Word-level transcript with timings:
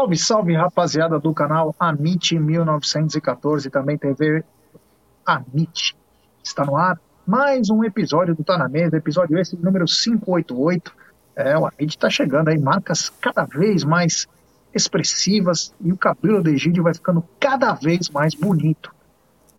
Salve, 0.00 0.16
salve, 0.16 0.54
rapaziada 0.54 1.18
do 1.18 1.34
canal 1.34 1.76
Amit 1.78 2.38
1914, 2.38 3.68
também 3.68 3.98
TV 3.98 4.42
Amit. 5.26 5.94
Está 6.42 6.64
no 6.64 6.74
ar 6.74 6.98
mais 7.26 7.68
um 7.68 7.84
episódio 7.84 8.34
do 8.34 8.42
Tá 8.42 8.56
na 8.56 8.66
Mesa, 8.66 8.96
episódio 8.96 9.38
esse 9.38 9.58
número 9.58 9.84
588. 9.84 10.90
É, 11.36 11.58
o 11.58 11.66
Amit 11.66 11.96
está 11.96 12.08
chegando 12.08 12.48
aí, 12.48 12.58
marcas 12.58 13.10
cada 13.10 13.44
vez 13.44 13.84
mais 13.84 14.26
expressivas 14.74 15.74
e 15.78 15.92
o 15.92 15.98
cabelo 15.98 16.42
do 16.42 16.48
Egídio 16.48 16.82
vai 16.82 16.94
ficando 16.94 17.22
cada 17.38 17.74
vez 17.74 18.08
mais 18.08 18.34
bonito. 18.34 18.90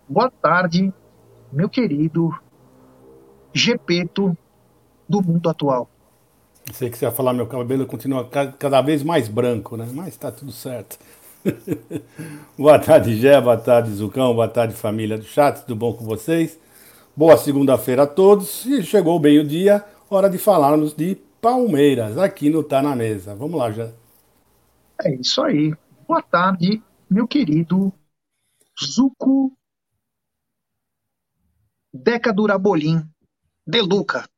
Boa 0.09 0.31
tarde, 0.31 0.91
meu 1.53 1.69
querido 1.69 2.33
Gepeto 3.53 4.35
do 5.08 5.21
mundo 5.21 5.47
atual. 5.47 5.88
Sei 6.73 6.89
que 6.89 6.97
você 6.97 7.05
ia 7.05 7.11
falar, 7.11 7.33
meu 7.33 7.47
cabelo 7.47 7.85
continua 7.85 8.27
cada 8.27 8.81
vez 8.81 9.03
mais 9.03 9.27
branco, 9.27 9.75
né? 9.75 9.89
Mas 9.93 10.15
tá 10.15 10.31
tudo 10.31 10.52
certo. 10.52 10.97
boa 12.57 12.77
tarde, 12.79 13.15
Gé, 13.15 13.41
boa 13.41 13.57
tarde, 13.57 13.91
Zucão, 13.91 14.33
boa 14.33 14.47
tarde, 14.47 14.73
família 14.73 15.17
do 15.17 15.23
chat, 15.23 15.61
tudo 15.61 15.75
bom 15.75 15.93
com 15.93 16.05
vocês? 16.05 16.59
Boa 17.16 17.36
segunda-feira 17.38 18.03
a 18.03 18.08
todos. 18.08 18.66
E 18.66 18.83
chegou 18.83 19.17
o 19.17 19.19
meio-dia, 19.19 19.83
hora 20.09 20.30
de 20.30 20.38
falarmos 20.38 20.94
de 20.94 21.16
Palmeiras, 21.41 22.17
aqui 22.17 22.49
no 22.49 22.64
Tá 22.64 22.81
na 22.81 22.95
Mesa. 22.95 23.36
Vamos 23.36 23.59
lá, 23.59 23.71
Jé. 23.71 23.91
É 25.03 25.16
isso 25.16 25.41
aí. 25.41 25.73
Boa 26.08 26.21
tarde, 26.21 26.81
meu 27.09 27.27
querido 27.27 27.91
Zuco 28.83 29.52
Deca 31.93 32.31
Durabolim, 32.31 33.03
De 33.67 33.81
Luca. 33.81 34.30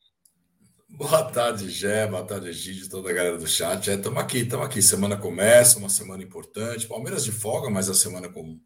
Boa 0.96 1.24
tarde, 1.24 1.72
Gé. 1.72 2.06
Boa 2.06 2.24
tarde, 2.24 2.54
Gide, 2.54 2.88
toda 2.88 3.10
a 3.10 3.14
galera 3.14 3.36
do 3.36 3.48
chat. 3.48 3.90
Estamos 3.90 4.20
é, 4.20 4.22
aqui, 4.22 4.38
estamos 4.38 4.66
aqui. 4.68 4.80
Semana 4.80 5.18
começa, 5.18 5.80
uma 5.80 5.90
semana 5.90 6.22
importante. 6.22 6.86
Palmeiras 6.86 7.26
de 7.26 7.32
folga, 7.32 7.68
mas 7.68 7.90
a 7.90 7.96
semana 7.96 8.30
com, 8.30 8.60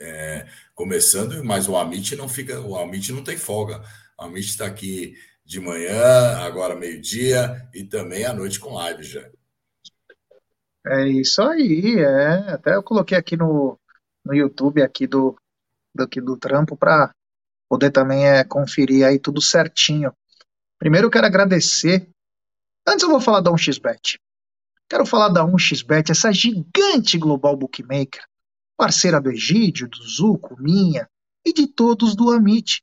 é, 0.00 0.46
começando, 0.74 1.44
mas 1.44 1.68
o 1.68 1.76
Amit 1.76 2.16
não 2.16 2.30
fica, 2.30 2.58
o 2.62 2.78
Amit 2.78 3.12
não 3.12 3.22
tem 3.22 3.36
folga. 3.36 3.82
O 4.18 4.24
Amit 4.24 4.48
está 4.48 4.64
aqui 4.64 5.16
de 5.44 5.60
manhã, 5.60 6.38
agora 6.38 6.74
meio-dia 6.74 7.68
e 7.74 7.84
também 7.84 8.24
à 8.24 8.32
noite 8.32 8.58
com 8.58 8.72
live, 8.72 9.02
já. 9.02 9.28
É 10.86 11.06
isso 11.06 11.42
aí, 11.42 11.96
é. 11.98 12.52
Até 12.52 12.74
eu 12.74 12.82
coloquei 12.82 13.18
aqui 13.18 13.36
no, 13.36 13.78
no 14.24 14.34
YouTube 14.34 14.80
aqui 14.80 15.06
do, 15.06 15.36
do, 15.94 16.06
do 16.06 16.38
trampo 16.38 16.74
para 16.74 17.14
poder 17.68 17.90
também 17.90 18.26
é, 18.26 18.42
conferir 18.44 19.06
aí 19.06 19.18
tudo 19.18 19.42
certinho. 19.42 20.10
Primeiro 20.78 21.06
eu 21.06 21.10
quero 21.10 21.26
agradecer. 21.26 22.08
Antes 22.86 23.02
eu 23.02 23.10
vou 23.10 23.20
falar 23.20 23.40
da 23.40 23.50
1xBet. 23.50 24.18
Quero 24.88 25.04
falar 25.04 25.28
da 25.28 25.44
1xBet, 25.44 26.10
essa 26.10 26.32
gigante 26.32 27.18
global 27.18 27.56
bookmaker, 27.56 28.24
parceira 28.76 29.20
do 29.20 29.30
Egídio, 29.30 29.88
do 29.88 30.02
Zuco, 30.02 30.60
minha 30.60 31.08
e 31.44 31.52
de 31.52 31.66
todos 31.66 32.14
do 32.14 32.30
Amit. 32.30 32.82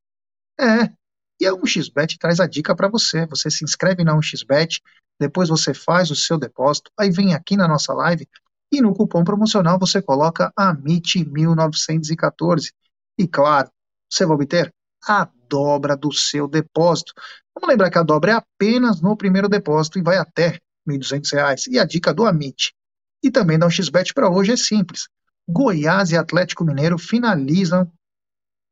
É, 0.59 0.91
e 1.39 1.45
a 1.45 1.53
1xBet 1.53 2.17
traz 2.17 2.39
a 2.39 2.47
dica 2.47 2.75
para 2.75 2.89
você. 2.89 3.25
Você 3.27 3.49
se 3.49 3.63
inscreve 3.63 4.03
na 4.03 4.15
1xBet, 4.15 4.81
depois 5.19 5.49
você 5.49 5.73
faz 5.73 6.11
o 6.11 6.15
seu 6.15 6.37
depósito, 6.37 6.91
aí 6.97 7.09
vem 7.09 7.33
aqui 7.33 7.55
na 7.55 7.67
nossa 7.67 7.93
live 7.93 8.27
e 8.71 8.81
no 8.81 8.93
cupom 8.93 9.23
promocional 9.23 9.79
você 9.79 10.01
coloca 10.01 10.51
AMIT1914. 10.59 12.71
E 13.17 13.27
claro, 13.27 13.69
você 14.09 14.25
vai 14.25 14.35
obter 14.35 14.73
a 15.07 15.29
dobra 15.53 15.95
do 15.95 16.11
seu 16.11 16.47
depósito. 16.47 17.13
Vamos 17.53 17.69
lembrar 17.69 17.91
que 17.91 17.99
a 17.99 18.03
dobra 18.03 18.31
é 18.31 18.33
apenas 18.33 19.01
no 19.01 19.15
primeiro 19.15 19.47
depósito 19.47 19.99
e 19.99 20.01
vai 20.01 20.17
até 20.17 20.47
R$ 20.87 20.97
1.200. 20.97 21.67
E 21.69 21.77
a 21.77 21.85
dica 21.85 22.11
do 22.11 22.25
Amit 22.25 22.73
e 23.21 23.29
também 23.29 23.59
da 23.59 23.67
1xBet 23.67 24.13
para 24.15 24.31
hoje 24.31 24.51
é 24.51 24.57
simples. 24.57 25.07
Goiás 25.47 26.09
e 26.09 26.17
Atlético 26.17 26.65
Mineiro 26.65 26.97
finalizam 26.97 27.91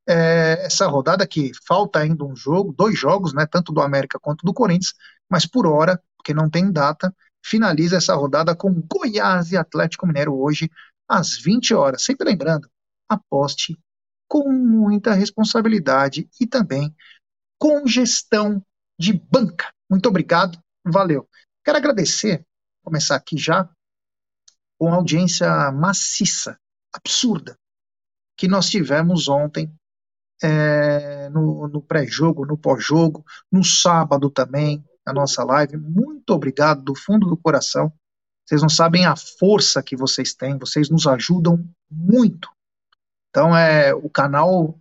é, 0.10 0.66
essa 0.66 0.88
rodada 0.88 1.28
que 1.28 1.52
falta 1.68 2.00
ainda 2.00 2.26
um 2.26 2.36
jogo, 2.36 2.74
dois 2.76 2.98
jogos, 2.98 3.32
né, 3.32 3.46
tanto 3.46 3.72
do 3.72 3.80
América 3.80 4.20
quanto 4.20 4.44
do 4.44 4.54
Corinthians, 4.54 4.96
mas 5.30 5.46
por 5.46 5.68
hora, 5.68 6.02
porque 6.18 6.34
não 6.34 6.50
tem 6.50 6.72
data, 6.72 7.14
finaliza 7.46 7.98
essa 7.98 8.16
rodada 8.16 8.56
com 8.56 8.82
Goiás 8.92 9.52
e 9.52 9.58
Atlético 9.58 10.08
Mineiro 10.08 10.34
hoje 10.36 10.70
às 11.08 11.38
20 11.38 11.76
horas. 11.76 12.04
Sempre 12.04 12.28
lembrando, 12.28 12.68
aposte 13.08 13.78
com 14.32 14.50
muita 14.50 15.14
responsabilidade 15.14 16.30
e 16.40 16.48
também 16.48 16.96
com 17.60 17.86
gestão 17.86 18.66
de 18.98 19.12
banca. 19.12 19.70
Muito 19.90 20.08
obrigado, 20.08 20.58
valeu. 20.86 21.28
Quero 21.66 21.78
agradecer, 21.78 22.48
começar 22.82 23.18
aqui 23.18 23.38
já, 23.38 23.70
com 24.80 24.88
a 24.88 24.96
audiência 24.96 25.70
maciça, 25.74 26.58
absurda, 26.94 27.60
que 28.38 28.48
nós 28.48 28.70
tivemos 28.70 29.28
ontem 29.28 29.70
é, 30.42 31.28
no, 31.28 31.68
no 31.68 31.82
pré-jogo, 31.82 32.46
no 32.46 32.58
pós-jogo, 32.58 33.26
no 33.52 33.66
sábado 33.66 34.30
também, 34.30 34.82
na 35.06 35.12
nossa 35.12 35.44
live. 35.44 35.76
Muito 35.76 36.30
obrigado 36.30 36.82
do 36.82 36.96
fundo 36.96 37.28
do 37.28 37.36
coração. 37.36 37.92
Vocês 38.46 38.62
não 38.62 38.70
sabem 38.70 39.06
a 39.06 39.18
força 39.18 39.84
que 39.84 39.98
vocês 39.98 40.34
têm, 40.34 40.58
vocês 40.58 40.90
nos 40.90 41.06
ajudam 41.06 41.70
muito 41.92 42.50
então 43.32 43.58
é 43.58 43.94
o 43.96 44.10
canal 44.10 44.78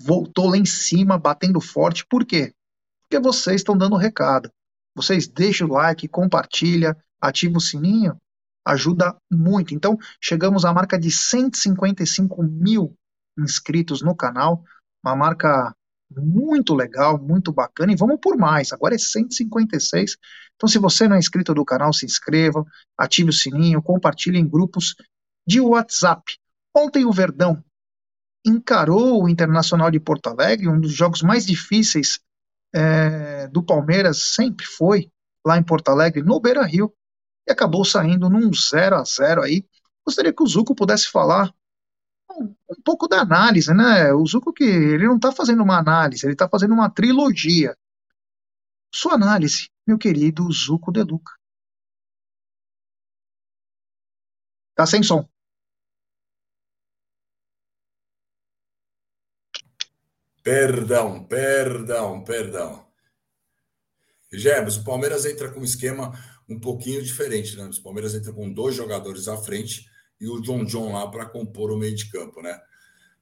voltou 0.00 0.50
lá 0.50 0.56
em 0.56 0.64
cima, 0.64 1.18
batendo 1.18 1.60
forte. 1.60 2.06
Por 2.06 2.24
quê? 2.24 2.54
Porque 3.02 3.18
vocês 3.18 3.56
estão 3.56 3.76
dando 3.76 3.96
recado. 3.96 4.50
Vocês 4.94 5.26
deixam 5.26 5.68
o 5.68 5.72
like, 5.72 6.06
compartilha, 6.06 6.96
ativa 7.20 7.58
o 7.58 7.60
sininho, 7.60 8.16
ajuda 8.64 9.16
muito. 9.30 9.74
Então 9.74 9.98
chegamos 10.20 10.64
à 10.64 10.72
marca 10.72 10.98
de 10.98 11.10
155 11.10 12.42
mil 12.42 12.94
inscritos 13.38 14.02
no 14.02 14.14
canal, 14.14 14.62
uma 15.04 15.16
marca 15.16 15.74
muito 16.10 16.74
legal, 16.74 17.18
muito 17.18 17.52
bacana, 17.52 17.92
e 17.92 17.96
vamos 17.96 18.18
por 18.20 18.36
mais, 18.36 18.72
agora 18.72 18.94
é 18.94 18.98
156. 18.98 20.16
Então, 20.56 20.68
se 20.68 20.78
você 20.78 21.06
não 21.06 21.16
é 21.16 21.18
inscrito 21.18 21.54
do 21.54 21.64
canal, 21.64 21.92
se 21.92 22.04
inscreva, 22.04 22.64
ative 22.96 23.30
o 23.30 23.32
sininho, 23.32 23.82
compartilhe 23.82 24.38
em 24.38 24.48
grupos 24.48 24.96
de 25.46 25.60
WhatsApp. 25.60 26.36
Ontem 26.74 27.04
o 27.04 27.12
Verdão 27.12 27.62
encarou 28.48 29.22
o 29.22 29.28
Internacional 29.28 29.90
de 29.90 30.00
Porto 30.00 30.28
Alegre, 30.28 30.68
um 30.68 30.80
dos 30.80 30.92
jogos 30.92 31.22
mais 31.22 31.46
difíceis 31.46 32.20
é, 32.74 33.46
do 33.48 33.62
Palmeiras, 33.62 34.34
sempre 34.34 34.66
foi 34.66 35.10
lá 35.46 35.56
em 35.58 35.62
Porto 35.62 35.88
Alegre, 35.88 36.22
no 36.22 36.40
Beira 36.40 36.64
Rio, 36.64 36.92
e 37.46 37.52
acabou 37.52 37.84
saindo 37.84 38.28
num 38.28 38.52
0 38.52 38.96
a 38.96 39.04
0 39.04 39.42
aí. 39.42 39.64
Gostaria 40.04 40.32
que 40.32 40.42
o 40.42 40.46
Zuco 40.46 40.74
pudesse 40.74 41.10
falar 41.10 41.52
um, 42.30 42.54
um 42.70 42.82
pouco 42.84 43.08
da 43.08 43.20
análise, 43.20 43.72
né? 43.72 44.12
O 44.12 44.26
Zuco 44.26 44.52
que 44.52 44.64
ele 44.64 45.06
não 45.06 45.16
está 45.16 45.32
fazendo 45.32 45.62
uma 45.62 45.78
análise, 45.78 46.26
ele 46.26 46.34
está 46.34 46.48
fazendo 46.48 46.74
uma 46.74 46.90
trilogia. 46.90 47.76
Sua 48.92 49.14
análise, 49.14 49.70
meu 49.86 49.98
querido 49.98 50.50
Zuco 50.52 50.92
De 50.92 51.02
Luca. 51.02 51.32
Tá 54.74 54.86
sem 54.86 55.02
som. 55.02 55.28
Perdão, 60.48 61.22
perdão, 61.24 62.24
perdão. 62.24 62.86
Gebs, 64.32 64.78
o 64.78 64.82
Palmeiras 64.82 65.26
entra 65.26 65.50
com 65.50 65.60
um 65.60 65.64
esquema 65.64 66.18
um 66.48 66.58
pouquinho 66.58 67.02
diferente, 67.02 67.54
né? 67.54 67.64
O 67.64 67.82
Palmeiras 67.82 68.14
entra 68.14 68.32
com 68.32 68.50
dois 68.50 68.74
jogadores 68.74 69.28
à 69.28 69.36
frente 69.36 69.84
e 70.18 70.26
o 70.26 70.40
John 70.40 70.64
John 70.64 70.94
lá 70.94 71.06
para 71.10 71.26
compor 71.26 71.70
o 71.70 71.76
meio 71.76 71.94
de 71.94 72.10
campo, 72.10 72.40
né? 72.40 72.58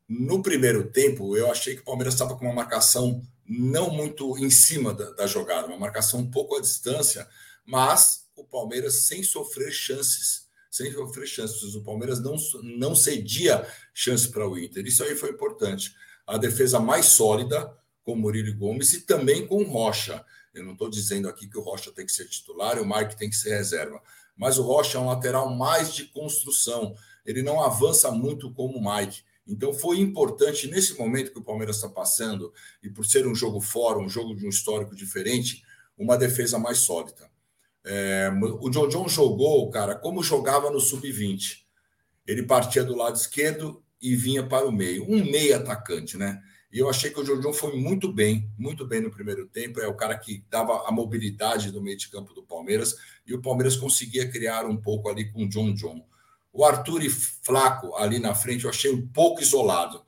No 0.09 0.41
primeiro 0.41 0.89
tempo, 0.89 1.37
eu 1.37 1.51
achei 1.51 1.75
que 1.75 1.81
o 1.81 1.85
Palmeiras 1.85 2.15
estava 2.15 2.37
com 2.37 2.45
uma 2.45 2.55
marcação 2.55 3.21
não 3.45 3.91
muito 3.91 4.39
em 4.39 4.49
cima 4.49 4.95
da, 4.95 5.11
da, 5.11 5.27
jogada, 5.27 5.67
uma 5.67 5.77
marcação 5.77 6.21
um 6.21 6.31
pouco 6.31 6.55
à 6.55 6.61
distância, 6.61 7.27
mas 7.65 8.29
o 8.37 8.45
Palmeiras 8.45 9.09
sem 9.09 9.25
sofrer 9.25 9.73
chances, 9.73 10.47
sem 10.71 10.93
sofrer 10.93 11.27
chances. 11.27 11.75
O 11.75 11.83
Palmeiras 11.83 12.21
não, 12.21 12.37
não 12.63 12.95
cedia 12.95 13.67
chances 13.93 14.29
para 14.29 14.49
o 14.49 14.57
Inter. 14.57 14.87
Isso 14.87 15.03
aí 15.03 15.17
foi 15.17 15.31
importante 15.31 15.93
a 16.27 16.37
defesa 16.37 16.81
mais 16.81 17.07
sólida 17.07 17.73
com 18.03 18.17
Murilo 18.17 18.57
Gomes 18.57 18.93
e 18.93 19.03
também 19.03 19.47
com 19.47 19.63
Rocha. 19.65 20.25
Eu 20.55 20.65
não 20.65 20.73
estou 20.73 20.89
dizendo 20.89 21.29
aqui 21.29 21.47
que 21.47 21.59
o 21.59 21.63
Rocha 21.63 21.93
tem 21.93 22.07
que 22.07 22.13
ser 22.13 22.27
titular 22.29 22.77
e 22.77 22.81
o 22.81 22.87
Mike 22.87 23.17
tem 23.17 23.29
que 23.29 23.37
ser 23.37 23.51
reserva, 23.57 24.01
mas 24.37 24.59
o 24.59 24.63
Rocha 24.63 24.99
é 24.99 25.01
um 25.01 25.07
lateral 25.07 25.51
mais 25.55 25.95
de 25.95 26.05
construção. 26.05 26.95
Ele 27.25 27.43
não 27.43 27.63
avança 27.63 28.11
muito 28.11 28.53
como 28.53 28.79
o 28.79 28.97
Mike. 28.97 29.23
Então 29.47 29.73
foi 29.73 30.01
importante 30.01 30.67
nesse 30.67 30.99
momento 30.99 31.31
que 31.31 31.39
o 31.39 31.45
Palmeiras 31.45 31.77
está 31.77 31.89
passando 31.89 32.53
e 32.83 32.91
por 32.91 33.07
ser 33.07 33.27
um 33.27 33.35
jogo 33.35 33.61
fora, 33.61 33.99
um 33.99 34.09
jogo 34.09 34.35
de 34.35 34.45
um 34.45 34.49
histórico 34.49 34.95
diferente, 34.95 35.63
uma 35.97 36.19
defesa 36.19 36.59
mais 36.59 36.79
sólida. 36.79 37.31
É, 37.85 38.29
o 38.61 38.69
John 38.69 38.89
John 38.89 39.09
jogou, 39.09 39.71
cara, 39.71 39.95
como 39.95 40.23
jogava 40.23 40.71
no 40.71 40.81
sub-20. 40.81 41.65
Ele 42.27 42.43
partia 42.43 42.83
do 42.83 42.97
lado 42.97 43.15
esquerdo 43.15 43.85
e 44.01 44.15
vinha 44.15 44.43
para 44.43 44.67
o 44.67 44.73
meio. 44.73 45.05
Um 45.09 45.25
meio 45.25 45.57
atacante, 45.57 46.17
né? 46.17 46.43
E 46.73 46.79
eu 46.79 46.91
achei 46.91 47.11
que 47.11 47.21
o 47.21 47.25
Jorginho 47.25 47.55
foi 47.55 47.77
muito 47.77 48.13
bem, 48.13 48.51
muito 48.59 48.87
bem 48.87 49.01
no 49.01 49.11
primeiro 49.11 49.47
tempo. 49.47 49.81
É 49.81 49.87
o 49.87 49.95
cara 49.95 50.19
que 50.19 50.45
dava 50.51 50.87
a 50.87 50.93
mobilidade 50.93 51.71
do 51.71 51.83
meio 51.83 51.97
de 51.97 52.09
campo 52.09 52.35
do 52.35 52.43
Palmeiras 52.43 52.97
e 53.27 53.35
o 53.35 53.41
Palmeiras 53.41 53.77
conseguia 53.77 54.31
criar 54.31 54.67
um 54.67 54.77
pouco 54.77 55.09
ali 55.09 55.31
com 55.31 55.45
o 55.45 55.49
John 55.49 55.73
John. 55.73 56.05
O 56.53 56.65
Arthur 56.65 57.03
e 57.03 57.11
Flaco 57.11 57.95
ali 57.97 58.19
na 58.19 58.35
frente 58.35 58.65
eu 58.65 58.71
achei 58.71 58.91
um 58.91 59.07
pouco 59.07 59.41
isolado. 59.41 60.03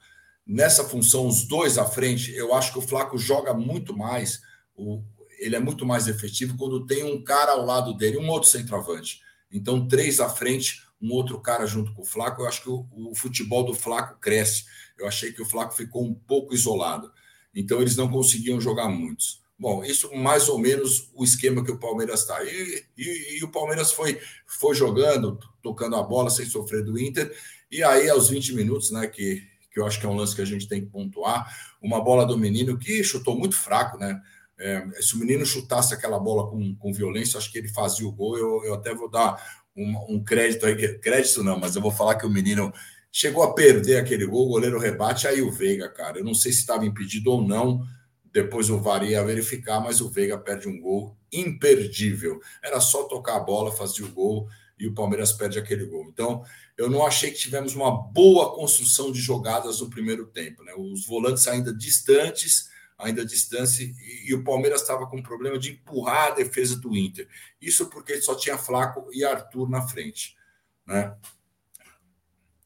Nessa 0.47 0.83
função, 0.83 1.27
os 1.27 1.47
dois 1.47 1.79
à 1.79 1.85
frente, 1.85 2.35
eu 2.35 2.55
acho 2.55 2.73
que 2.73 2.79
o 2.79 2.83
Flaco 2.83 3.19
joga 3.19 3.53
muito 3.53 3.97
mais, 3.97 4.41
o, 4.75 5.03
ele 5.39 5.57
é 5.57 5.61
muito 5.61 5.85
mais 5.85 6.09
efetivo 6.09 6.57
quando 6.57 6.87
tem 6.87 7.05
um 7.05 7.23
cara 7.23 7.53
ao 7.53 7.65
lado 7.65 7.95
dele, 7.95 8.17
um 8.17 8.29
outro 8.29 8.49
centroavante. 8.49 9.21
Então, 9.53 9.87
três 9.87 10.21
à 10.21 10.29
frente, 10.29 10.83
um 11.01 11.13
outro 11.13 11.41
cara 11.41 11.67
junto 11.67 11.93
com 11.93 12.03
o 12.03 12.05
Flaco, 12.05 12.43
eu 12.43 12.49
acho 12.49 12.63
que 12.63 12.69
o, 12.69 12.87
o 12.93 13.15
futebol 13.15 13.65
do 13.65 13.75
Flaco 13.75 14.19
cresce. 14.21 14.65
Eu 14.99 15.07
achei 15.07 15.33
que 15.33 15.41
o 15.41 15.47
Flaco 15.47 15.75
ficou 15.75 16.05
um 16.05 16.15
pouco 16.15 16.55
isolado. 16.55 17.13
Então, 17.55 17.81
eles 17.81 17.97
não 17.97 18.09
conseguiam 18.09 18.61
jogar 18.61 18.89
muitos. 18.89 19.43
Bom, 19.59 19.85
isso 19.85 20.15
mais 20.15 20.49
ou 20.49 20.59
menos 20.59 21.11
o 21.15 21.25
esquema 21.25 21.65
que 21.65 21.73
o 21.73 21.79
Palmeiras 21.79 22.21
está. 22.21 22.43
E, 22.45 22.85
e, 22.97 23.39
e, 23.39 23.45
o 23.45 23.51
Palmeiras 23.51 23.93
foi, 23.93 24.21
foi 24.47 24.75
jogando, 24.75 25.39
tocando 25.61 25.97
a 25.97 26.03
bola 26.03 26.31
sem 26.31 26.47
sofrer 26.47 26.85
do 26.85 26.99
Inter. 26.99 27.37
E 27.71 27.83
aí, 27.83 28.09
aos 28.09 28.29
20 28.29 28.55
minutos, 28.55 28.93
né, 28.93 29.09
que, 29.09 29.43
que 29.73 29.81
eu 29.81 29.87
acho 29.87 29.99
que 29.99 30.07
é 30.07 30.09
um 30.09 30.15
lance 30.15 30.35
que 30.35 30.43
a 30.43 30.47
gente 30.47 30.69
tem 30.69 30.81
que 30.81 30.87
pontuar, 30.87 31.53
uma 31.83 32.01
bola 32.01 32.25
do 32.25 32.39
menino 32.39 32.79
que 32.79 33.03
chutou 33.03 33.37
muito 33.37 33.57
fraco, 33.57 33.99
né? 33.99 34.21
É, 34.61 34.85
se 35.01 35.15
o 35.15 35.19
menino 35.19 35.47
chutasse 35.47 35.95
aquela 35.95 36.19
bola 36.19 36.51
com, 36.51 36.75
com 36.77 36.93
violência, 36.93 37.39
acho 37.39 37.51
que 37.51 37.59
ele 37.59 37.69
fazia 37.69 38.07
o 38.07 38.13
gol. 38.13 38.37
Eu, 38.37 38.65
eu 38.65 38.75
até 38.75 38.93
vou 38.93 39.09
dar 39.09 39.41
um, 39.79 40.17
um 40.17 40.25
crédito 40.25 40.67
aí, 40.67 40.99
crédito 40.99 41.43
não, 41.45 41.59
mas 41.59 41.77
eu 41.77 41.83
vou 41.83 41.91
falar 41.91 42.17
que 42.17 42.27
o 42.27 42.31
menino 42.31 42.73
chegou 43.13 43.43
a 43.43 43.55
perder 43.55 43.97
aquele 43.97 44.27
gol, 44.27 44.47
o 44.47 44.51
goleiro 44.51 44.79
rebate, 44.79 45.27
aí 45.27 45.41
o 45.41 45.51
Veiga, 45.51 45.89
cara. 45.89 46.19
Eu 46.19 46.25
não 46.25 46.35
sei 46.35 46.53
se 46.53 46.61
estava 46.61 46.85
impedido 46.85 47.31
ou 47.31 47.47
não 47.47 47.87
depois 48.33 48.71
o 48.71 48.79
VAR 48.79 49.05
ia 49.05 49.25
verificar, 49.25 49.81
mas 49.81 50.01
o 50.01 50.09
Veiga 50.09 50.39
perde 50.39 50.69
um 50.69 50.81
gol 50.81 51.17
imperdível. 51.33 52.41
Era 52.63 52.81
só 52.81 53.05
tocar 53.05 53.37
a 53.37 53.41
bola, 53.41 53.73
fazer 53.73 54.05
o 54.05 54.13
gol 54.13 54.49
e 54.79 54.87
o 54.87 54.95
Palmeiras 54.95 55.33
perde 55.33 55.59
aquele 55.59 55.85
gol. 55.87 56.07
Então, 56.09 56.45
eu 56.77 56.89
não 56.89 57.05
achei 57.05 57.31
que 57.31 57.39
tivemos 57.39 57.75
uma 57.75 57.91
boa 57.91 58.55
construção 58.55 59.11
de 59.11 59.21
jogadas 59.21 59.81
no 59.81 59.91
primeiro 59.91 60.27
tempo. 60.27 60.63
Né? 60.63 60.73
Os 60.77 61.07
volantes 61.07 61.49
ainda 61.49 61.75
distantes, 61.75 62.69
ainda 62.99 63.25
distância, 63.25 63.85
e, 63.85 64.31
e 64.31 64.35
o 64.35 64.43
Palmeiras 64.43 64.83
estava 64.83 65.07
com 65.07 65.23
problema 65.23 65.59
de 65.59 65.73
empurrar 65.73 66.29
a 66.29 66.35
defesa 66.35 66.77
do 66.77 66.97
Inter. 66.97 67.29
Isso 67.61 67.87
porque 67.87 68.21
só 68.21 68.35
tinha 68.35 68.59
Flaco 68.59 69.09
e 69.13 69.25
Arthur 69.25 69.71
na 69.71 69.87
frente. 69.87 70.37
Né? 70.85 71.15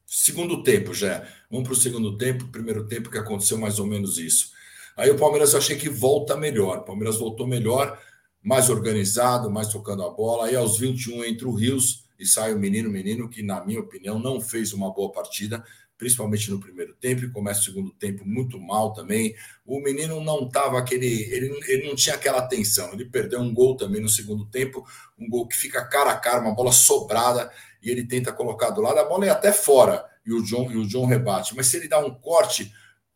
Segundo 0.05 0.63
tempo, 0.63 0.93
já. 0.93 1.27
Vamos 1.49 1.67
para 1.67 1.73
o 1.73 1.79
segundo 1.79 2.17
tempo, 2.17 2.47
primeiro 2.47 2.87
tempo 2.87 3.09
que 3.09 3.17
aconteceu 3.17 3.57
mais 3.57 3.79
ou 3.79 3.85
menos 3.85 4.17
isso. 4.17 4.51
Aí 4.95 5.09
o 5.09 5.17
Palmeiras 5.17 5.53
eu 5.53 5.59
achei 5.59 5.75
que 5.75 5.89
volta 5.89 6.35
melhor. 6.35 6.79
O 6.79 6.83
Palmeiras 6.83 7.17
voltou 7.17 7.47
melhor, 7.47 7.99
mais 8.41 8.69
organizado, 8.69 9.49
mais 9.49 9.69
tocando 9.69 10.03
a 10.03 10.09
bola. 10.09 10.47
Aí 10.47 10.55
aos 10.55 10.77
21 10.77 11.23
entra 11.25 11.47
o 11.47 11.55
Rios 11.55 12.05
e 12.19 12.25
sai 12.25 12.53
o 12.53 12.59
menino, 12.59 12.89
menino 12.89 13.27
que, 13.27 13.41
na 13.41 13.63
minha 13.65 13.79
opinião, 13.79 14.19
não 14.19 14.39
fez 14.39 14.71
uma 14.71 14.93
boa 14.93 15.11
partida, 15.11 15.63
principalmente 16.03 16.51
no 16.51 16.59
primeiro 16.59 16.93
tempo, 16.95 17.23
e 17.23 17.31
começa 17.31 17.61
o 17.61 17.63
segundo 17.63 17.91
tempo 17.91 18.25
muito 18.25 18.59
mal 18.59 18.91
também. 18.91 19.33
O 19.65 19.79
menino 19.79 20.21
não 20.21 20.45
estava 20.45 20.77
aquele. 20.77 21.07
Ele, 21.31 21.57
ele 21.65 21.87
não 21.87 21.95
tinha 21.95 22.15
aquela 22.15 22.39
atenção. 22.39 22.91
Ele 22.91 23.05
perdeu 23.05 23.39
um 23.39 23.53
gol 23.53 23.77
também 23.77 24.01
no 24.01 24.09
segundo 24.09 24.45
tempo, 24.47 24.85
um 25.17 25.29
gol 25.29 25.47
que 25.47 25.55
fica 25.55 25.85
cara 25.85 26.11
a 26.11 26.17
cara, 26.17 26.41
uma 26.41 26.53
bola 26.53 26.73
sobrada, 26.73 27.49
e 27.81 27.89
ele 27.89 28.05
tenta 28.05 28.33
colocar 28.33 28.69
do 28.71 28.81
lado. 28.81 28.99
A 28.99 29.05
bola 29.05 29.25
é 29.25 29.29
até 29.29 29.53
fora, 29.53 30.03
e 30.25 30.33
o 30.33 30.43
John, 30.43 30.69
e 30.69 30.75
o 30.75 30.85
John 30.85 31.05
rebate. 31.05 31.55
Mas 31.55 31.67
se 31.67 31.77
ele 31.77 31.87
dá 31.87 31.99
um 31.99 32.13
corte 32.13 32.69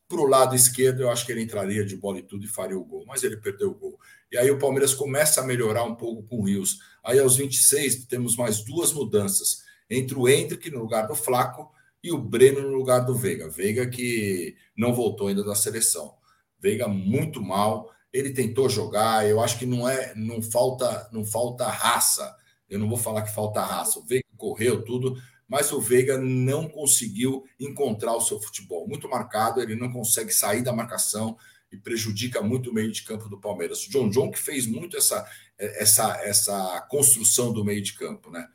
para 0.07 0.21
o 0.21 0.25
lado 0.25 0.55
esquerdo, 0.55 1.01
eu 1.01 1.11
acho 1.11 1.25
que 1.25 1.33
ele 1.33 1.41
entraria 1.41 1.83
de 1.83 1.97
bola 1.97 2.19
e 2.19 2.23
tudo 2.23 2.45
e 2.45 2.47
faria 2.47 2.77
o 2.77 2.85
gol, 2.85 3.03
mas 3.05 3.23
ele 3.23 3.35
perdeu 3.35 3.71
o 3.71 3.75
gol. 3.75 3.99
E 4.31 4.37
aí 4.37 4.49
o 4.49 4.57
Palmeiras 4.57 4.93
começa 4.93 5.41
a 5.41 5.43
melhorar 5.43 5.83
um 5.83 5.95
pouco 5.95 6.23
com 6.23 6.37
o 6.37 6.45
Rios. 6.45 6.79
Aí 7.03 7.19
aos 7.19 7.35
26 7.35 8.05
temos 8.05 8.37
mais 8.37 8.63
duas 8.63 8.93
mudanças, 8.93 9.63
entre 9.89 10.17
o 10.17 10.29
Hendrick 10.29 10.71
no 10.71 10.79
lugar 10.79 11.05
do 11.05 11.15
Flaco 11.15 11.69
e 12.03 12.11
o 12.11 12.17
Breno 12.17 12.61
no 12.61 12.75
lugar 12.75 12.99
do 12.99 13.15
Veiga. 13.15 13.49
Veiga 13.49 13.87
que 13.87 14.55
não 14.75 14.93
voltou 14.93 15.27
ainda 15.27 15.43
da 15.43 15.55
seleção. 15.55 16.15
Veiga 16.59 16.87
muito 16.87 17.41
mal, 17.41 17.91
ele 18.11 18.31
tentou 18.31 18.69
jogar, 18.69 19.27
eu 19.27 19.39
acho 19.41 19.59
que 19.59 19.65
não 19.65 19.87
é, 19.87 20.13
não 20.15 20.41
falta, 20.41 21.09
não 21.11 21.23
falta 21.23 21.67
raça. 21.67 22.35
Eu 22.69 22.79
não 22.79 22.89
vou 22.89 22.97
falar 22.97 23.21
que 23.21 23.33
falta 23.33 23.61
raça. 23.61 23.99
O 23.99 24.05
Veiga 24.05 24.27
correu 24.35 24.83
tudo, 24.83 25.15
mas 25.47 25.71
o 25.71 25.79
Veiga 25.79 26.17
não 26.17 26.67
conseguiu 26.67 27.43
encontrar 27.59 28.15
o 28.15 28.21
seu 28.21 28.39
futebol. 28.39 28.87
Muito 28.87 29.09
marcado, 29.09 29.61
ele 29.61 29.75
não 29.75 29.91
consegue 29.91 30.31
sair 30.31 30.61
da 30.61 30.73
marcação 30.73 31.37
e 31.71 31.77
prejudica 31.77 32.41
muito 32.41 32.69
o 32.69 32.73
meio 32.73 32.91
de 32.91 33.03
campo 33.03 33.29
do 33.29 33.39
Palmeiras. 33.39 33.85
O 33.85 33.89
John 33.89 34.09
John 34.09 34.31
que 34.31 34.39
fez 34.39 34.65
muito 34.65 34.97
essa, 34.97 35.25
essa, 35.57 36.17
essa 36.23 36.81
construção 36.89 37.53
do 37.53 37.63
meio 37.63 37.81
de 37.81 37.93
campo, 37.93 38.29
né? 38.29 38.47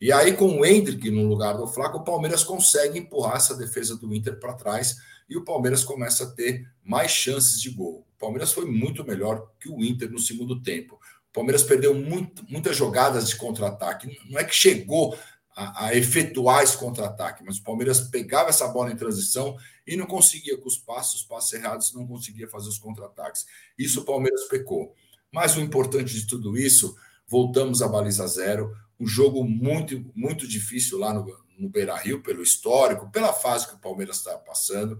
E 0.00 0.12
aí, 0.12 0.32
com 0.36 0.58
o 0.58 0.64
Hendrick 0.64 1.10
no 1.10 1.26
lugar 1.26 1.56
do 1.56 1.66
Flaco, 1.66 1.98
o 1.98 2.04
Palmeiras 2.04 2.44
consegue 2.44 2.98
empurrar 2.98 3.36
essa 3.36 3.56
defesa 3.56 3.96
do 3.96 4.14
Inter 4.14 4.38
para 4.38 4.54
trás 4.54 4.96
e 5.28 5.36
o 5.36 5.44
Palmeiras 5.44 5.82
começa 5.82 6.24
a 6.24 6.30
ter 6.30 6.70
mais 6.84 7.10
chances 7.10 7.60
de 7.60 7.70
gol. 7.70 8.06
O 8.16 8.18
Palmeiras 8.18 8.52
foi 8.52 8.64
muito 8.64 9.04
melhor 9.04 9.50
que 9.58 9.68
o 9.68 9.82
Inter 9.84 10.10
no 10.10 10.18
segundo 10.18 10.62
tempo. 10.62 10.94
O 11.30 11.32
Palmeiras 11.32 11.62
perdeu 11.62 11.94
muito, 11.94 12.44
muitas 12.48 12.76
jogadas 12.76 13.28
de 13.28 13.36
contra-ataque. 13.36 14.16
Não 14.30 14.38
é 14.38 14.44
que 14.44 14.54
chegou 14.54 15.18
a, 15.54 15.86
a 15.86 15.96
efetuar 15.96 16.62
esse 16.62 16.76
contra-ataque, 16.76 17.42
mas 17.44 17.58
o 17.58 17.64
Palmeiras 17.64 18.00
pegava 18.00 18.50
essa 18.50 18.68
bola 18.68 18.92
em 18.92 18.96
transição 18.96 19.56
e 19.84 19.96
não 19.96 20.06
conseguia 20.06 20.56
com 20.56 20.68
os 20.68 20.78
passos, 20.78 21.22
os 21.22 21.26
passos 21.26 21.52
errados, 21.52 21.92
não 21.92 22.06
conseguia 22.06 22.48
fazer 22.48 22.68
os 22.68 22.78
contra-ataques. 22.78 23.44
Isso 23.76 24.00
o 24.00 24.04
Palmeiras 24.04 24.44
pecou. 24.44 24.94
Mas 25.32 25.56
o 25.56 25.60
importante 25.60 26.14
de 26.14 26.26
tudo 26.26 26.56
isso, 26.56 26.96
voltamos 27.28 27.82
à 27.82 27.88
baliza 27.88 28.26
zero, 28.26 28.74
um 28.98 29.06
jogo 29.06 29.44
muito, 29.44 30.10
muito 30.14 30.48
difícil 30.48 30.98
lá 30.98 31.12
no, 31.12 31.24
no 31.58 31.68
Beira 31.68 31.96
Rio, 31.96 32.22
pelo 32.22 32.42
histórico, 32.42 33.10
pela 33.10 33.32
fase 33.32 33.68
que 33.68 33.74
o 33.74 33.78
Palmeiras 33.78 34.16
está 34.16 34.36
passando. 34.38 34.98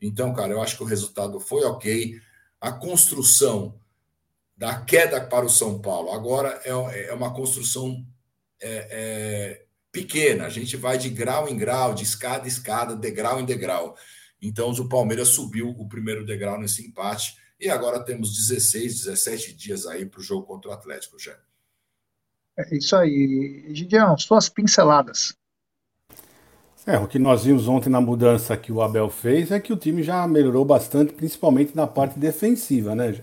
Então, 0.00 0.32
cara, 0.32 0.52
eu 0.52 0.62
acho 0.62 0.76
que 0.76 0.82
o 0.82 0.86
resultado 0.86 1.40
foi 1.40 1.64
ok. 1.64 2.20
A 2.60 2.70
construção 2.70 3.80
da 4.56 4.78
queda 4.80 5.20
para 5.20 5.46
o 5.46 5.50
São 5.50 5.80
Paulo 5.80 6.12
agora 6.12 6.60
é, 6.64 7.08
é 7.08 7.14
uma 7.14 7.32
construção 7.32 8.06
é, 8.60 8.88
é, 8.90 9.66
pequena. 9.90 10.46
A 10.46 10.50
gente 10.50 10.76
vai 10.76 10.98
de 10.98 11.08
grau 11.08 11.48
em 11.48 11.56
grau, 11.56 11.94
de 11.94 12.04
escada 12.04 12.44
em 12.44 12.48
escada, 12.48 12.94
degrau 12.94 13.40
em 13.40 13.44
degrau. 13.44 13.96
Então, 14.40 14.70
o 14.70 14.88
Palmeiras 14.88 15.28
subiu 15.28 15.70
o 15.70 15.88
primeiro 15.88 16.24
degrau 16.24 16.58
nesse 16.58 16.86
empate 16.86 17.36
e 17.58 17.68
agora 17.68 18.04
temos 18.04 18.34
16, 18.36 19.04
17 19.04 19.52
dias 19.54 19.86
aí 19.86 20.06
para 20.06 20.20
o 20.20 20.22
jogo 20.22 20.46
contra 20.46 20.70
o 20.70 20.74
Atlético, 20.74 21.18
já. 21.18 21.38
É 22.68 22.76
isso 22.76 22.94
aí. 22.96 23.64
Gideão, 23.72 24.16
suas 24.18 24.48
pinceladas. 24.48 25.34
É, 26.86 26.98
o 26.98 27.06
que 27.06 27.18
nós 27.18 27.44
vimos 27.44 27.68
ontem 27.68 27.90
na 27.90 28.00
mudança 28.00 28.56
que 28.56 28.72
o 28.72 28.82
Abel 28.82 29.08
fez 29.08 29.50
é 29.50 29.60
que 29.60 29.72
o 29.72 29.76
time 29.76 30.02
já 30.02 30.26
melhorou 30.26 30.64
bastante, 30.64 31.12
principalmente 31.12 31.76
na 31.76 31.86
parte 31.86 32.18
defensiva, 32.18 32.94
né? 32.94 33.16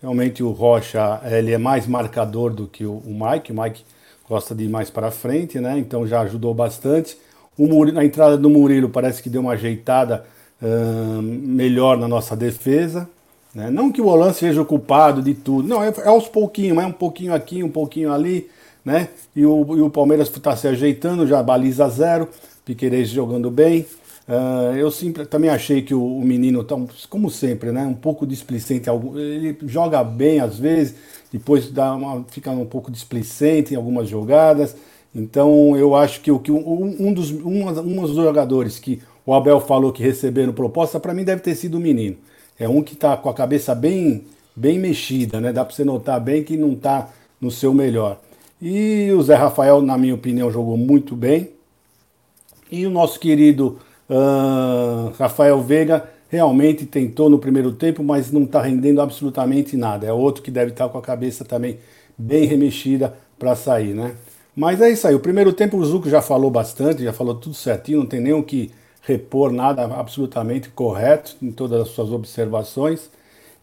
Realmente 0.00 0.42
o 0.42 0.50
Rocha 0.50 1.20
ele 1.24 1.52
é 1.52 1.58
mais 1.58 1.86
marcador 1.86 2.52
do 2.52 2.66
que 2.66 2.86
o 2.86 3.02
Mike. 3.06 3.52
O 3.52 3.62
Mike 3.62 3.84
gosta 4.28 4.54
de 4.54 4.64
ir 4.64 4.68
mais 4.68 4.90
para 4.90 5.10
frente, 5.10 5.60
né? 5.60 5.78
Então 5.78 6.06
já 6.06 6.20
ajudou 6.20 6.54
bastante. 6.54 7.16
O 7.56 7.66
Murilo, 7.66 7.98
a 7.98 8.04
entrada 8.04 8.36
do 8.36 8.48
Murilo 8.48 8.88
parece 8.88 9.22
que 9.22 9.28
deu 9.28 9.40
uma 9.40 9.52
ajeitada 9.52 10.24
uh, 10.62 11.22
melhor 11.22 11.96
na 11.96 12.08
nossa 12.08 12.36
defesa. 12.36 13.08
Né? 13.54 13.70
Não 13.70 13.90
que 13.90 14.00
o 14.00 14.06
Olan 14.06 14.32
seja 14.32 14.62
o 14.62 14.64
culpado 14.64 15.22
de 15.22 15.34
tudo, 15.34 15.66
não, 15.66 15.82
é, 15.82 15.88
é 15.88 16.08
aos 16.08 16.28
pouquinhos, 16.28 16.78
é 16.78 16.86
um 16.86 16.92
pouquinho 16.92 17.34
aqui, 17.34 17.62
um 17.62 17.70
pouquinho 17.70 18.12
ali, 18.12 18.48
né? 18.84 19.08
E 19.34 19.44
o, 19.44 19.76
e 19.76 19.80
o 19.82 19.90
Palmeiras 19.90 20.28
está 20.28 20.56
se 20.56 20.66
ajeitando, 20.66 21.26
já 21.26 21.42
baliza 21.42 21.88
zero, 21.88 22.28
Piqueires 22.64 23.08
jogando 23.08 23.50
bem. 23.50 23.86
Uh, 24.28 24.76
eu 24.76 24.90
sempre, 24.90 25.24
também 25.24 25.48
achei 25.48 25.80
que 25.80 25.94
o, 25.94 26.18
o 26.18 26.22
menino, 26.22 26.62
tá, 26.62 26.76
como 27.08 27.30
sempre, 27.30 27.72
né, 27.72 27.86
um 27.86 27.94
pouco 27.94 28.26
displicente. 28.26 28.90
Ele 29.16 29.56
joga 29.62 30.04
bem 30.04 30.40
às 30.40 30.58
vezes, 30.58 30.96
depois 31.32 31.70
dá 31.70 31.94
uma, 31.94 32.24
fica 32.28 32.50
um 32.50 32.66
pouco 32.66 32.90
displicente 32.90 33.72
em 33.72 33.76
algumas 33.76 34.08
jogadas. 34.08 34.76
Então 35.14 35.74
eu 35.76 35.94
acho 35.94 36.20
que, 36.20 36.30
o, 36.30 36.38
que 36.38 36.52
um, 36.52 36.96
um, 37.00 37.12
dos, 37.12 37.30
um, 37.30 37.68
um 37.68 38.02
dos 38.02 38.14
jogadores 38.14 38.78
que 38.78 39.00
o 39.24 39.32
Abel 39.32 39.60
falou 39.60 39.92
que 39.92 40.02
receberam 40.02 40.52
proposta, 40.52 41.00
para 41.00 41.14
mim 41.14 41.24
deve 41.24 41.40
ter 41.40 41.54
sido 41.54 41.76
o 41.76 41.80
menino. 41.80 42.16
É 42.58 42.68
um 42.68 42.82
que 42.82 42.94
está 42.94 43.16
com 43.16 43.30
a 43.30 43.34
cabeça 43.34 43.74
bem, 43.74 44.24
bem 44.54 44.78
mexida, 44.78 45.40
né? 45.40 45.52
Dá 45.52 45.64
para 45.64 45.74
você 45.74 45.84
notar 45.84 46.20
bem 46.20 46.42
que 46.42 46.56
não 46.56 46.72
está 46.72 47.08
no 47.40 47.50
seu 47.50 47.72
melhor. 47.72 48.20
E 48.60 49.10
o 49.12 49.22
Zé 49.22 49.34
Rafael, 49.34 49.80
na 49.80 49.96
minha 49.96 50.14
opinião, 50.14 50.50
jogou 50.50 50.76
muito 50.76 51.14
bem. 51.14 51.50
E 52.70 52.86
o 52.86 52.90
nosso 52.90 53.18
querido 53.18 53.78
Uh, 54.08 55.12
Rafael 55.18 55.60
Veiga 55.60 56.08
realmente 56.30 56.86
tentou 56.86 57.28
no 57.28 57.38
primeiro 57.38 57.72
tempo, 57.72 58.02
mas 58.02 58.32
não 58.32 58.44
está 58.44 58.62
rendendo 58.62 59.02
absolutamente 59.02 59.76
nada. 59.76 60.06
É 60.06 60.12
outro 60.12 60.42
que 60.42 60.50
deve 60.50 60.70
estar 60.70 60.86
tá 60.86 60.90
com 60.90 60.98
a 60.98 61.02
cabeça 61.02 61.44
também 61.44 61.78
bem 62.16 62.46
remexida 62.46 63.14
para 63.38 63.54
sair, 63.54 63.94
né? 63.94 64.14
Mas 64.56 64.80
é 64.80 64.90
isso 64.90 65.06
aí. 65.06 65.14
O 65.14 65.20
primeiro 65.20 65.52
tempo 65.52 65.76
o 65.76 65.84
Zuco 65.84 66.08
já 66.08 66.22
falou 66.22 66.50
bastante, 66.50 67.04
já 67.04 67.12
falou 67.12 67.34
tudo 67.34 67.54
certinho, 67.54 68.00
não 68.00 68.06
tem 68.06 68.20
nem 68.20 68.32
o 68.32 68.42
que 68.42 68.70
repor 69.02 69.52
nada 69.52 69.84
absolutamente 69.84 70.70
correto 70.70 71.36
em 71.40 71.52
todas 71.52 71.82
as 71.82 71.88
suas 71.88 72.10
observações. 72.10 73.10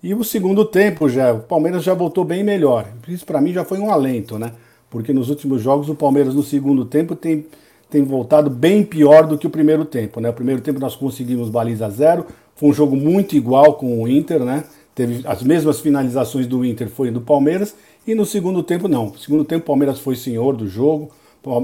E 0.01 0.13
o 0.13 0.23
segundo 0.23 0.63
tempo 0.63 1.09
já, 1.09 1.33
o 1.33 1.39
Palmeiras 1.39 1.83
já 1.83 1.93
voltou 1.93 2.23
bem 2.23 2.43
melhor. 2.43 2.87
Isso 3.07 3.25
para 3.25 3.41
mim 3.41 3.51
já 3.51 3.65
foi 3.65 3.79
um 3.79 3.91
alento, 3.91 4.37
né? 4.37 4.51
Porque 4.95 5.11
nos 5.11 5.29
últimos 5.29 5.61
jogos 5.61 5.89
o 5.89 5.93
Palmeiras 5.93 6.33
no 6.33 6.41
segundo 6.41 6.85
tempo 6.85 7.17
tem 7.17 7.45
tem 7.89 8.01
voltado 8.01 8.49
bem 8.49 8.81
pior 8.81 9.27
do 9.27 9.37
que 9.37 9.45
o 9.45 9.49
primeiro 9.49 9.83
tempo. 9.83 10.21
Né? 10.21 10.29
O 10.29 10.33
primeiro 10.33 10.61
tempo 10.61 10.79
nós 10.79 10.95
conseguimos 10.95 11.49
baliza 11.49 11.89
zero, 11.89 12.25
foi 12.55 12.69
um 12.69 12.73
jogo 12.73 12.95
muito 12.95 13.35
igual 13.35 13.73
com 13.73 14.01
o 14.01 14.07
Inter, 14.07 14.45
né? 14.45 14.63
Teve 14.95 15.27
as 15.27 15.43
mesmas 15.43 15.81
finalizações 15.81 16.47
do 16.47 16.63
Inter, 16.63 16.87
foi 16.87 17.11
do 17.11 17.19
Palmeiras, 17.19 17.75
e 18.07 18.15
no 18.15 18.25
segundo 18.25 18.63
tempo 18.63 18.87
não. 18.87 19.07
No 19.07 19.17
segundo 19.17 19.43
tempo 19.43 19.63
o 19.63 19.67
Palmeiras 19.67 19.99
foi 19.99 20.15
senhor 20.15 20.55
do 20.55 20.65
jogo. 20.65 21.11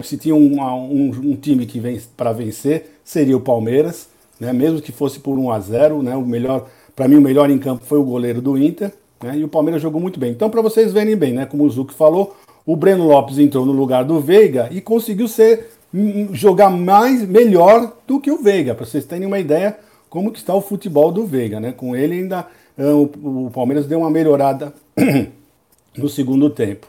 Se 0.03 0.17
tinha 0.17 0.35
um, 0.35 0.61
um, 0.61 1.09
um 1.31 1.35
time 1.38 1.65
que 1.65 1.79
vem 1.79 2.01
para 2.17 2.33
vencer, 2.33 2.97
seria 3.01 3.38
o 3.38 3.41
Palmeiras, 3.41 4.09
né? 4.41 4.51
mesmo 4.51 4.81
que 4.81 4.91
fosse 4.91 5.21
por 5.21 5.39
1 5.39 5.51
a 5.51 5.59
0 5.61 6.03
né? 6.03 6.17
O 6.17 6.25
melhor, 6.25 6.67
para 6.93 7.07
mim, 7.07 7.15
o 7.15 7.21
melhor 7.21 7.50
em 7.50 7.57
campo 7.57 7.85
foi 7.85 7.97
o 7.97 8.03
goleiro 8.03 8.41
do 8.41 8.57
Inter, 8.57 8.91
né? 9.23 9.38
E 9.38 9.43
o 9.45 9.47
Palmeiras 9.47 9.81
jogou 9.81 10.01
muito 10.01 10.19
bem. 10.19 10.31
Então, 10.31 10.50
para 10.50 10.61
vocês 10.61 10.91
verem 10.91 11.15
bem, 11.15 11.31
né? 11.33 11.45
Como 11.45 11.63
o 11.63 11.69
Zuc 11.69 11.93
falou, 11.93 12.35
o 12.65 12.75
Breno 12.75 13.07
Lopes 13.07 13.39
entrou 13.39 13.65
no 13.65 13.71
lugar 13.71 14.05
do 14.05 14.19
Veiga 14.19 14.69
e 14.71 14.81
conseguiu 14.81 15.27
ser 15.27 15.69
hum, 15.93 16.29
jogar 16.33 16.69
mais 16.69 17.27
melhor 17.27 17.97
do 18.07 18.19
que 18.19 18.31
o 18.31 18.37
Veiga, 18.37 18.75
para 18.75 18.85
vocês 18.85 19.05
terem 19.05 19.27
uma 19.27 19.39
ideia 19.39 19.77
como 20.09 20.31
que 20.31 20.39
está 20.39 20.53
o 20.53 20.61
futebol 20.61 21.11
do 21.11 21.25
Veiga, 21.25 21.59
né? 21.59 21.71
Com 21.71 21.95
ele 21.95 22.15
ainda 22.15 22.45
ah, 22.77 22.95
o, 22.95 23.45
o 23.45 23.51
Palmeiras 23.51 23.85
deu 23.85 23.99
uma 23.99 24.09
melhorada 24.09 24.73
no 25.97 26.09
segundo 26.09 26.49
tempo. 26.49 26.87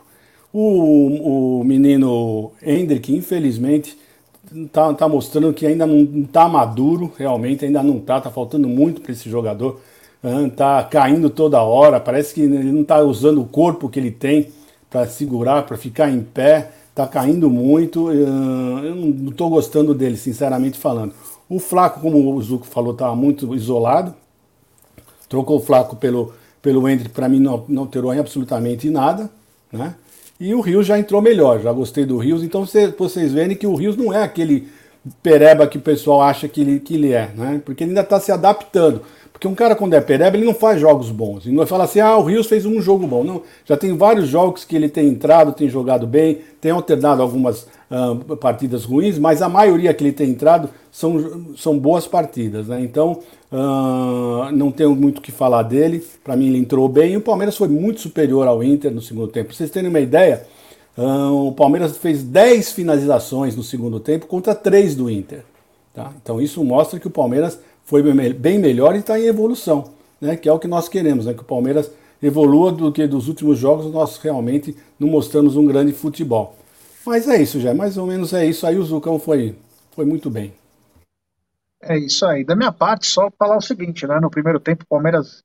O, 0.52 1.60
o 1.60 1.64
menino 1.64 2.52
Hendrick, 2.62 3.14
infelizmente, 3.14 3.96
está 4.54 4.92
tá 4.92 5.08
mostrando 5.08 5.52
que 5.52 5.66
ainda 5.66 5.86
não 5.86 6.22
está 6.22 6.48
maduro, 6.48 7.12
realmente, 7.16 7.64
ainda 7.64 7.82
não 7.82 7.98
está, 7.98 8.18
está 8.18 8.30
faltando 8.30 8.68
muito 8.68 9.00
para 9.00 9.12
esse 9.12 9.30
jogador. 9.30 9.80
Está 10.46 10.82
caindo 10.84 11.30
toda 11.30 11.62
hora, 11.62 11.98
parece 11.98 12.34
que 12.34 12.42
ele 12.42 12.70
não 12.70 12.82
está 12.82 13.00
usando 13.00 13.40
o 13.40 13.46
corpo 13.46 13.88
que 13.88 13.98
ele 13.98 14.10
tem 14.10 14.48
para 14.92 15.06
segurar, 15.06 15.62
para 15.62 15.78
ficar 15.78 16.10
em 16.10 16.20
pé, 16.20 16.70
está 16.90 17.06
caindo 17.06 17.48
muito. 17.48 18.12
Eu 18.12 18.94
não 18.94 19.30
estou 19.30 19.48
gostando 19.48 19.94
dele, 19.94 20.18
sinceramente 20.18 20.78
falando. 20.78 21.14
O 21.48 21.58
Flaco, 21.58 22.00
como 22.00 22.34
o 22.34 22.42
Zuco 22.42 22.66
falou, 22.66 22.92
estava 22.92 23.16
muito 23.16 23.54
isolado. 23.54 24.14
Trocou 25.28 25.56
o 25.56 25.60
Flaco 25.60 25.96
pelo, 25.96 26.32
pelo 26.60 26.86
Hendrick, 26.86 27.10
para 27.10 27.28
mim 27.28 27.40
não, 27.40 27.64
não 27.66 27.82
alterou 27.82 28.12
absolutamente 28.12 28.90
nada. 28.90 29.30
Né? 29.72 29.94
E 30.38 30.54
o 30.54 30.60
Rios 30.60 30.86
já 30.86 30.98
entrou 30.98 31.22
melhor, 31.22 31.60
já 31.60 31.72
gostei 31.72 32.04
do 32.04 32.18
Rios. 32.18 32.42
Então 32.42 32.66
cê, 32.66 32.88
vocês 32.88 33.32
verem 33.32 33.56
que 33.56 33.66
o 33.66 33.74
Rios 33.74 33.96
não 33.96 34.12
é 34.12 34.22
aquele 34.22 34.68
pereba 35.22 35.66
que 35.66 35.78
o 35.78 35.80
pessoal 35.80 36.22
acha 36.22 36.46
que 36.46 36.60
ele, 36.60 36.78
que 36.78 36.94
ele 36.94 37.12
é, 37.12 37.30
né? 37.34 37.60
porque 37.64 37.82
ele 37.82 37.90
ainda 37.90 38.02
está 38.02 38.20
se 38.20 38.30
adaptando. 38.30 39.02
Porque 39.42 39.48
um 39.48 39.56
cara 39.56 39.74
quando 39.74 39.94
é 39.94 40.04
ele 40.32 40.44
não 40.44 40.54
faz 40.54 40.80
jogos 40.80 41.10
bons. 41.10 41.46
Ele 41.46 41.56
não 41.56 41.66
fala 41.66 41.82
assim, 41.82 41.98
ah, 41.98 42.16
o 42.16 42.22
Rios 42.22 42.46
fez 42.46 42.64
um 42.64 42.80
jogo 42.80 43.08
bom. 43.08 43.24
Não, 43.24 43.42
já 43.64 43.76
tem 43.76 43.96
vários 43.96 44.28
jogos 44.28 44.64
que 44.64 44.76
ele 44.76 44.88
tem 44.88 45.08
entrado, 45.08 45.52
tem 45.52 45.68
jogado 45.68 46.06
bem, 46.06 46.38
tem 46.60 46.70
alternado 46.70 47.20
algumas 47.20 47.66
uh, 47.90 48.36
partidas 48.36 48.84
ruins, 48.84 49.18
mas 49.18 49.42
a 49.42 49.48
maioria 49.48 49.92
que 49.92 50.04
ele 50.04 50.12
tem 50.12 50.30
entrado 50.30 50.68
são, 50.92 51.52
são 51.56 51.76
boas 51.76 52.06
partidas. 52.06 52.68
Né? 52.68 52.82
Então, 52.82 53.18
uh, 53.50 54.52
não 54.52 54.70
tenho 54.70 54.94
muito 54.94 55.18
o 55.18 55.20
que 55.20 55.32
falar 55.32 55.64
dele. 55.64 56.06
Para 56.22 56.36
mim, 56.36 56.46
ele 56.46 56.58
entrou 56.58 56.88
bem. 56.88 57.14
E 57.14 57.16
o 57.16 57.20
Palmeiras 57.20 57.56
foi 57.56 57.66
muito 57.66 58.00
superior 58.00 58.46
ao 58.46 58.62
Inter 58.62 58.92
no 58.92 59.02
segundo 59.02 59.26
tempo. 59.26 59.48
Pra 59.48 59.56
vocês 59.56 59.72
terem 59.72 59.90
uma 59.90 59.98
ideia, 59.98 60.46
uh, 60.96 61.48
o 61.48 61.52
Palmeiras 61.52 61.96
fez 61.96 62.22
10 62.22 62.70
finalizações 62.70 63.56
no 63.56 63.64
segundo 63.64 63.98
tempo 63.98 64.26
contra 64.26 64.54
3 64.54 64.94
do 64.94 65.10
Inter. 65.10 65.42
Tá? 65.92 66.12
Então, 66.22 66.40
isso 66.40 66.62
mostra 66.62 67.00
que 67.00 67.08
o 67.08 67.10
Palmeiras 67.10 67.58
foi 67.84 68.02
bem 68.32 68.58
melhor 68.58 68.94
e 68.94 68.98
está 68.98 69.18
em 69.18 69.26
evolução, 69.26 69.92
né? 70.20 70.36
que 70.36 70.48
é 70.48 70.52
o 70.52 70.58
que 70.58 70.68
nós 70.68 70.88
queremos, 70.88 71.26
né? 71.26 71.34
que 71.34 71.42
o 71.42 71.44
Palmeiras 71.44 71.90
evolua 72.22 72.72
do 72.72 72.92
que 72.92 73.06
dos 73.06 73.28
últimos 73.28 73.58
jogos 73.58 73.92
nós 73.92 74.16
realmente 74.18 74.76
não 74.98 75.08
mostramos 75.08 75.56
um 75.56 75.66
grande 75.66 75.92
futebol. 75.92 76.56
Mas 77.04 77.28
é 77.28 77.42
isso, 77.42 77.60
já 77.60 77.74
mais 77.74 77.96
ou 77.96 78.06
menos 78.06 78.32
é 78.32 78.46
isso. 78.46 78.66
Aí 78.66 78.76
o 78.76 78.84
Zucão 78.84 79.18
foi, 79.18 79.56
foi 79.90 80.04
muito 80.04 80.30
bem. 80.30 80.54
É 81.82 81.98
isso 81.98 82.24
aí. 82.24 82.44
Da 82.44 82.54
minha 82.54 82.70
parte, 82.70 83.08
só 83.08 83.28
falar 83.36 83.56
o 83.56 83.62
seguinte, 83.62 84.06
né? 84.06 84.20
No 84.20 84.30
primeiro 84.30 84.60
tempo, 84.60 84.84
o 84.84 84.86
Palmeiras, 84.86 85.42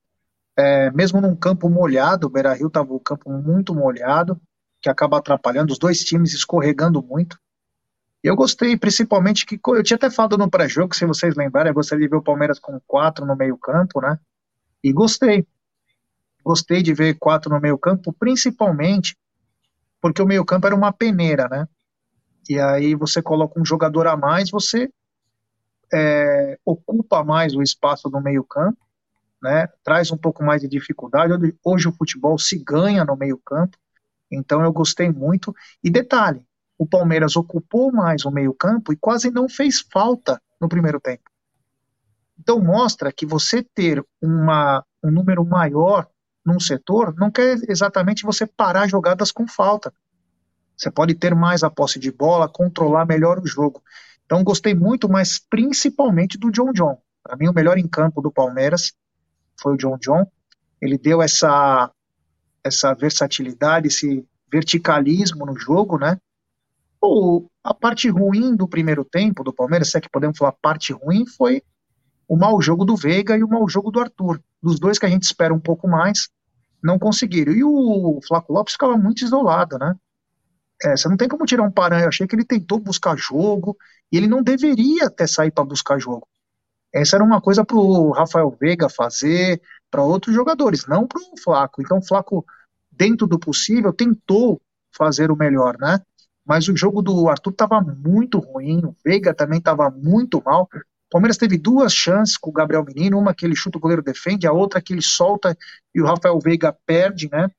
é, 0.55 0.91
mesmo 0.91 1.19
num 1.19 1.35
campo 1.35 1.67
molhado, 1.67 2.27
o 2.27 2.29
Beira 2.29 2.53
Rio 2.53 2.67
estava 2.67 2.93
um 2.93 2.99
campo 2.99 3.31
muito 3.31 3.73
molhado, 3.73 4.39
que 4.79 4.87
acaba 4.87 5.17
atrapalhando, 5.17 5.73
os 5.73 5.79
dois 5.79 6.03
times 6.03 6.33
escorregando 6.33 7.01
muito. 7.01 7.39
Eu 8.23 8.35
gostei, 8.35 8.75
principalmente 8.75 9.45
que 9.45 9.59
eu 9.67 9.83
tinha 9.83 9.95
até 9.95 10.09
falado 10.09 10.37
no 10.37 10.49
pré-jogo, 10.49 10.95
se 10.95 11.05
vocês 11.05 11.35
lembrarem, 11.35 11.69
eu 11.69 11.75
gostaria 11.75 12.05
de 12.05 12.09
ver 12.09 12.17
o 12.17 12.23
Palmeiras 12.23 12.59
com 12.59 12.79
quatro 12.85 13.25
no 13.25 13.35
meio-campo, 13.35 14.01
né? 14.01 14.19
E 14.83 14.91
gostei. 14.91 15.47
Gostei 16.43 16.81
de 16.81 16.93
ver 16.93 17.17
quatro 17.19 17.49
no 17.51 17.59
meio-campo, 17.59 18.13
principalmente 18.13 19.17
porque 20.01 20.21
o 20.21 20.25
meio-campo 20.25 20.65
era 20.65 20.75
uma 20.75 20.91
peneira, 20.93 21.47
né? 21.47 21.67
E 22.49 22.59
aí 22.59 22.95
você 22.95 23.21
coloca 23.21 23.59
um 23.59 23.65
jogador 23.65 24.07
a 24.07 24.15
mais, 24.15 24.49
você 24.49 24.89
é, 25.93 26.57
ocupa 26.65 27.23
mais 27.23 27.55
o 27.55 27.61
espaço 27.61 28.09
do 28.09 28.21
meio-campo, 28.21 28.79
né? 29.41 29.67
Traz 29.83 30.11
um 30.11 30.17
pouco 30.17 30.43
mais 30.43 30.61
de 30.61 30.67
dificuldade. 30.67 31.33
Hoje 31.63 31.87
o 31.87 31.93
futebol 31.93 32.37
se 32.37 32.57
ganha 32.63 33.03
no 33.03 33.15
meio-campo, 33.15 33.77
então 34.31 34.63
eu 34.63 34.71
gostei 34.71 35.09
muito. 35.09 35.53
E 35.83 35.89
detalhe, 35.89 36.41
o 36.77 36.85
Palmeiras 36.85 37.35
ocupou 37.35 37.91
mais 37.91 38.25
o 38.25 38.31
meio-campo 38.31 38.93
e 38.93 38.97
quase 38.97 39.31
não 39.31 39.49
fez 39.49 39.81
falta 39.91 40.41
no 40.61 40.69
primeiro 40.69 40.99
tempo. 40.99 41.23
Então 42.39 42.59
mostra 42.59 43.11
que 43.11 43.25
você 43.25 43.63
ter 43.63 44.03
uma, 44.21 44.85
um 45.03 45.09
número 45.09 45.43
maior 45.43 46.07
num 46.45 46.59
setor 46.59 47.13
não 47.17 47.31
quer 47.31 47.59
exatamente 47.67 48.23
você 48.23 48.45
parar 48.45 48.87
jogadas 48.87 49.31
com 49.31 49.47
falta. 49.47 49.93
Você 50.77 50.91
pode 50.91 51.15
ter 51.15 51.33
mais 51.33 51.63
a 51.63 51.69
posse 51.69 51.99
de 51.99 52.11
bola, 52.11 52.47
controlar 52.47 53.05
melhor 53.05 53.39
o 53.39 53.47
jogo. 53.47 53.81
Então 54.25 54.43
gostei 54.43 54.75
muito, 54.75 55.09
mas 55.09 55.39
principalmente 55.39 56.37
do 56.37 56.51
John 56.51 56.71
John. 56.71 57.01
Para 57.23 57.35
mim 57.35 57.47
o 57.47 57.53
melhor 57.53 57.77
em 57.77 57.87
campo 57.87 58.21
do 58.21 58.31
Palmeiras 58.31 58.93
foi 59.59 59.73
o 59.73 59.77
John 59.77 59.97
John. 59.97 60.25
Ele 60.79 60.97
deu 60.97 61.21
essa 61.21 61.91
essa 62.63 62.93
versatilidade, 62.93 63.87
esse 63.87 64.27
verticalismo 64.51 65.45
no 65.45 65.57
jogo, 65.57 65.97
né? 65.97 66.19
O, 67.07 67.49
a 67.63 67.73
parte 67.73 68.09
ruim 68.09 68.55
do 68.55 68.67
primeiro 68.67 69.05
tempo 69.05 69.43
do 69.43 69.53
Palmeiras, 69.53 69.89
se 69.89 69.97
é 69.97 70.01
que 70.01 70.09
podemos 70.09 70.37
falar 70.37 70.51
parte 70.61 70.91
ruim, 70.91 71.25
foi 71.25 71.63
o 72.27 72.35
mau 72.35 72.61
jogo 72.61 72.83
do 72.83 72.95
Veiga 72.95 73.37
e 73.37 73.43
o 73.43 73.47
mau 73.47 73.67
jogo 73.69 73.89
do 73.89 73.99
Arthur. 74.01 74.41
Dos 74.61 74.79
dois 74.79 74.99
que 74.99 75.05
a 75.05 75.09
gente 75.09 75.23
espera 75.23 75.53
um 75.53 75.59
pouco 75.59 75.87
mais, 75.87 76.29
não 76.83 76.99
conseguiram. 76.99 77.53
E 77.53 77.63
o 77.63 78.19
Flaco 78.27 78.51
Lopes 78.51 78.73
ficava 78.73 78.97
muito 78.97 79.23
isolado, 79.23 79.77
né? 79.77 79.95
É, 80.83 80.95
você 80.95 81.07
não 81.07 81.17
tem 81.17 81.27
como 81.27 81.45
tirar 81.45 81.63
um 81.63 81.71
Paran. 81.71 82.01
Eu 82.01 82.09
achei 82.09 82.27
que 82.27 82.35
ele 82.35 82.45
tentou 82.45 82.79
buscar 82.79 83.17
jogo 83.17 83.77
e 84.11 84.17
ele 84.17 84.27
não 84.27 84.43
deveria 84.43 85.05
até 85.05 85.25
sair 85.25 85.51
para 85.51 85.63
buscar 85.63 85.99
jogo. 85.99 86.27
Essa 86.93 87.15
era 87.15 87.23
uma 87.23 87.41
coisa 87.41 87.65
para 87.65 87.77
o 87.77 88.11
Rafael 88.11 88.55
Veiga 88.59 88.89
fazer, 88.89 89.61
para 89.89 90.03
outros 90.03 90.35
jogadores, 90.35 90.85
não 90.87 91.07
para 91.07 91.19
o 91.19 91.41
Flaco. 91.41 91.81
Então, 91.81 91.99
o 91.99 92.05
Flaco, 92.05 92.45
dentro 92.91 93.27
do 93.27 93.39
possível, 93.39 93.93
tentou 93.93 94.61
fazer 94.91 95.31
o 95.31 95.35
melhor, 95.35 95.77
né? 95.79 95.99
Mas 96.47 96.69
o 96.69 96.77
jogo 96.77 97.01
do 97.01 97.27
Arthur 97.27 97.51
estava 97.51 97.81
muito 97.81 98.39
ruim, 98.39 98.85
o 98.85 98.95
Veiga 99.03 99.33
também 99.33 99.59
estava 99.59 99.91
muito 99.91 100.41
mal. 100.43 100.69
O 100.73 101.09
Palmeiras 101.11 101.35
teve 101.35 101.57
duas 101.57 101.93
chances 101.93 102.37
com 102.37 102.49
o 102.49 102.53
Gabriel 102.53 102.85
Menino, 102.85 103.19
uma 103.19 103.35
que 103.35 103.45
ele 103.45 103.55
chuta 103.55 103.77
o 103.77 103.81
goleiro 103.81 104.01
defende, 104.01 104.47
a 104.47 104.53
outra 104.53 104.81
que 104.81 104.93
ele 104.93 105.01
solta 105.01 105.57
e 105.93 106.01
o 106.01 106.05
Rafael 106.05 106.39
Veiga 106.39 106.71
perde, 106.85 107.29
né? 107.29 107.51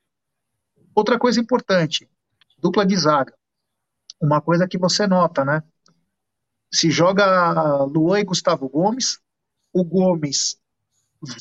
Outra 0.95 1.19
coisa 1.19 1.39
importante, 1.39 2.09
dupla 2.57 2.87
de 2.87 2.97
zaga. 2.97 3.35
Uma 4.19 4.41
coisa 4.41 4.67
que 4.67 4.79
você 4.79 5.07
nota, 5.07 5.45
né? 5.45 5.63
Se 6.73 6.91
joga 6.91 7.85
Luan 7.85 8.21
e 8.21 8.25
Gustavo 8.25 8.71
Gomes, 8.71 9.19
o 9.71 9.85
Gomes 9.85 10.59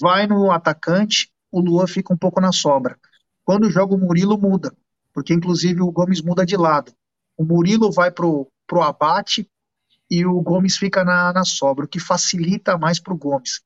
vai 0.01 0.27
no 0.27 0.51
atacante, 0.51 1.32
o 1.50 1.62
Luan 1.62 1.88
fica 1.88 2.13
um 2.13 2.18
pouco 2.18 2.42
na 2.42 2.51
sobra. 2.51 3.00
Quando 3.46 3.70
joga 3.70 3.96
o 3.96 3.98
Murilo, 3.98 4.38
muda, 4.38 4.75
porque 5.13 5.34
inclusive 5.34 5.82
o 5.82 5.92
Gomes 5.92 6.22
muda 6.22 6.46
de 6.46 6.58
lado 6.58 6.94
o 7.38 7.46
Murilo 7.46 7.91
vai 7.91 8.12
pro, 8.12 8.51
pro 8.65 8.82
abate 8.82 9.50
e 10.10 10.25
o 10.25 10.41
Gomes 10.41 10.77
fica 10.77 11.03
na, 11.03 11.32
na 11.32 11.46
sobra, 11.46 11.86
o 11.86 11.88
que 11.88 12.00
facilita 12.00 12.77
mais 12.77 13.00
para 13.00 13.13
o 13.13 13.17
Gomes. 13.17 13.62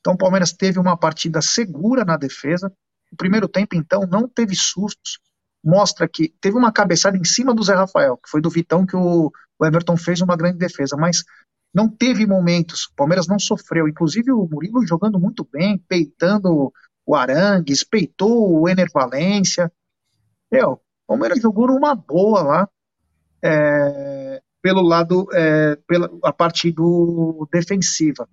Então 0.00 0.12
o 0.12 0.18
Palmeiras 0.18 0.52
teve 0.52 0.78
uma 0.78 0.96
partida 0.96 1.40
segura 1.40 2.04
na 2.04 2.16
defesa. 2.16 2.70
O 3.10 3.16
primeiro 3.16 3.48
tempo, 3.48 3.74
então, 3.74 4.02
não 4.02 4.28
teve 4.28 4.54
sustos. 4.54 5.18
Mostra 5.64 6.06
que 6.06 6.28
teve 6.40 6.58
uma 6.58 6.70
cabeçada 6.70 7.16
em 7.16 7.24
cima 7.24 7.54
do 7.54 7.62
Zé 7.62 7.74
Rafael, 7.74 8.18
que 8.18 8.28
foi 8.28 8.42
do 8.42 8.50
Vitão 8.50 8.84
que 8.84 8.96
o, 8.96 9.32
o 9.58 9.66
Everton 9.66 9.96
fez 9.96 10.20
uma 10.20 10.36
grande 10.36 10.58
defesa, 10.58 10.94
mas 10.96 11.24
não 11.72 11.88
teve 11.88 12.26
momentos. 12.26 12.84
O 12.84 12.94
Palmeiras 12.94 13.26
não 13.26 13.38
sofreu. 13.38 13.88
Inclusive 13.88 14.30
o 14.30 14.46
Murilo 14.46 14.86
jogando 14.86 15.18
muito 15.18 15.48
bem, 15.50 15.78
peitando 15.88 16.70
o 17.06 17.14
Arangues, 17.14 17.82
peitou 17.82 18.60
o 18.60 18.68
Ener 18.68 18.88
Valência. 18.92 19.72
Meu, 20.52 20.72
o 20.72 20.80
Palmeiras 21.06 21.40
jogou 21.40 21.68
numa 21.68 21.94
boa 21.94 22.42
lá 22.42 22.68
é, 23.44 24.40
pelo 24.62 24.80
lado, 24.80 25.28
é, 25.34 25.76
pela 25.86 26.10
a 26.24 26.32
parte 26.32 26.72
do 26.72 27.46
defensiva. 27.52 28.26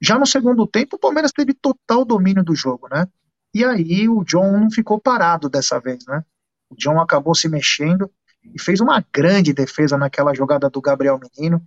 Já 0.00 0.18
no 0.18 0.26
segundo 0.26 0.66
tempo, 0.66 0.96
o 0.96 0.98
Palmeiras 0.98 1.30
teve 1.30 1.54
total 1.54 2.04
domínio 2.04 2.42
do 2.42 2.54
jogo, 2.54 2.88
né? 2.90 3.06
E 3.54 3.64
aí 3.64 4.08
o 4.08 4.24
John 4.24 4.58
não 4.58 4.70
ficou 4.70 5.00
parado 5.00 5.48
dessa 5.48 5.78
vez, 5.78 6.04
né? 6.06 6.24
O 6.68 6.74
John 6.74 7.00
acabou 7.00 7.34
se 7.34 7.48
mexendo. 7.48 8.10
e 8.42 8.60
fez 8.60 8.80
uma 8.80 9.02
grande 9.12 9.54
defesa 9.54 9.96
naquela 9.96 10.34
jogada 10.34 10.68
do 10.68 10.80
Gabriel 10.80 11.18
Menino. 11.18 11.66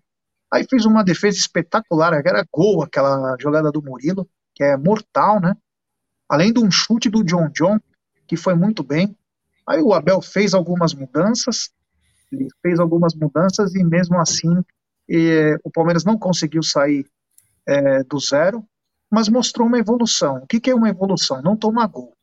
Aí 0.52 0.66
fez 0.70 0.86
uma 0.86 1.04
defesa 1.04 1.38
espetacular, 1.38 2.14
era 2.14 2.46
gol 2.52 2.84
aquela 2.84 3.36
jogada 3.40 3.72
do 3.72 3.82
Murilo, 3.82 4.30
que 4.54 4.64
é 4.64 4.78
mortal, 4.78 5.40
né? 5.40 5.56
Além 6.30 6.54
de 6.54 6.60
um 6.60 6.70
chute 6.70 7.10
do 7.10 7.24
John 7.24 7.50
John, 7.50 7.80
que 8.28 8.38
foi 8.38 8.54
muito 8.54 8.84
bem. 8.84 9.18
Aí 9.66 9.82
o 9.82 9.94
Abel 9.94 10.22
fez 10.22 10.54
algumas 10.54 10.94
mudanças, 10.94 11.72
ele 12.32 12.48
fez 12.62 12.80
algumas 12.80 13.14
mudanças 13.16 13.76
e 13.76 13.84
mesmo 13.84 14.20
assim 14.20 14.64
e, 15.08 15.58
o 15.64 15.72
Palmeiras 15.72 16.04
não 16.04 16.18
conseguiu 16.18 16.62
sair 16.62 17.06
é, 17.66 18.04
do 18.04 18.20
zero, 18.20 18.66
mas 19.10 19.30
mostrou 19.30 19.68
uma 19.68 19.80
evolução. 19.80 20.38
O 20.38 20.48
que, 20.48 20.60
que 20.60 20.70
é 20.70 20.76
uma 20.76 20.90
evolução? 20.90 21.42
Não 21.42 21.56
tomar 21.56 21.88
gol. 21.88 22.14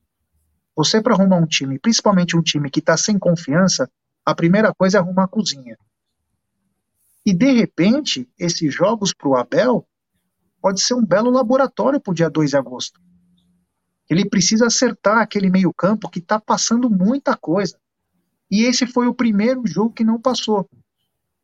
Você, 0.77 1.01
para 1.01 1.15
arrumar 1.15 1.37
um 1.37 1.47
time, 1.47 1.79
principalmente 1.79 2.37
um 2.37 2.43
time 2.43 2.71
que 2.71 2.81
está 2.81 2.97
sem 2.97 3.19
confiança, 3.19 3.89
a 4.25 4.35
primeira 4.35 4.75
coisa 4.75 4.99
é 4.99 5.01
arrumar 5.01 5.25
a 5.25 5.29
cozinha. 5.29 5.79
E, 7.25 7.33
de 7.33 7.53
repente, 7.53 8.29
esses 8.39 8.75
jogos 8.75 9.15
para 9.15 9.29
o 9.29 9.37
Abel 9.37 9.87
pode 10.61 10.83
ser 10.83 10.95
um 10.95 11.05
belo 11.05 11.31
laboratório 11.31 12.01
para 12.01 12.11
o 12.11 12.15
dia 12.15 12.29
2 12.29 12.51
de 12.51 12.57
agosto. 12.57 13.01
Ele 14.11 14.29
precisa 14.29 14.67
acertar 14.67 15.19
aquele 15.19 15.49
meio-campo 15.49 16.11
que 16.11 16.19
está 16.19 16.39
passando 16.39 16.91
muita 16.91 17.37
coisa. 17.37 17.79
E 18.51 18.65
esse 18.65 18.87
foi 18.87 19.07
o 19.07 19.15
primeiro 19.15 19.67
jogo 19.67 19.93
que 19.93 20.05
não 20.05 20.21
passou. 20.21 20.69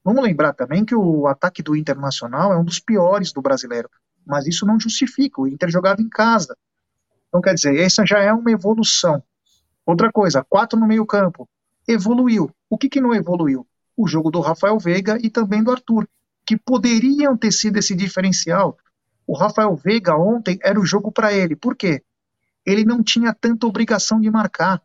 Vamos 0.05 0.23
lembrar 0.23 0.55
também 0.55 0.85
que 0.85 0.95
o 0.95 1.27
ataque 1.27 1.63
do 1.63 1.77
Internacional 1.77 2.53
é 2.53 2.59
um 2.59 2.65
dos 2.65 2.81
piores 2.81 3.33
do 3.33 3.43
brasileiro, 3.43 3.91
mas 4.27 4.47
isso 4.47 4.65
não 4.65 4.81
justifica. 4.81 5.41
O 5.41 5.47
Inter 5.47 5.71
jogava 5.71 6.01
em 6.01 6.09
casa. 6.09 6.57
Então, 7.29 7.41
quer 7.41 7.55
dizer, 7.55 7.79
essa 7.79 8.05
já 8.07 8.19
é 8.19 8.33
uma 8.33 8.51
evolução. 8.51 9.23
Outra 9.85 10.11
coisa, 10.11 10.45
quatro 10.49 10.79
no 10.79 10.87
meio-campo. 10.87 11.49
Evoluiu. 11.87 12.51
O 12.69 12.79
que, 12.79 12.89
que 12.89 13.01
não 13.01 13.15
evoluiu? 13.15 13.67
O 13.97 14.07
jogo 14.07 14.31
do 14.31 14.41
Rafael 14.41 14.79
Veiga 14.79 15.19
e 15.21 15.29
também 15.29 15.63
do 15.63 15.71
Arthur, 15.71 16.09
que 16.47 16.57
poderiam 16.57 17.37
ter 17.37 17.53
sido 17.53 17.79
esse 17.79 17.95
diferencial. 17.95 18.77
O 19.27 19.37
Rafael 19.37 19.75
Veiga 19.77 20.17
ontem 20.17 20.59
era 20.63 20.81
o 20.81 20.87
jogo 20.87 21.13
para 21.13 21.33
ele. 21.33 21.55
Por 21.55 21.77
quê? 21.77 22.03
Ele 22.65 22.85
não 22.85 23.03
tinha 23.03 23.35
tanta 23.35 23.67
obrigação 23.67 24.21
de 24.21 24.31
marcar. 24.31 24.83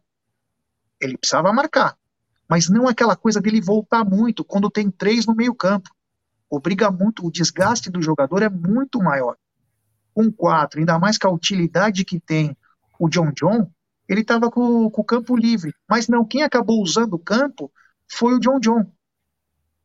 Ele 1.00 1.18
precisava 1.18 1.52
marcar, 1.52 1.98
mas 2.48 2.70
não 2.70 2.88
aquela 2.88 3.16
coisa 3.16 3.42
dele 3.42 3.62
voltar 3.62 4.04
muito 4.04 4.44
quando 4.44 4.70
tem 4.70 4.90
três 4.92 5.26
no 5.26 5.36
meio-campo. 5.36 5.90
Obriga 6.50 6.92
muito, 6.92 7.26
o 7.26 7.32
desgaste 7.32 7.90
do 7.90 8.02
jogador 8.02 8.42
é 8.44 8.50
muito 8.50 9.00
maior. 9.00 9.36
Com 10.14 10.32
quatro, 10.32 10.80
ainda 10.80 10.98
mais 11.00 11.18
com 11.18 11.28
a 11.28 11.32
utilidade 11.32 12.06
que 12.06 12.20
tem 12.20 12.56
o 13.00 13.10
John 13.10 13.32
John, 13.32 13.70
ele 14.08 14.22
estava 14.22 14.50
com, 14.50 14.90
com, 14.90 15.02
o 15.02 15.06
campo 15.06 15.36
livre. 15.36 15.74
Mas 15.90 16.08
não, 16.08 16.24
quem 16.24 16.44
acabou 16.44 16.82
usando 16.82 17.14
o 17.14 17.20
campo 17.20 17.72
foi 18.10 18.36
o 18.36 18.40
John 18.40 18.60
John. 18.60 18.86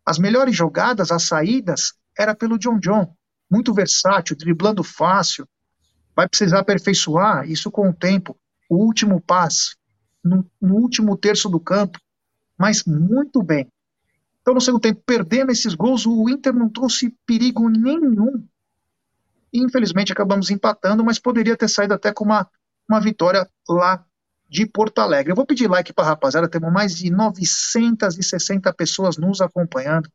As 0.05 0.19
melhores 0.19 0.55
jogadas, 0.55 1.11
as 1.11 1.25
saídas, 1.25 1.95
era 2.17 2.35
pelo 2.35 2.59
John 2.59 2.79
John. 2.79 3.15
Muito 3.51 3.73
versátil, 3.73 4.37
driblando 4.37 4.85
fácil. 4.85 5.49
Vai 6.15 6.29
precisar 6.29 6.61
aperfeiçoar 6.61 7.49
isso 7.51 7.71
com 7.71 7.89
o 7.89 7.95
tempo. 7.95 8.37
O 8.69 8.77
último 8.77 9.21
passe, 9.21 9.75
no, 10.23 10.47
no 10.61 10.75
último 10.75 11.17
terço 11.17 11.49
do 11.49 11.59
campo, 11.59 11.99
mas 12.61 12.85
muito 12.85 13.43
bem. 13.43 13.67
Então, 14.43 14.53
no 14.53 14.61
segundo 14.61 14.83
tempo, 14.83 15.03
perdendo 15.07 15.51
esses 15.51 15.75
gols, 15.75 16.05
o 16.05 16.29
Inter 16.29 16.53
não 16.53 16.69
trouxe 16.69 17.17
perigo 17.25 17.71
nenhum. 17.71 18.47
Infelizmente, 19.51 20.13
acabamos 20.13 20.51
empatando, 20.51 21.03
mas 21.03 21.19
poderia 21.19 21.57
ter 21.57 21.69
saído 21.69 21.95
até 21.95 22.13
com 22.13 22.23
uma, 22.23 22.47
uma 22.87 23.01
vitória 23.01 23.49
lá 23.67 24.05
de 24.47 24.67
Porto 24.67 24.99
Alegre. 24.99 25.33
Eu 25.33 25.37
vou 25.37 25.47
pedir 25.47 25.71
like 25.71 25.91
para 25.95 26.05
a 26.05 26.09
rapaziada, 26.09 26.51
temos 26.51 26.71
mais 26.71 26.95
de 26.95 27.11
960 27.11 28.71
pessoas 28.75 29.17
nos 29.17 29.41
acompanhando. 29.41 30.11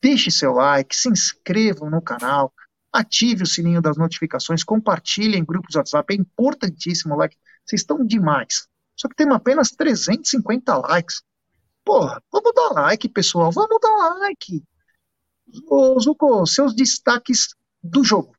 Deixe 0.00 0.30
seu 0.30 0.52
like, 0.52 0.94
se 0.94 1.08
inscrevam 1.08 1.90
no 1.90 2.00
canal, 2.00 2.52
ative 2.92 3.42
o 3.42 3.46
sininho 3.46 3.82
das 3.82 3.96
notificações, 3.96 4.62
compartilhem 4.62 5.40
em 5.40 5.44
grupos 5.44 5.72
de 5.72 5.78
WhatsApp, 5.78 6.14
é 6.14 6.16
importantíssimo 6.16 7.14
o 7.14 7.18
like. 7.18 7.36
Vocês 7.66 7.80
estão 7.80 8.06
demais. 8.06 8.68
Só 8.94 9.08
que 9.08 9.16
temos 9.16 9.34
apenas 9.34 9.72
350 9.72 10.76
likes. 10.76 11.22
Porra, 11.88 12.22
vamos 12.30 12.52
dar 12.54 12.82
like, 12.82 13.08
pessoal. 13.08 13.50
Vamos 13.50 13.78
dar 13.80 14.18
like. 14.18 14.62
Ô, 15.66 15.98
Zuko, 15.98 16.44
seus 16.44 16.76
destaques 16.76 17.54
do 17.82 18.04
jogo. 18.04 18.36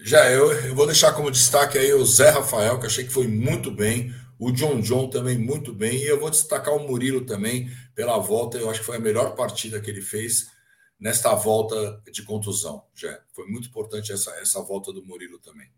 Já, 0.00 0.28
eu, 0.28 0.50
eu 0.50 0.74
vou 0.74 0.84
deixar 0.84 1.12
como 1.12 1.30
destaque 1.30 1.78
aí 1.78 1.92
o 1.94 2.04
Zé 2.04 2.30
Rafael, 2.30 2.80
que 2.80 2.86
achei 2.86 3.04
que 3.04 3.12
foi 3.12 3.28
muito 3.28 3.70
bem. 3.70 4.12
O 4.36 4.50
John 4.50 4.80
John 4.80 5.08
também 5.08 5.38
muito 5.38 5.72
bem. 5.72 5.96
E 5.98 6.06
eu 6.08 6.18
vou 6.18 6.28
destacar 6.28 6.74
o 6.74 6.88
Murilo 6.88 7.24
também 7.24 7.70
pela 7.94 8.18
volta. 8.18 8.58
Eu 8.58 8.68
acho 8.68 8.80
que 8.80 8.86
foi 8.86 8.96
a 8.96 9.00
melhor 9.00 9.36
partida 9.36 9.80
que 9.80 9.88
ele 9.88 10.02
fez 10.02 10.50
nesta 10.98 11.32
volta 11.36 12.02
de 12.10 12.24
contusão. 12.24 12.82
Já 12.96 13.16
foi 13.32 13.46
muito 13.46 13.68
importante 13.68 14.12
essa, 14.12 14.32
essa 14.40 14.60
volta 14.60 14.92
do 14.92 15.06
Murilo 15.06 15.38
também. 15.38 15.70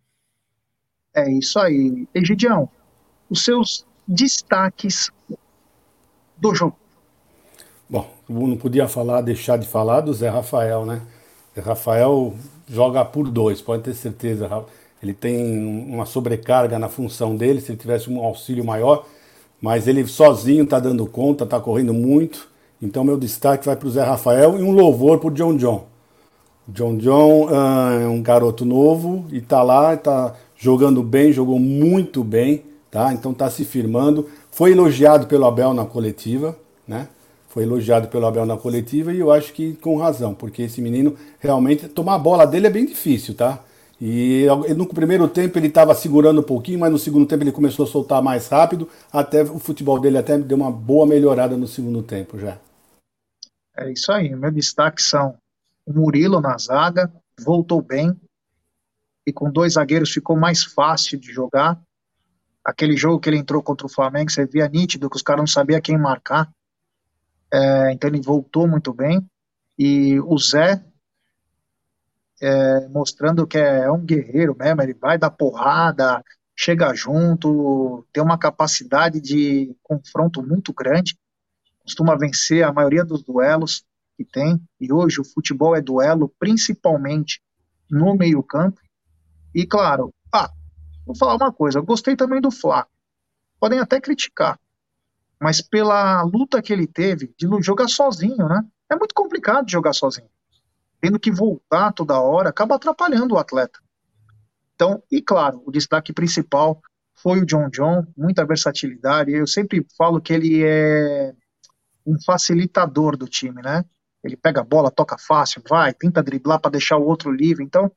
É 1.14 1.31
isso 1.31 1.59
aí. 1.59 2.09
Egidião, 2.14 2.66
os 3.29 3.44
seus 3.44 3.87
destaques 4.09 5.11
do 6.40 6.55
jogo. 6.55 6.76
Bom, 7.88 8.09
não 8.29 8.57
podia 8.57 8.88
falar, 8.88 9.20
deixar 9.20 9.57
de 9.57 9.66
falar 9.66 10.00
do 10.00 10.14
Zé 10.14 10.29
Rafael, 10.29 10.87
né? 10.87 11.03
Zé 11.55 11.61
Rafael 11.61 12.35
joga 12.68 13.05
por 13.05 13.29
dois, 13.29 13.61
pode 13.61 13.83
ter 13.83 13.94
certeza. 13.94 14.48
Ele 15.03 15.12
tem 15.12 15.59
uma 15.88 16.07
sobrecarga 16.07 16.79
na 16.79 16.88
função 16.88 17.35
dele, 17.35 17.61
se 17.61 17.72
ele 17.72 17.79
tivesse 17.79 18.09
um 18.09 18.24
auxílio 18.24 18.64
maior, 18.64 19.05
mas 19.61 19.88
ele 19.88 20.07
sozinho 20.07 20.64
está 20.64 20.79
dando 20.79 21.05
conta, 21.07 21.44
está 21.44 21.59
correndo 21.59 21.92
muito. 21.92 22.48
Então, 22.81 23.05
meu 23.05 23.18
destaque 23.18 23.66
vai 23.66 23.76
para 23.76 23.88
o 23.88 23.90
Zé 23.90 24.03
Rafael 24.03 24.59
e 24.59 24.62
um 24.62 24.72
louvor 24.72 25.18
para 25.18 25.29
o 25.29 25.33
John 25.33 25.57
John. 25.57 25.85
John 26.68 26.96
John 26.96 27.46
uh, 27.46 28.03
é 28.03 28.07
um 28.07 28.22
garoto 28.22 28.64
novo 28.64 29.26
e 29.31 29.38
está 29.38 29.62
lá, 29.62 29.94
está 29.94 30.35
jogando 30.57 31.03
bem, 31.03 31.33
jogou 31.33 31.59
muito 31.59 32.22
bem, 32.22 32.62
tá? 32.90 33.12
Então 33.12 33.33
está 33.33 33.50
se 33.50 33.64
firmando. 33.64 34.29
Foi 34.61 34.73
elogiado 34.73 35.27
pelo 35.27 35.46
Abel 35.46 35.73
na 35.73 35.87
coletiva, 35.87 36.55
né? 36.87 37.09
Foi 37.49 37.62
elogiado 37.62 38.09
pelo 38.09 38.27
Abel 38.27 38.44
na 38.44 38.59
coletiva 38.59 39.11
e 39.11 39.18
eu 39.18 39.33
acho 39.33 39.55
que 39.55 39.73
com 39.77 39.96
razão, 39.96 40.35
porque 40.35 40.61
esse 40.61 40.83
menino 40.83 41.16
realmente 41.38 41.88
tomar 41.88 42.16
a 42.16 42.18
bola 42.18 42.46
dele 42.46 42.66
é 42.66 42.70
bem 42.70 42.85
difícil, 42.85 43.35
tá? 43.35 43.64
E 43.99 44.44
no 44.77 44.87
primeiro 44.87 45.27
tempo 45.29 45.59
ele 45.59 45.68
estava 45.68 45.94
segurando 45.94 46.42
um 46.42 46.44
pouquinho, 46.44 46.79
mas 46.79 46.92
no 46.92 46.99
segundo 46.99 47.25
tempo 47.25 47.42
ele 47.42 47.53
começou 47.53 47.87
a 47.87 47.88
soltar 47.88 48.23
mais 48.23 48.49
rápido, 48.49 48.87
até 49.11 49.42
o 49.44 49.59
futebol 49.59 49.99
dele 49.99 50.18
até 50.18 50.37
deu 50.37 50.59
uma 50.59 50.70
boa 50.70 51.07
melhorada 51.07 51.57
no 51.57 51.66
segundo 51.66 52.03
tempo 52.03 52.38
já. 52.38 52.59
É 53.75 53.90
isso 53.90 54.12
aí, 54.12 54.29
meu 54.37 54.51
destaque 54.51 55.01
são 55.01 55.38
o 55.87 55.92
Murilo 55.94 56.38
na 56.38 56.59
zaga, 56.59 57.11
voltou 57.40 57.81
bem, 57.81 58.14
e 59.27 59.33
com 59.33 59.51
dois 59.51 59.73
zagueiros 59.73 60.11
ficou 60.11 60.37
mais 60.37 60.62
fácil 60.62 61.18
de 61.18 61.33
jogar. 61.33 61.81
Aquele 62.70 62.96
jogo 62.96 63.18
que 63.18 63.28
ele 63.28 63.37
entrou 63.37 63.61
contra 63.61 63.85
o 63.85 63.90
Flamengo, 63.90 64.30
você 64.30 64.46
via 64.46 64.68
nítido 64.68 65.11
que 65.11 65.16
os 65.16 65.22
caras 65.22 65.40
não 65.40 65.46
sabiam 65.46 65.80
quem 65.80 65.98
marcar. 65.98 66.48
É, 67.52 67.92
então 67.92 68.09
ele 68.09 68.20
voltou 68.20 68.68
muito 68.68 68.94
bem. 68.94 69.28
E 69.76 70.20
o 70.20 70.38
Zé, 70.38 70.80
é, 72.40 72.87
mostrando 72.87 73.44
que 73.44 73.59
é 73.59 73.90
um 73.90 74.04
guerreiro 74.04 74.56
mesmo, 74.56 74.83
ele 74.83 74.94
vai 74.94 75.18
dar 75.18 75.30
porrada, 75.30 76.22
chega 76.56 76.94
junto, 76.94 78.06
tem 78.12 78.22
uma 78.22 78.38
capacidade 78.38 79.20
de 79.20 79.74
confronto 79.83 80.40
muito 80.40 80.72
grande, 80.72 81.18
costuma 81.83 82.16
vencer 82.16 82.62
a 82.62 82.72
maioria 82.72 83.04
dos 83.04 83.24
duelos 83.24 83.85
que 84.16 84.24
tem, 84.24 84.62
e 84.80 84.92
hoje 84.92 85.20
o 85.20 85.24
futebol 85.24 85.74
é 85.74 85.80
duelo 85.80 86.33
principalmente 86.38 87.42
no 87.90 88.14
meio-campo. 88.14 88.80
E 89.52 89.66
claro, 89.66 90.14
ah, 90.33 90.52
Vou 91.11 91.16
falar 91.16 91.35
uma 91.35 91.53
coisa, 91.53 91.81
gostei 91.81 92.14
também 92.14 92.40
do 92.40 92.53
Flaco. 92.53 92.88
Podem 93.59 93.81
até 93.81 94.01
criticar, 94.01 94.57
mas 95.40 95.61
pela 95.61 96.23
luta 96.23 96.62
que 96.62 96.73
ele 96.73 96.87
teve 96.87 97.35
de 97.37 97.49
jogar 97.62 97.88
sozinho, 97.88 98.49
né? 98.49 98.64
É 98.88 98.94
muito 98.94 99.12
complicado 99.12 99.68
jogar 99.68 99.92
sozinho. 99.92 100.29
Tendo 101.01 101.18
que 101.18 101.33
voltar 101.33 101.92
toda 101.92 102.20
hora, 102.20 102.51
acaba 102.51 102.77
atrapalhando 102.77 103.35
o 103.35 103.38
atleta. 103.38 103.81
Então, 104.77 105.03
e 105.11 105.20
claro, 105.20 105.61
o 105.66 105.73
destaque 105.73 106.12
principal 106.12 106.81
foi 107.16 107.40
o 107.40 107.44
John 107.44 107.68
John, 107.70 108.07
muita 108.16 108.46
versatilidade. 108.46 109.33
Eu 109.33 109.49
sempre 109.49 109.85
falo 109.99 110.20
que 110.20 110.33
ele 110.33 110.62
é 110.62 111.35
um 112.07 112.23
facilitador 112.25 113.16
do 113.16 113.27
time, 113.27 113.61
né? 113.61 113.85
Ele 114.23 114.37
pega 114.37 114.61
a 114.61 114.64
bola, 114.64 114.92
toca 114.92 115.18
fácil, 115.18 115.61
vai, 115.68 115.92
tenta 115.92 116.23
driblar 116.23 116.61
para 116.61 116.70
deixar 116.70 116.99
o 116.99 117.05
outro 117.05 117.33
livre. 117.33 117.64
Então, 117.64 117.90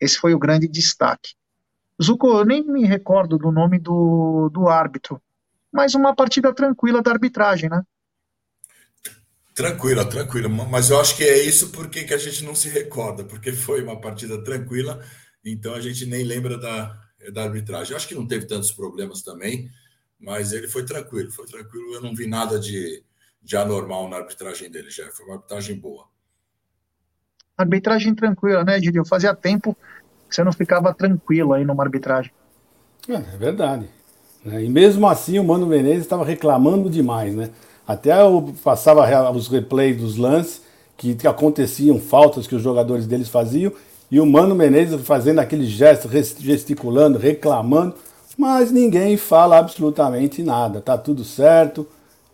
esse 0.00 0.16
foi 0.16 0.32
o 0.32 0.38
grande 0.38 0.66
destaque. 0.66 1.34
Zuko, 2.02 2.38
eu 2.38 2.44
nem 2.44 2.64
me 2.64 2.84
recordo 2.84 3.38
do 3.38 3.52
nome 3.52 3.78
do, 3.78 4.48
do 4.50 4.68
árbitro, 4.68 5.20
mas 5.72 5.94
uma 5.94 6.14
partida 6.14 6.52
tranquila 6.52 7.02
da 7.02 7.12
arbitragem, 7.12 7.70
né? 7.70 7.82
Tranquila, 9.54 10.04
tranquila. 10.04 10.48
Mas 10.48 10.90
eu 10.90 11.00
acho 11.00 11.16
que 11.16 11.22
é 11.22 11.44
isso 11.44 11.70
porque 11.70 12.02
que 12.02 12.12
a 12.12 12.18
gente 12.18 12.44
não 12.44 12.54
se 12.54 12.68
recorda, 12.68 13.24
porque 13.24 13.52
foi 13.52 13.82
uma 13.82 14.00
partida 14.00 14.42
tranquila, 14.42 15.00
então 15.44 15.74
a 15.74 15.80
gente 15.80 16.04
nem 16.06 16.24
lembra 16.24 16.58
da, 16.58 16.98
da 17.32 17.44
arbitragem. 17.44 17.92
Eu 17.92 17.96
acho 17.96 18.08
que 18.08 18.14
não 18.14 18.26
teve 18.26 18.46
tantos 18.46 18.72
problemas 18.72 19.22
também, 19.22 19.70
mas 20.18 20.52
ele 20.52 20.66
foi 20.66 20.84
tranquilo, 20.84 21.30
foi 21.30 21.46
tranquilo. 21.46 21.94
Eu 21.94 22.02
não 22.02 22.14
vi 22.14 22.26
nada 22.26 22.58
de, 22.58 23.04
de 23.40 23.56
anormal 23.56 24.08
na 24.08 24.16
arbitragem 24.16 24.68
dele, 24.68 24.90
já 24.90 25.08
foi 25.12 25.24
uma 25.26 25.36
arbitragem 25.36 25.78
boa. 25.78 26.08
Arbitragem 27.56 28.12
tranquila, 28.16 28.64
né, 28.64 28.80
Gideon? 28.80 29.04
Fazia 29.04 29.32
tempo 29.32 29.76
você 30.34 30.44
não 30.44 30.52
ficava 30.52 30.92
tranquilo 30.92 31.52
aí 31.52 31.64
numa 31.64 31.82
arbitragem. 31.82 32.32
É, 33.08 33.14
é 33.14 33.36
verdade. 33.38 33.88
Né? 34.44 34.64
E 34.64 34.68
mesmo 34.68 35.06
assim 35.08 35.38
o 35.38 35.44
Mano 35.44 35.66
Menezes 35.66 36.02
estava 36.02 36.24
reclamando 36.24 36.90
demais, 36.90 37.34
né? 37.34 37.50
Até 37.86 38.18
eu 38.20 38.54
passava 38.62 39.30
os 39.30 39.48
replays 39.48 39.96
dos 39.98 40.16
lances 40.16 40.62
que, 40.96 41.14
que 41.14 41.26
aconteciam, 41.26 42.00
faltas 42.00 42.46
que 42.46 42.54
os 42.54 42.62
jogadores 42.62 43.06
deles 43.06 43.28
faziam, 43.28 43.72
e 44.10 44.20
o 44.20 44.26
Mano 44.26 44.54
Menezes 44.54 45.00
fazendo 45.06 45.40
aquele 45.40 45.66
gesto, 45.66 46.08
gesticulando, 46.08 47.18
reclamando, 47.18 47.94
mas 48.38 48.70
ninguém 48.70 49.16
fala 49.16 49.58
absolutamente 49.58 50.42
nada. 50.42 50.80
Tá 50.80 50.96
tudo 50.96 51.24
certo, 51.24 51.86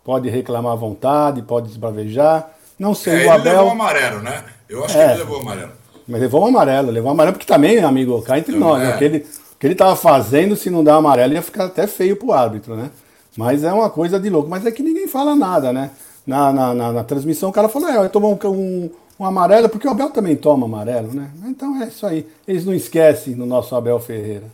pode 0.05 0.29
reclamar 0.29 0.73
à 0.73 0.77
vontade, 0.77 1.43
pode 1.43 1.69
desbravejar. 1.69 2.51
Não 2.79 2.95
sei, 2.95 3.25
é, 3.25 3.27
o 3.27 3.33
Abel. 3.33 3.53
Ele 3.53 3.59
levou 3.59 3.73
amarelo, 3.73 4.21
né? 4.21 4.45
Eu 4.69 4.85
acho 4.85 4.97
é, 4.97 5.05
que 5.05 5.11
ele 5.13 5.19
levou 5.19 5.41
amarelo. 5.41 5.73
Mas 6.11 6.21
levou 6.21 6.43
um 6.43 6.47
amarelo, 6.47 6.91
levou 6.91 7.09
um 7.09 7.13
amarelo, 7.13 7.37
porque 7.37 7.47
também, 7.47 7.79
amigo, 7.79 8.21
cá 8.23 8.37
entre 8.37 8.57
nós, 8.57 8.83
é. 8.83 8.87
né? 8.87 8.93
aquele, 8.93 9.21
que 9.21 9.67
ele 9.67 9.75
estava 9.75 9.95
fazendo, 9.95 10.57
se 10.57 10.69
não 10.69 10.83
dar 10.83 10.97
amarelo, 10.97 11.35
ia 11.35 11.43
ficar 11.43 11.67
até 11.67 11.87
feio 11.87 12.17
pro 12.17 12.33
árbitro, 12.33 12.75
né? 12.75 12.91
Mas 13.37 13.63
é 13.63 13.73
uma 13.73 13.89
coisa 13.89 14.19
de 14.19 14.29
louco. 14.29 14.49
Mas 14.49 14.67
é 14.67 14.73
que 14.73 14.83
ninguém 14.83 15.07
fala 15.07 15.37
nada, 15.37 15.73
né? 15.73 15.91
Na, 16.27 16.53
na, 16.53 16.75
na, 16.75 16.93
na 16.93 17.05
transmissão 17.05 17.49
o 17.49 17.53
cara 17.53 17.69
falou, 17.69 17.89
é, 17.89 17.97
eu 17.97 18.11
tomou 18.11 18.39
um, 18.45 18.49
um, 18.49 18.91
um, 19.21 19.25
amarelo, 19.25 19.69
porque 19.69 19.87
o 19.87 19.91
Abel 19.91 20.11
também 20.11 20.37
toma 20.37 20.67
amarelo, 20.67 21.15
né? 21.15 21.31
Então 21.45 21.81
é 21.81 21.87
isso 21.87 22.05
aí. 22.05 22.27
Eles 22.47 22.65
não 22.65 22.75
esquecem 22.75 23.37
no 23.37 23.47
nosso 23.47 23.77
Abel 23.77 24.01
Ferreira. 24.01 24.47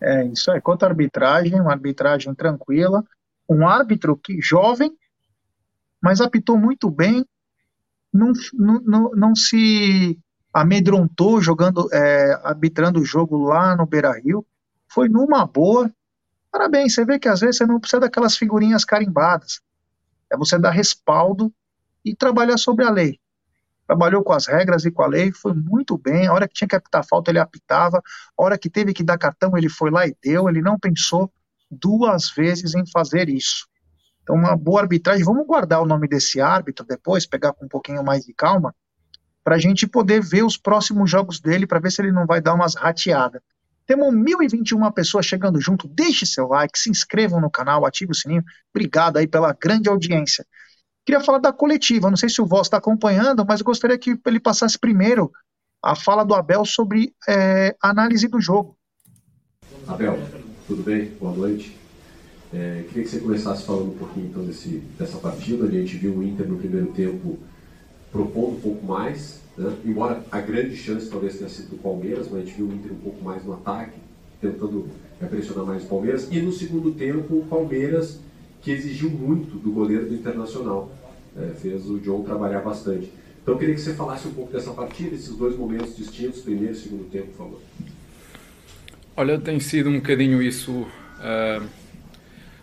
É, 0.00 0.24
isso 0.26 0.50
aí. 0.50 0.60
Quanto 0.60 0.82
à 0.82 0.88
arbitragem, 0.88 1.60
uma 1.60 1.72
arbitragem 1.72 2.34
tranquila. 2.34 3.04
Um 3.48 3.66
árbitro 3.68 4.16
que 4.16 4.40
jovem, 4.40 4.90
mas 6.02 6.20
apitou 6.20 6.58
muito 6.58 6.90
bem, 6.90 7.24
não, 8.12 8.32
não, 8.54 8.80
não, 8.80 9.10
não 9.10 9.34
se 9.34 10.18
amedrontou 10.54 11.40
jogando, 11.40 11.88
é, 11.92 12.40
arbitrando 12.44 13.00
o 13.00 13.04
jogo 13.04 13.44
lá 13.44 13.74
no 13.74 13.84
Beira 13.84 14.12
Rio, 14.12 14.46
foi 14.86 15.08
numa 15.08 15.44
boa. 15.44 15.90
Parabéns, 16.50 16.94
você 16.94 17.04
vê 17.04 17.18
que 17.18 17.28
às 17.28 17.40
vezes 17.40 17.56
você 17.56 17.66
não 17.66 17.80
precisa 17.80 18.00
daquelas 18.00 18.36
figurinhas 18.36 18.84
carimbadas. 18.84 19.60
É 20.30 20.36
você 20.36 20.56
dar 20.56 20.70
respaldo 20.70 21.52
e 22.04 22.14
trabalhar 22.14 22.56
sobre 22.56 22.84
a 22.84 22.90
lei. 22.90 23.18
Trabalhou 23.84 24.22
com 24.22 24.32
as 24.32 24.46
regras 24.46 24.84
e 24.84 24.92
com 24.92 25.02
a 25.02 25.08
lei, 25.08 25.32
foi 25.32 25.52
muito 25.52 25.98
bem. 25.98 26.28
A 26.28 26.32
hora 26.32 26.46
que 26.46 26.54
tinha 26.54 26.68
que 26.68 26.76
apitar 26.76 27.04
falta, 27.04 27.32
ele 27.32 27.40
apitava. 27.40 28.00
A 28.38 28.42
hora 28.42 28.56
que 28.56 28.70
teve 28.70 28.94
que 28.94 29.02
dar 29.02 29.18
cartão, 29.18 29.58
ele 29.58 29.68
foi 29.68 29.90
lá 29.90 30.06
e 30.06 30.16
deu. 30.22 30.48
Ele 30.48 30.62
não 30.62 30.78
pensou 30.78 31.30
duas 31.68 32.30
vezes 32.30 32.74
em 32.74 32.86
fazer 32.86 33.28
isso. 33.28 33.66
Então, 34.22 34.36
uma 34.36 34.56
boa 34.56 34.82
arbitragem. 34.82 35.24
Vamos 35.24 35.46
guardar 35.46 35.82
o 35.82 35.86
nome 35.86 36.08
desse 36.08 36.40
árbitro 36.40 36.86
depois, 36.86 37.26
pegar 37.26 37.52
com 37.52 37.66
um 37.66 37.68
pouquinho 37.68 38.02
mais 38.02 38.24
de 38.24 38.32
calma, 38.32 38.74
para 39.44 39.56
a 39.56 39.58
gente 39.58 39.86
poder 39.86 40.22
ver 40.22 40.42
os 40.42 40.56
próximos 40.56 41.10
jogos 41.10 41.38
dele, 41.38 41.66
para 41.66 41.78
ver 41.78 41.92
se 41.92 42.00
ele 42.00 42.10
não 42.10 42.26
vai 42.26 42.40
dar 42.40 42.54
umas 42.54 42.74
rateadas. 42.74 43.42
Temos 43.86 44.14
1.021 44.14 44.90
pessoas 44.92 45.26
chegando 45.26 45.60
junto. 45.60 45.86
Deixe 45.86 46.24
seu 46.24 46.48
like, 46.48 46.78
se 46.78 46.90
inscrevam 46.90 47.38
no 47.40 47.50
canal, 47.50 47.84
ative 47.84 48.12
o 48.12 48.14
sininho. 48.14 48.42
Obrigado 48.74 49.18
aí 49.18 49.26
pela 49.26 49.52
grande 49.52 49.90
audiência. 49.90 50.46
Queria 51.04 51.20
falar 51.20 51.38
da 51.38 51.52
coletiva. 51.52 52.08
Não 52.08 52.16
sei 52.16 52.30
se 52.30 52.40
o 52.40 52.46
Voz 52.46 52.66
está 52.66 52.78
acompanhando, 52.78 53.44
mas 53.46 53.60
gostaria 53.60 53.98
que 53.98 54.18
ele 54.26 54.40
passasse 54.40 54.78
primeiro 54.78 55.30
a 55.82 55.94
fala 55.94 56.24
do 56.24 56.34
Abel 56.34 56.64
sobre 56.64 57.14
é, 57.28 57.76
análise 57.82 58.26
do 58.26 58.40
jogo. 58.40 58.74
Abel, 59.86 60.18
tudo 60.66 60.82
bem? 60.82 61.10
Boa 61.20 61.36
noite. 61.36 61.78
É, 62.54 62.84
queria 62.88 63.02
que 63.02 63.10
você 63.10 63.20
começasse 63.20 63.66
falando 63.66 63.92
um 63.92 63.98
pouquinho 63.98 64.28
então 64.28 64.46
desse, 64.46 64.78
dessa 64.98 65.18
partida. 65.18 65.66
A 65.66 65.70
gente 65.70 65.98
viu 65.98 66.14
o 66.16 66.22
Inter 66.22 66.48
no 66.48 66.56
primeiro 66.56 66.86
tempo 66.92 67.38
propondo 68.14 68.56
um 68.56 68.60
pouco 68.60 68.86
mais, 68.86 69.40
né? 69.58 69.74
embora 69.84 70.24
a 70.30 70.40
grande 70.40 70.76
chance 70.76 71.10
talvez 71.10 71.36
tenha 71.36 71.50
sido 71.50 71.70
do 71.70 71.82
Palmeiras, 71.82 72.28
mas 72.30 72.42
a 72.42 72.44
gente 72.44 72.54
viu 72.56 72.66
o 72.66 72.72
Inter 72.72 72.92
um 72.92 73.00
pouco 73.00 73.24
mais 73.24 73.44
no 73.44 73.54
ataque, 73.54 73.98
tentando 74.40 74.88
pressionar 75.28 75.66
mais 75.66 75.82
o 75.82 75.86
Palmeiras. 75.88 76.28
E 76.30 76.40
no 76.40 76.52
segundo 76.52 76.92
tempo, 76.92 77.38
o 77.38 77.46
Palmeiras, 77.46 78.20
que 78.62 78.70
exigiu 78.70 79.10
muito 79.10 79.58
do 79.58 79.72
goleiro 79.72 80.06
do 80.06 80.14
Internacional, 80.14 80.92
é, 81.36 81.54
fez 81.60 81.90
o 81.90 81.98
John 81.98 82.22
trabalhar 82.22 82.60
bastante. 82.60 83.10
Então 83.42 83.54
eu 83.54 83.58
queria 83.58 83.74
que 83.74 83.80
você 83.80 83.94
falasse 83.94 84.28
um 84.28 84.32
pouco 84.32 84.52
dessa 84.52 84.70
partida, 84.70 85.16
esses 85.16 85.34
dois 85.34 85.56
momentos 85.56 85.96
distintos, 85.96 86.40
primeiro 86.40 86.72
e 86.72 86.76
segundo 86.76 87.10
tempo, 87.10 87.26
por 87.32 87.36
favor. 87.36 87.60
Olha, 89.16 89.40
tem 89.40 89.58
sido 89.58 89.90
um 89.90 89.96
bocadinho 89.96 90.40
isso 90.40 90.72
uh, 90.72 91.66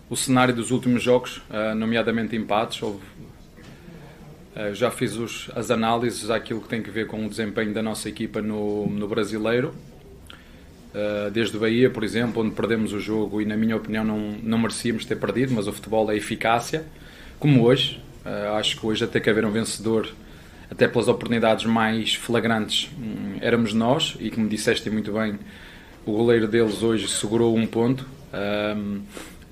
o 0.10 0.16
cenário 0.16 0.56
dos 0.56 0.72
últimos 0.72 1.04
jogos, 1.04 1.42
uh, 1.50 1.76
nomeadamente 1.76 2.38
empates. 2.38 2.82
Houve 2.82 3.02
já 4.74 4.92
fiz 4.92 5.16
os, 5.16 5.50
as 5.56 5.72
análises 5.72 6.30
àquilo 6.30 6.62
que 6.62 6.68
tem 6.68 6.84
que 6.84 6.90
ver 6.90 7.08
com 7.08 7.26
o 7.26 7.30
desempenho 7.30 7.74
da 7.74 7.82
nossa 7.82 8.10
equipa 8.10 8.42
no, 8.42 8.88
no 8.88 9.08
brasileiro. 9.08 9.74
Uh, 10.94 11.32
desde 11.32 11.58
Bahia, 11.58 11.90
por 11.90 12.04
exemplo, 12.04 12.44
onde 12.44 12.54
perdemos 12.54 12.92
o 12.92 13.00
jogo 13.00 13.42
e, 13.42 13.46
na 13.46 13.56
minha 13.56 13.78
opinião, 13.78 14.04
não, 14.04 14.36
não 14.44 14.58
merecíamos 14.58 15.06
ter 15.06 15.16
perdido, 15.16 15.54
mas 15.54 15.66
o 15.66 15.72
futebol 15.72 16.12
é 16.12 16.18
eficácia, 16.18 16.84
como 17.40 17.64
hoje. 17.64 18.02
Uh, 18.26 18.56
acho 18.58 18.78
que 18.78 18.86
hoje, 18.86 19.06
até 19.06 19.20
que 19.22 19.30
haver 19.30 19.46
um 19.46 19.52
vencedor, 19.52 20.10
até 20.70 20.90
pelas 20.90 21.08
oportunidades 21.08 21.66
mais 21.66 22.16
flagrantes, 22.16 22.92
um, 23.00 23.38
éramos 23.40 23.74
nós, 23.74 24.18
e 24.20 24.30
como 24.30 24.50
disseste 24.50 24.90
muito 24.90 25.14
bem, 25.14 25.40
o 26.06 26.12
goleiro 26.12 26.46
deles 26.46 26.84
hoje 26.84 27.08
segurou 27.08 27.56
um 27.56 27.66
ponto. 27.66 28.06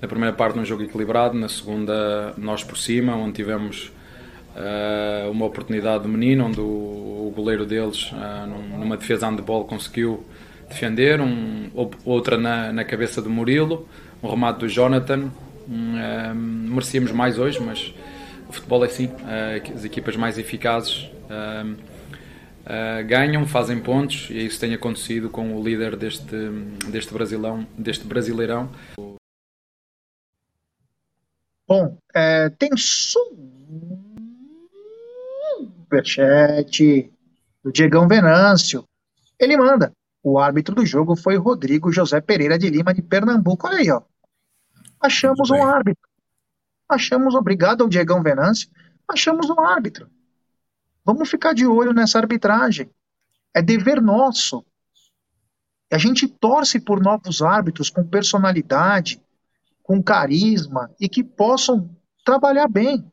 na 0.02 0.08
primeira 0.08 0.34
parte, 0.34 0.56
num 0.56 0.64
jogo 0.64 0.82
equilibrado, 0.82 1.38
na 1.38 1.48
segunda, 1.48 2.34
nós 2.36 2.62
por 2.62 2.76
cima, 2.76 3.14
onde 3.14 3.34
tivemos 3.34 3.92
Uh, 4.56 5.30
uma 5.30 5.46
oportunidade 5.46 6.02
do 6.02 6.08
menino, 6.08 6.46
onde 6.46 6.60
o, 6.60 6.64
o 6.64 7.32
goleiro 7.34 7.64
deles, 7.64 8.10
uh, 8.12 8.78
numa 8.78 8.96
defesa 8.96 9.28
handball, 9.28 9.64
conseguiu 9.64 10.24
defender, 10.68 11.20
um, 11.20 11.70
outra 12.04 12.36
na, 12.36 12.72
na 12.72 12.84
cabeça 12.84 13.22
do 13.22 13.30
Murilo, 13.30 13.88
um 14.22 14.28
remate 14.28 14.60
do 14.60 14.68
Jonathan. 14.68 15.30
Um, 15.68 15.94
uh, 15.94 16.34
merecíamos 16.34 17.12
mais 17.12 17.38
hoje, 17.38 17.60
mas 17.60 17.94
o 18.48 18.52
futebol 18.52 18.84
é 18.84 18.88
assim, 18.88 19.08
as 19.72 19.84
equipas 19.84 20.16
mais 20.16 20.36
eficazes 20.36 21.08
ganham, 23.06 23.46
fazem 23.46 23.80
pontos 23.80 24.28
e 24.28 24.46
isso 24.46 24.58
tem 24.58 24.74
acontecido 24.74 25.30
com 25.30 25.54
o 25.54 25.62
líder 25.62 25.94
deste, 25.94 26.34
deste, 26.90 27.14
Brasilão, 27.14 27.64
deste 27.78 28.04
Brasileirão. 28.04 28.68
Bom, 31.68 31.96
é, 32.12 32.50
tem 32.50 32.70
superchat 35.90 37.12
do 37.64 37.72
Diegão 37.72 38.06
Venâncio. 38.06 38.84
Ele 39.38 39.56
manda. 39.56 39.92
O 40.22 40.38
árbitro 40.38 40.74
do 40.74 40.86
jogo 40.86 41.16
foi 41.16 41.36
Rodrigo 41.36 41.90
José 41.90 42.20
Pereira 42.20 42.58
de 42.58 42.70
Lima, 42.70 42.94
de 42.94 43.02
Pernambuco. 43.02 43.66
Olha 43.66 43.78
aí, 43.78 43.90
ó. 43.90 44.02
Achamos 45.00 45.50
um 45.50 45.62
árbitro. 45.62 46.08
Achamos, 46.88 47.34
obrigado 47.34 47.82
ao 47.82 47.88
Diegão 47.88 48.22
Venâncio, 48.22 48.68
achamos 49.08 49.48
um 49.48 49.60
árbitro. 49.60 50.10
Vamos 51.04 51.30
ficar 51.30 51.54
de 51.54 51.66
olho 51.66 51.92
nessa 51.92 52.18
arbitragem. 52.18 52.90
É 53.54 53.62
dever 53.62 54.02
nosso. 54.02 54.64
A 55.90 55.98
gente 55.98 56.28
torce 56.28 56.80
por 56.80 57.00
novos 57.00 57.42
árbitros 57.42 57.90
com 57.90 58.06
personalidade, 58.06 59.22
com 59.82 60.02
carisma 60.02 60.90
e 61.00 61.08
que 61.08 61.24
possam 61.24 61.88
trabalhar 62.24 62.68
bem. 62.68 63.10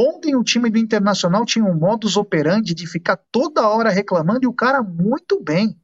Ontem 0.00 0.36
o 0.36 0.44
time 0.44 0.70
do 0.70 0.78
Internacional 0.78 1.44
tinha 1.44 1.64
um 1.64 1.74
modus 1.74 2.16
operandi 2.16 2.72
de 2.72 2.86
ficar 2.86 3.16
toda 3.32 3.68
hora 3.68 3.90
reclamando 3.90 4.44
e 4.44 4.46
o 4.46 4.52
cara 4.52 4.80
muito 4.80 5.42
bem. 5.42 5.76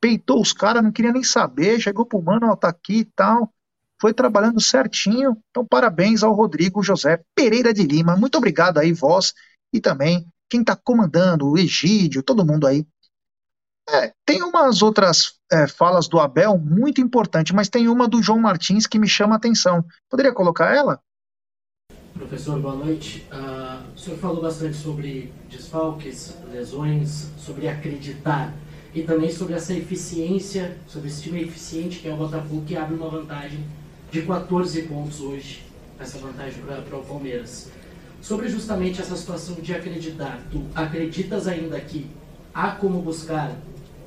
Peitou 0.00 0.40
os 0.40 0.54
caras, 0.54 0.82
não 0.82 0.90
queria 0.90 1.12
nem 1.12 1.22
saber, 1.22 1.78
chegou 1.78 2.06
pro 2.06 2.22
mano, 2.22 2.46
ó, 2.46 2.56
tá 2.56 2.70
aqui 2.70 3.00
e 3.00 3.04
tal. 3.04 3.52
Foi 4.00 4.14
trabalhando 4.14 4.58
certinho. 4.58 5.36
Então, 5.50 5.66
parabéns 5.66 6.22
ao 6.22 6.32
Rodrigo 6.32 6.82
José 6.82 7.22
Pereira 7.34 7.74
de 7.74 7.82
Lima. 7.82 8.16
Muito 8.16 8.38
obrigado 8.38 8.78
aí, 8.78 8.90
vós, 8.94 9.34
e 9.70 9.82
também 9.82 10.26
quem 10.48 10.64
tá 10.64 10.74
comandando, 10.74 11.50
o 11.50 11.58
Egídio, 11.58 12.22
todo 12.22 12.46
mundo 12.46 12.66
aí. 12.66 12.86
É, 13.86 14.14
tem 14.24 14.42
umas 14.42 14.80
outras 14.80 15.34
é, 15.52 15.68
falas 15.68 16.08
do 16.08 16.18
Abel 16.18 16.56
muito 16.56 17.02
importantes, 17.02 17.52
mas 17.52 17.68
tem 17.68 17.86
uma 17.86 18.08
do 18.08 18.22
João 18.22 18.38
Martins 18.38 18.86
que 18.86 18.98
me 18.98 19.06
chama 19.06 19.34
a 19.34 19.36
atenção. 19.36 19.84
Poderia 20.08 20.32
colocar 20.32 20.74
ela? 20.74 20.98
Professor, 22.22 22.60
boa 22.60 22.76
noite. 22.76 23.26
Uh, 23.32 23.82
o 23.96 23.98
senhor 23.98 24.16
falou 24.16 24.40
bastante 24.40 24.76
sobre 24.76 25.32
desfalques, 25.50 26.36
lesões, 26.52 27.28
sobre 27.36 27.66
acreditar 27.66 28.54
e 28.94 29.02
também 29.02 29.28
sobre 29.28 29.54
essa 29.54 29.74
eficiência, 29.74 30.76
sobre 30.86 31.08
esse 31.08 31.20
time 31.22 31.42
eficiente 31.42 31.98
que 31.98 32.08
é 32.08 32.14
o 32.14 32.16
Botafogo, 32.16 32.62
que 32.64 32.76
abre 32.76 32.94
uma 32.94 33.08
vantagem 33.08 33.58
de 34.12 34.22
14 34.22 34.82
pontos 34.82 35.20
hoje, 35.20 35.64
essa 35.98 36.16
vantagem 36.18 36.62
para 36.62 36.96
o 36.96 37.02
Palmeiras. 37.02 37.70
Sobre 38.20 38.48
justamente 38.48 39.00
essa 39.00 39.16
situação 39.16 39.56
de 39.56 39.74
acreditar, 39.74 40.40
tu 40.48 40.62
acreditas 40.76 41.48
ainda 41.48 41.80
que 41.80 42.06
há 42.54 42.70
como 42.70 43.02
buscar 43.02 43.52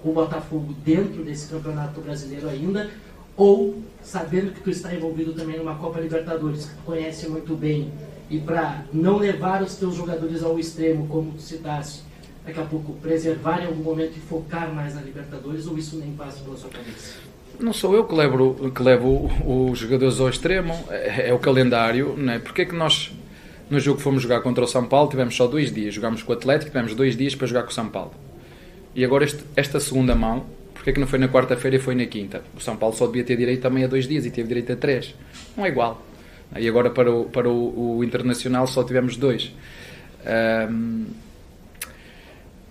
o 0.01 0.13
Botafogo 0.13 0.73
dentro 0.86 1.21
desse 1.21 1.49
campeonato 1.49 1.99
brasileiro 1.99 2.47
ainda, 2.47 2.89
ou 3.38 3.76
sabendo 4.04 4.52
que 4.54 4.62
tu 4.62 4.69
está 4.69 4.93
envolvido 4.93 5.34
também 5.34 5.58
numa 5.58 5.76
Copa 5.76 6.00
Libertadores, 6.00 6.65
que 6.65 6.76
tu 6.76 6.84
conhece 6.84 7.28
muito 7.28 7.56
bem, 7.56 7.91
e 8.30 8.39
para 8.39 8.86
não 8.93 9.17
levar 9.17 9.62
os 9.62 9.76
teus 9.76 9.95
jogadores 9.95 10.43
ao 10.43 10.58
extremo, 10.60 11.08
como 11.08 11.32
tu 11.34 11.41
citaste, 11.41 12.04
daqui 12.45 12.60
a 12.60 12.63
pouco 12.63 12.93
preservar 12.93 13.62
em 13.62 13.65
algum 13.65 13.84
momento 13.84 14.13
e 14.15 14.19
focar 14.19 14.74
mais 14.74 14.95
na 14.95 15.02
Libertadores, 15.02 15.67
ou 15.67 15.78
isso 15.78 15.98
nem 15.98 16.12
passa 16.12 16.43
pela 16.43 16.56
sua 16.56 16.69
cabeça? 16.69 17.15
Não 17.60 17.74
sou 17.74 17.95
eu 17.95 18.06
que 18.06 18.13
levo, 18.13 18.71
que 18.71 18.84
levo 18.84 19.32
os 19.45 19.80
jogadores 19.80 20.19
ao 20.19 20.30
extremo, 20.30 20.74
é, 20.89 21.30
é 21.30 21.34
o 21.34 21.39
calendário, 21.39 22.15
não 22.17 22.34
é? 22.34 22.39
Porque 22.39 22.63
é 22.63 22.65
que 22.65 22.76
nós, 22.76 23.12
no 23.69 23.80
jogo 23.80 23.98
que 23.98 24.04
fomos 24.04 24.21
jogar 24.21 24.41
contra 24.41 24.63
o 24.63 24.67
São 24.67 24.86
Paulo, 24.86 25.10
tivemos 25.10 25.36
só 25.36 25.48
dois 25.48 25.74
dias, 25.74 25.93
jogámos 25.93 26.21
com 26.21 26.32
o 26.32 26.36
Atlético, 26.36 26.71
tivemos 26.71 26.93
dois 26.93 27.15
dias 27.15 27.34
para 27.34 27.48
jogar 27.48 27.63
com 27.63 27.69
o 27.69 27.74
São 27.74 27.88
Paulo. 27.88 28.12
E 28.93 29.04
agora 29.04 29.24
este, 29.24 29.43
esta 29.56 29.80
segunda 29.80 30.13
mão, 30.13 30.45
porque 30.86 30.91
é 30.91 30.93
que 30.93 31.00
não 31.00 31.08
foi 31.08 31.17
na 31.17 31.28
quarta-feira 31.28 31.78
e 31.78 31.80
foi 31.80 31.95
na 31.95 32.06
quinta? 32.06 32.43
O 32.56 32.60
São 32.60 32.78
Paulo 32.78 32.95
só 32.95 33.08
devia 33.08 33.24
ter 33.24 33.36
direito 33.36 33.60
também 33.60 33.84
a 33.84 33.88
dois 33.88 34.08
dias 34.08 34.24
e 34.24 34.30
teve 34.30 34.48
direito 34.48 34.71
a 34.71 34.76
três. 34.76 35.15
Não 35.58 35.65
é 35.65 35.69
igual. 35.69 36.06
E 36.56 36.67
agora 36.67 36.91
para 36.91 37.12
o, 37.12 37.26
para 37.26 37.50
o, 37.50 37.98
o 37.98 38.04
Internacional 38.04 38.67
só 38.67 38.84
tivemos 38.84 39.17
dois. 39.17 39.52
Um, 40.69 41.06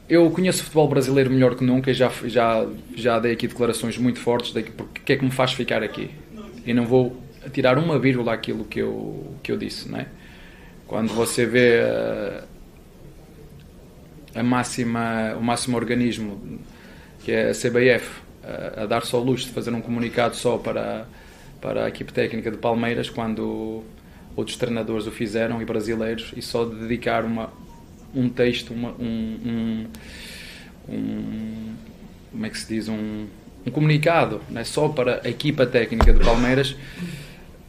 eu 0.08 0.30
conheço 0.30 0.60
o 0.60 0.62
futebol 0.62 0.86
brasileiro 0.86 1.28
melhor 1.28 1.56
que 1.56 1.64
nunca 1.64 1.90
e 1.90 1.94
já, 1.94 2.08
já, 2.26 2.64
já 2.94 3.18
dei 3.18 3.32
aqui 3.32 3.48
declarações 3.48 3.98
muito 3.98 4.20
fortes 4.20 4.52
de 4.52 4.62
porque 4.62 5.14
é 5.14 5.16
que 5.16 5.24
me 5.24 5.32
faz 5.32 5.52
ficar 5.52 5.82
aqui. 5.82 6.08
E 6.64 6.72
não 6.72 6.86
vou 6.86 7.20
tirar 7.52 7.76
uma 7.78 7.98
vírgula 7.98 8.32
aquilo 8.32 8.64
que 8.64 8.78
eu, 8.78 9.34
que 9.42 9.50
eu 9.50 9.56
disse. 9.56 9.88
Não 9.90 9.98
é? 9.98 10.06
Quando 10.86 11.12
você 11.12 11.44
vê 11.44 11.80
a, 11.80 12.44
a 14.38 14.42
máxima, 14.44 15.34
o 15.36 15.42
máximo 15.42 15.76
organismo, 15.76 16.60
que 17.24 17.32
é 17.32 17.50
a 17.50 17.52
CBF, 17.52 18.22
a, 18.42 18.82
a 18.82 18.86
dar 18.86 19.04
só 19.04 19.20
o 19.20 19.24
luxo 19.24 19.46
de 19.46 19.52
fazer 19.52 19.72
um 19.72 19.80
comunicado 19.80 20.36
só 20.36 20.58
para 20.58 21.06
para 21.60 21.86
a 21.86 21.88
equipe 21.88 22.12
técnica 22.12 22.50
de 22.50 22.58
Palmeiras 22.58 23.08
quando 23.08 23.82
outros 24.36 24.58
treinadores 24.58 25.06
o 25.06 25.10
fizeram 25.10 25.62
e 25.62 25.64
brasileiros 25.64 26.30
e 26.36 26.42
só 26.42 26.66
de 26.66 26.74
dedicar 26.74 27.24
uma, 27.24 27.50
um 28.14 28.28
texto, 28.28 28.74
uma, 28.74 28.90
um, 28.98 29.38
um, 29.46 29.86
um, 30.90 31.74
como 32.30 32.44
é 32.44 32.50
que 32.50 32.58
se 32.58 32.68
diz, 32.68 32.86
um, 32.86 33.26
um 33.64 33.70
comunicado, 33.70 34.42
é 34.54 34.62
só 34.62 34.90
para 34.90 35.22
a 35.24 35.28
equipa 35.30 35.64
técnica 35.64 36.12
de 36.12 36.22
Palmeiras, 36.22 36.76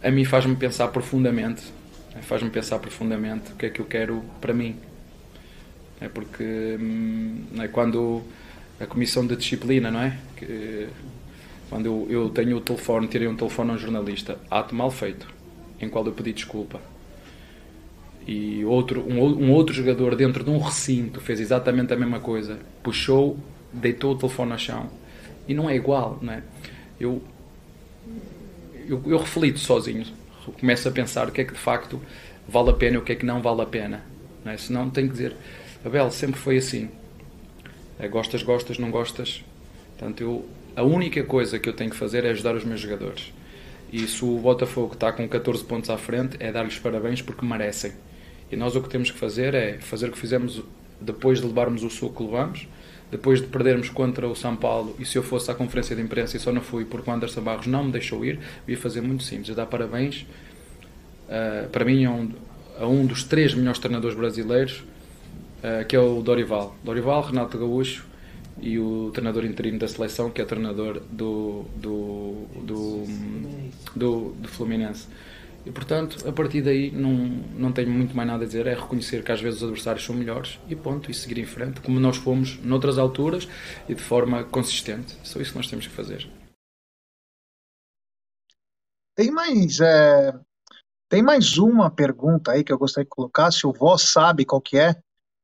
a 0.04 0.12
mim 0.12 0.26
faz-me 0.26 0.58
pensar 0.58 0.90
profundamente, 0.90 1.64
é? 2.14 2.22
faz-me 2.22 2.50
pensar 2.50 2.80
profundamente 2.80 3.54
o 3.54 3.56
que 3.56 3.68
é 3.68 3.70
que 3.70 3.80
eu 3.80 3.86
quero 3.86 4.22
para 4.42 4.54
mim. 4.54 4.76
É 6.02 6.10
porque 6.10 6.78
é 7.60 7.68
quando 7.70 8.22
a 8.80 8.86
comissão 8.86 9.26
de 9.26 9.36
disciplina, 9.36 9.90
não 9.90 10.02
é? 10.02 10.18
Que, 10.36 10.88
quando 11.70 11.86
eu, 11.86 12.08
eu 12.10 12.30
tenho 12.30 12.58
o 12.58 12.62
telefone, 12.62 13.08
tirei 13.08 13.28
um 13.28 13.36
telefone 13.36 13.72
a 13.72 13.74
um 13.74 13.78
jornalista, 13.78 14.38
ato 14.50 14.76
mal 14.76 14.92
feito, 14.92 15.28
em 15.80 15.90
qual 15.90 16.06
eu 16.06 16.12
pedi 16.12 16.34
desculpa. 16.34 16.80
E 18.28 18.66
outro, 18.66 19.02
um, 19.08 19.20
um 19.20 19.52
outro 19.52 19.74
jogador 19.74 20.16
dentro 20.16 20.44
de 20.44 20.50
um 20.50 20.58
recinto 20.58 21.22
fez 21.22 21.40
exatamente 21.40 21.94
a 21.94 21.98
mesma 21.98 22.20
coisa. 22.20 22.58
Puxou, 22.82 23.38
deitou 23.72 24.14
o 24.14 24.18
telefone 24.18 24.52
no 24.52 24.60
chão. 24.60 24.90
E 25.48 25.54
não 25.54 25.70
é 25.70 25.76
igual, 25.76 26.18
não 26.22 26.34
é? 26.34 26.44
Eu, 27.00 27.22
eu, 28.88 29.02
eu 29.06 29.18
reflito 29.18 29.60
sozinho. 29.60 30.06
Começo 30.60 30.88
a 30.88 30.92
pensar 30.92 31.28
o 31.28 31.32
que 31.32 31.42
é 31.42 31.44
que 31.44 31.54
de 31.54 31.60
facto 31.60 32.02
vale 32.48 32.72
a 32.72 32.74
pena 32.74 32.96
e 32.96 32.98
o 32.98 33.04
que 33.04 33.12
é 33.12 33.16
que 33.16 33.26
não 33.26 33.42
vale 33.42 33.62
a 33.62 33.66
pena. 33.66 34.04
Não 34.44 34.52
é? 34.52 34.58
Senão 34.58 34.90
tenho 34.90 35.08
que 35.08 35.14
dizer, 35.14 35.36
Abel, 35.84 36.10
sempre 36.10 36.40
foi 36.40 36.58
assim. 36.58 36.90
É, 38.00 38.08
gostas, 38.08 38.44
gostas, 38.44 38.78
não 38.78 38.92
gostas. 38.92 39.44
Portanto, 39.98 40.22
eu 40.22 40.46
a 40.76 40.84
única 40.84 41.24
coisa 41.24 41.58
que 41.58 41.70
eu 41.70 41.74
tenho 41.74 41.90
que 41.90 41.96
fazer 41.96 42.26
é 42.26 42.32
ajudar 42.32 42.54
os 42.54 42.66
meus 42.66 42.82
jogadores. 42.82 43.32
E 43.94 44.06
se 44.08 44.26
o 44.26 44.38
Botafogo 44.40 44.94
está 44.94 45.12
com 45.14 45.26
14 45.26 45.64
pontos 45.64 45.90
à 45.90 45.98
frente, 45.98 46.36
é 46.40 46.52
dar-lhes 46.52 46.78
parabéns 46.78 47.22
porque 47.22 47.46
merecem. 47.46 47.94
E 48.52 48.58
nós 48.58 48.76
o 48.76 48.82
que 48.82 48.90
temos 48.90 49.10
que 49.10 49.18
fazer 49.18 49.54
é 49.54 49.78
fazer 49.80 50.10
o 50.10 50.12
que 50.12 50.18
fizemos 50.18 50.62
depois 51.00 51.40
de 51.40 51.48
levarmos 51.48 51.82
o 51.82 51.90
suco 51.90 52.18
que 52.18 52.24
levamos, 52.24 52.68
depois 53.10 53.40
de 53.40 53.48
perdermos 53.48 53.90
contra 53.90 54.28
o 54.28 54.36
São 54.36 54.54
Paulo. 54.54 54.96
E 55.00 55.06
se 55.06 55.18
eu 55.18 55.24
fosse 55.24 55.50
à 55.50 55.56
conferência 55.56 55.96
de 55.96 56.02
imprensa 56.02 56.36
e 56.36 56.42
só 56.42 56.52
não 56.52 56.62
fui 56.62 56.84
porque 56.84 57.10
o 57.10 57.14
Anderson 57.14 57.42
Barros 57.42 57.68
não 57.68 57.86
me 57.86 57.92
deixou 57.94 58.26
ir, 58.26 58.40
eu 58.68 58.74
ia 58.74 58.78
fazer 58.78 59.00
muito 59.00 59.24
simples: 59.24 59.56
dar 59.56 59.68
parabéns 59.68 60.26
uh, 61.30 61.70
para 61.70 61.86
mim 61.86 62.04
a 62.04 62.12
um, 62.12 62.32
a 62.78 62.86
um, 62.86 63.06
dos 63.06 63.24
três 63.24 63.54
melhores 63.54 63.80
treinadores 63.80 64.18
brasileiros, 64.18 64.84
que 65.88 65.96
é 65.96 66.00
o 66.00 66.22
Dorival. 66.22 66.76
Dorival, 66.84 67.22
Renato 67.22 67.58
Gaúcho 67.58 68.06
e 68.60 68.80
o 68.80 69.12
treinador 69.12 69.46
interino 69.46 69.80
da 69.80 69.88
seleção, 69.88 70.32
que 70.32 70.42
é 70.42 70.44
o 70.44 70.48
treinador 70.48 71.02
do, 71.12 71.64
do, 71.76 72.46
do, 72.64 73.04
do, 73.96 74.32
do 74.32 74.48
Fluminense. 74.48 75.08
E 75.66 75.72
portanto, 75.72 76.28
a 76.28 76.32
partir 76.32 76.62
daí 76.62 76.92
não, 76.92 77.12
não 77.58 77.72
tenho 77.72 77.90
muito 77.90 78.16
mais 78.16 78.28
nada 78.28 78.44
a 78.44 78.48
dizer, 78.48 78.68
é 78.68 78.76
reconhecer 78.76 79.24
que 79.24 79.32
às 79.32 79.42
vezes 79.42 79.62
os 79.62 79.64
adversários 79.64 80.06
são 80.06 80.16
melhores 80.16 80.60
e 80.70 80.76
ponto, 80.76 81.10
e 81.10 81.14
seguir 81.14 81.40
em 81.40 81.46
frente, 81.46 81.82
como 81.82 82.00
nós 82.00 82.18
fomos 82.18 82.60
noutras 82.64 83.00
alturas 83.00 83.48
e 83.90 83.96
de 83.96 84.02
forma 84.02 84.44
consistente. 84.44 85.18
Só 85.24 85.40
isso 85.40 85.52
que 85.52 85.58
nós 85.58 85.68
temos 85.68 85.88
que 85.88 85.94
fazer. 85.94 86.30
Tem 89.16 89.32
mais, 89.32 89.80
é, 89.80 90.34
tem 91.10 91.24
mais 91.24 91.58
uma 91.58 91.90
pergunta 91.90 92.52
aí 92.52 92.64
que 92.64 92.72
eu 92.72 92.78
gostaria 92.78 93.06
de 93.06 93.10
colocar, 93.10 93.50
se 93.50 93.66
o 93.66 93.74
Vó 93.74 93.98
sabe 93.98 94.46
qual 94.46 94.62
que 94.62 94.78
é, 94.78 94.96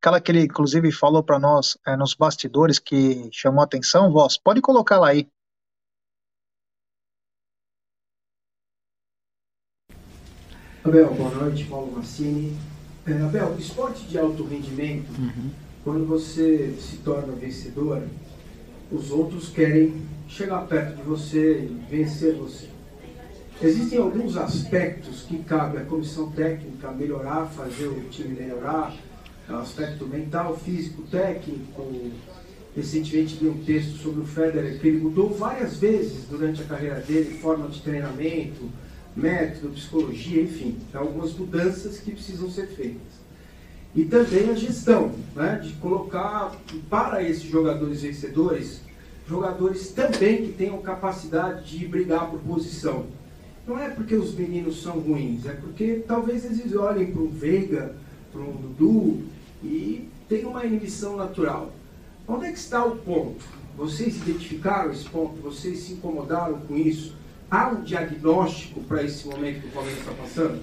aquela 0.01 0.19
que 0.19 0.31
ele 0.31 0.41
inclusive 0.41 0.91
falou 0.91 1.21
para 1.21 1.37
nós 1.37 1.77
é, 1.85 1.95
nos 1.95 2.15
bastidores 2.15 2.79
que 2.79 3.29
chamou 3.31 3.61
a 3.61 3.65
atenção, 3.65 4.11
Voz, 4.11 4.35
pode 4.35 4.59
colocar 4.59 4.97
lá 4.97 5.09
aí. 5.09 5.29
Abel, 10.83 11.13
boa 11.13 11.29
noite, 11.35 11.65
Paulo 11.65 11.91
Massini. 11.91 12.57
É, 13.05 13.13
Abel, 13.21 13.55
esporte 13.59 14.03
de 14.05 14.17
alto 14.17 14.43
rendimento, 14.43 15.11
uhum. 15.19 15.51
quando 15.83 16.07
você 16.07 16.75
se 16.79 16.97
torna 16.97 17.33
vencedor, 17.33 18.01
os 18.91 19.11
outros 19.11 19.49
querem 19.49 20.07
chegar 20.27 20.65
perto 20.65 20.95
de 20.95 21.03
você 21.03 21.59
e 21.59 21.85
vencer 21.87 22.35
você. 22.35 22.67
Existem 23.61 23.99
alguns 23.99 24.35
aspectos 24.35 25.21
que 25.21 25.37
cabe 25.43 25.77
à 25.77 25.85
comissão 25.85 26.31
técnica 26.31 26.91
melhorar, 26.91 27.45
fazer 27.45 27.85
o 27.85 28.09
time 28.09 28.33
melhorar, 28.33 28.91
aspecto 29.59 30.05
mental, 30.05 30.57
físico, 30.57 31.03
técnico. 31.03 32.11
Recentemente 32.75 33.37
li 33.41 33.49
um 33.49 33.63
texto 33.63 33.97
sobre 33.97 34.21
o 34.21 34.25
Federer, 34.25 34.79
que 34.79 34.87
ele 34.87 34.99
mudou 34.99 35.29
várias 35.29 35.75
vezes 35.77 36.25
durante 36.29 36.61
a 36.61 36.65
carreira 36.65 37.01
dele, 37.01 37.37
forma 37.39 37.67
de 37.67 37.81
treinamento, 37.81 38.69
método, 39.15 39.73
psicologia, 39.73 40.41
enfim, 40.41 40.77
algumas 40.93 41.33
mudanças 41.33 41.99
que 41.99 42.11
precisam 42.11 42.49
ser 42.49 42.67
feitas. 42.67 43.21
E 43.93 44.05
também 44.05 44.49
a 44.49 44.53
gestão, 44.53 45.11
né, 45.35 45.59
de 45.61 45.73
colocar 45.73 46.55
para 46.89 47.21
esses 47.21 47.43
jogadores 47.43 48.03
vencedores, 48.03 48.79
jogadores 49.27 49.89
também 49.89 50.45
que 50.45 50.53
tenham 50.53 50.81
capacidade 50.81 51.77
de 51.77 51.85
brigar 51.87 52.29
por 52.29 52.39
posição. 52.39 53.05
Não 53.67 53.77
é 53.77 53.89
porque 53.89 54.15
os 54.15 54.33
meninos 54.33 54.81
são 54.81 54.99
ruins, 54.99 55.45
é 55.45 55.51
porque 55.51 56.03
talvez 56.07 56.45
eles 56.45 56.73
olhem 56.73 57.11
para 57.11 57.21
o 57.21 57.27
Veiga, 57.27 57.95
para 58.31 58.41
um 58.41 58.53
Dudu 58.53 59.23
e 59.63 60.07
tem 60.27 60.45
uma 60.45 60.65
inibição 60.65 61.15
natural. 61.15 61.73
Onde 62.27 62.45
é 62.45 62.51
que 62.51 62.57
está 62.57 62.85
o 62.85 62.95
ponto? 62.97 63.43
Vocês 63.75 64.17
identificaram 64.17 64.91
esse 64.91 65.05
ponto? 65.05 65.41
Vocês 65.41 65.79
se 65.79 65.93
incomodaram 65.93 66.59
com 66.61 66.77
isso? 66.77 67.15
Há 67.49 67.69
um 67.69 67.81
diagnóstico 67.81 68.81
para 68.81 69.03
esse 69.03 69.27
momento 69.27 69.61
que 69.61 69.67
o 69.67 69.71
Palmeiras 69.71 69.99
está 69.99 70.13
passando? 70.13 70.55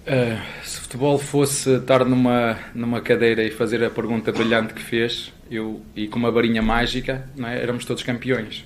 Uh, 0.00 0.66
se 0.66 0.80
futebol 0.80 1.18
fosse 1.18 1.76
estar 1.76 2.04
numa, 2.06 2.58
numa 2.74 3.00
cadeira 3.02 3.44
e 3.44 3.50
fazer 3.50 3.84
a 3.84 3.90
pergunta 3.90 4.32
brilhante 4.32 4.72
que 4.72 4.80
fez, 4.80 5.32
eu, 5.50 5.82
e 5.94 6.08
com 6.08 6.18
uma 6.18 6.30
varinha 6.30 6.62
mágica, 6.62 7.28
não 7.36 7.48
é? 7.48 7.60
éramos 7.60 7.84
todos 7.84 8.02
campeões. 8.02 8.64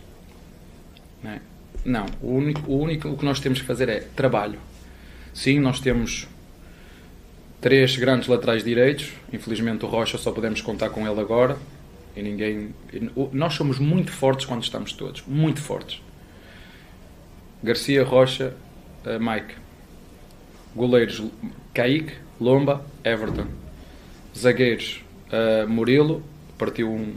Não, 1.22 1.30
é? 1.30 1.40
não 1.84 2.06
o, 2.22 2.36
único, 2.36 2.70
o 2.70 2.80
único 2.80 3.08
o 3.08 3.16
que 3.16 3.24
nós 3.24 3.40
temos 3.40 3.60
que 3.60 3.66
fazer 3.66 3.88
é 3.88 4.00
trabalho. 4.14 4.60
Sim, 5.32 5.58
nós 5.58 5.80
temos 5.80 6.28
Três 7.64 7.96
grandes 7.96 8.28
laterais 8.28 8.62
direitos. 8.62 9.10
Infelizmente 9.32 9.86
o 9.86 9.88
Rocha 9.88 10.18
só 10.18 10.30
podemos 10.30 10.60
contar 10.60 10.90
com 10.90 11.08
ele 11.08 11.18
agora. 11.18 11.56
E 12.14 12.20
ninguém. 12.20 12.74
Nós 13.32 13.54
somos 13.54 13.78
muito 13.78 14.12
fortes 14.12 14.44
quando 14.44 14.62
estamos 14.62 14.92
todos. 14.92 15.24
Muito 15.26 15.62
fortes. 15.62 16.02
Garcia, 17.62 18.04
Rocha, 18.04 18.54
uh, 19.06 19.18
Mike. 19.18 19.54
Goleiros 20.76 21.22
Kaique, 21.72 22.12
Lomba, 22.38 22.84
Everton. 23.02 23.46
Zagueiros 24.36 25.02
uh, 25.32 25.66
Murilo, 25.66 26.22
partiu 26.58 26.92
um, 26.92 27.14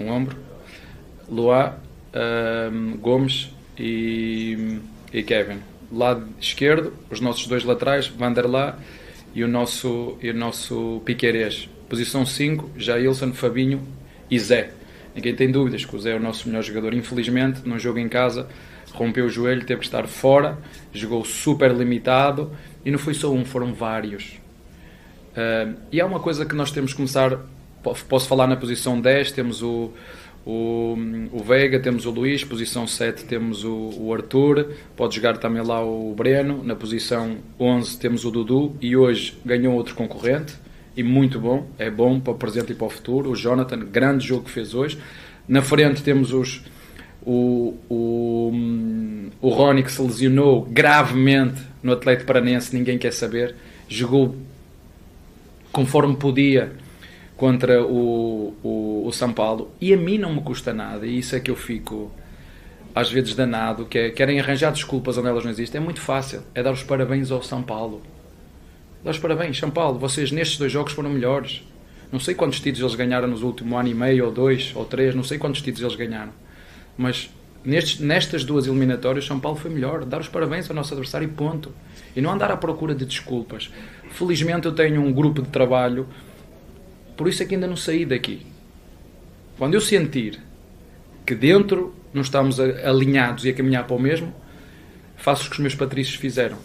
um 0.00 0.08
ombro. 0.08 0.36
Luá, 1.28 1.78
uh, 2.12 2.98
Gomes 2.98 3.48
e, 3.78 4.80
e 5.12 5.22
Kevin. 5.22 5.60
Lado 5.92 6.26
esquerdo, 6.40 6.92
os 7.08 7.20
nossos 7.20 7.46
dois 7.46 7.62
laterais, 7.62 8.08
Vanderlá 8.08 8.76
e 9.34 9.42
o 9.42 9.48
nosso, 9.48 10.16
e 10.22 10.30
o 10.30 10.34
nosso 10.34 11.02
Piqueires. 11.04 11.68
Posição 11.88 12.24
5, 12.24 12.70
Jailson, 12.76 13.32
Fabinho 13.32 13.82
e 14.30 14.38
Zé. 14.38 14.70
Ninguém 15.14 15.34
tem 15.34 15.50
dúvidas 15.50 15.84
que 15.84 15.94
o 15.94 15.98
Zé 15.98 16.12
é 16.12 16.16
o 16.16 16.20
nosso 16.20 16.48
melhor 16.48 16.62
jogador. 16.62 16.94
Infelizmente, 16.94 17.60
num 17.64 17.78
jogo 17.78 17.98
em 17.98 18.08
casa, 18.08 18.48
rompeu 18.92 19.26
o 19.26 19.28
joelho, 19.28 19.64
teve 19.64 19.80
que 19.80 19.86
estar 19.86 20.06
fora, 20.06 20.58
jogou 20.92 21.24
super 21.24 21.72
limitado 21.72 22.50
e 22.84 22.90
não 22.90 22.98
foi 22.98 23.14
só 23.14 23.30
um, 23.30 23.44
foram 23.44 23.72
vários. 23.72 24.40
Uh, 25.32 25.74
e 25.90 26.00
há 26.00 26.06
uma 26.06 26.20
coisa 26.20 26.46
que 26.46 26.54
nós 26.54 26.70
temos 26.70 26.92
que 26.92 26.96
começar. 26.96 27.38
Posso 28.08 28.26
falar 28.26 28.46
na 28.46 28.56
posição 28.56 28.98
10, 28.98 29.32
temos 29.32 29.62
o, 29.62 29.92
o, 30.46 30.94
o 31.32 31.42
Veiga, 31.42 31.80
temos 31.80 32.04
o 32.04 32.10
Luís, 32.10 32.44
posição 32.44 32.86
7 32.86 33.24
temos 33.24 33.64
o, 33.64 33.90
o, 33.98 34.12
Arthur, 34.12 34.72
pode 34.94 35.16
jogar 35.16 35.38
também 35.38 35.62
lá 35.62 35.82
o 35.82 36.14
Breno, 36.14 36.62
na 36.62 36.76
posição 36.76 37.38
11 37.58 37.98
temos 37.98 38.24
o 38.26 38.30
Dudu 38.30 38.76
e 38.80 38.94
hoje 38.94 39.38
ganhou 39.44 39.74
outro 39.74 39.94
concorrente 39.94 40.54
e 40.96 41.02
muito 41.02 41.40
bom, 41.40 41.66
é 41.78 41.90
bom 41.90 42.20
para 42.20 42.32
o 42.32 42.36
presente 42.36 42.72
e 42.72 42.74
para 42.74 42.86
o 42.86 42.90
futuro. 42.90 43.30
O 43.30 43.36
Jonathan, 43.36 43.78
grande 43.80 44.26
jogo 44.26 44.44
que 44.44 44.50
fez 44.50 44.74
hoje. 44.74 44.98
Na 45.48 45.60
frente 45.60 46.02
temos 46.02 46.32
os, 46.32 46.62
o, 47.22 47.74
o, 47.88 48.52
o 49.40 49.48
Rony 49.48 49.82
que 49.82 49.90
se 49.90 50.00
lesionou 50.00 50.62
gravemente 50.62 51.60
no 51.82 51.92
Atlético 51.92 52.26
Paranense, 52.26 52.76
ninguém 52.76 52.96
quer 52.96 53.12
saber, 53.12 53.54
jogou 53.88 54.36
conforme 55.72 56.16
podia 56.16 56.72
contra 57.44 57.84
o, 57.84 58.56
o, 58.62 59.06
o, 59.06 59.12
São 59.12 59.30
Paulo. 59.30 59.70
E 59.78 59.92
a 59.92 59.98
mim 59.98 60.16
não 60.16 60.34
me 60.34 60.40
custa 60.40 60.72
nada 60.72 61.06
e 61.06 61.18
isso 61.18 61.36
é 61.36 61.40
que 61.40 61.50
eu 61.50 61.54
fico 61.54 62.10
às 62.94 63.12
vezes 63.12 63.34
danado 63.34 63.84
que 63.84 63.98
é, 63.98 64.10
querem 64.10 64.40
arranjar 64.40 64.72
desculpas 64.72 65.18
onde 65.18 65.28
elas 65.28 65.44
não 65.44 65.50
existem. 65.50 65.78
É 65.78 65.84
muito 65.84 66.00
fácil, 66.00 66.40
é 66.54 66.62
dar 66.62 66.72
os 66.72 66.82
parabéns 66.82 67.30
ao 67.30 67.42
São 67.42 67.62
Paulo. 67.62 68.00
Dar 69.04 69.10
os 69.10 69.18
parabéns, 69.18 69.58
São 69.58 69.70
Paulo. 69.70 69.98
Vocês 69.98 70.32
nestes 70.32 70.56
dois 70.56 70.72
jogos 70.72 70.94
foram 70.94 71.10
melhores. 71.10 71.62
Não 72.10 72.18
sei 72.18 72.34
quantos 72.34 72.60
títulos 72.60 72.80
eles 72.80 72.94
ganharam 72.94 73.28
nos 73.28 73.42
últimos 73.42 73.78
ano 73.78 73.90
e 73.90 73.94
meio 73.94 74.24
ou 74.24 74.32
dois 74.32 74.72
ou 74.74 74.86
três, 74.86 75.14
não 75.14 75.22
sei 75.22 75.36
quantos 75.36 75.60
títulos 75.60 75.82
eles 75.92 75.96
ganharam. 75.96 76.32
Mas 76.96 77.28
nestes, 77.62 78.00
nestas 78.00 78.42
duas 78.42 78.66
eliminatórias 78.66 79.26
São 79.26 79.38
Paulo 79.38 79.58
foi 79.58 79.70
melhor, 79.70 80.06
dar 80.06 80.22
os 80.22 80.28
parabéns 80.28 80.70
ao 80.70 80.74
nosso 80.74 80.94
adversário 80.94 81.28
e 81.28 81.30
ponto. 81.30 81.74
E 82.16 82.22
não 82.22 82.30
andar 82.30 82.50
à 82.50 82.56
procura 82.56 82.94
de 82.94 83.04
desculpas. 83.04 83.70
Felizmente 84.12 84.64
eu 84.64 84.72
tenho 84.72 85.02
um 85.02 85.12
grupo 85.12 85.42
de 85.42 85.48
trabalho, 85.48 86.08
por 87.16 87.28
isso 87.28 87.42
é 87.42 87.46
que 87.46 87.54
ainda 87.54 87.66
não 87.66 87.76
saí 87.76 88.04
daqui. 88.04 88.46
Quando 89.58 89.74
eu 89.74 89.80
sentir 89.80 90.40
que 91.24 91.34
dentro 91.34 91.94
não 92.12 92.22
estamos 92.22 92.58
alinhados 92.60 93.44
e 93.44 93.50
a 93.50 93.54
caminhar 93.54 93.86
para 93.86 93.96
o 93.96 94.00
mesmo, 94.00 94.34
faço 95.16 95.46
o 95.46 95.50
que 95.50 95.56
os 95.56 95.60
meus 95.60 95.74
patrícios 95.74 96.16
fizeram. 96.16 96.58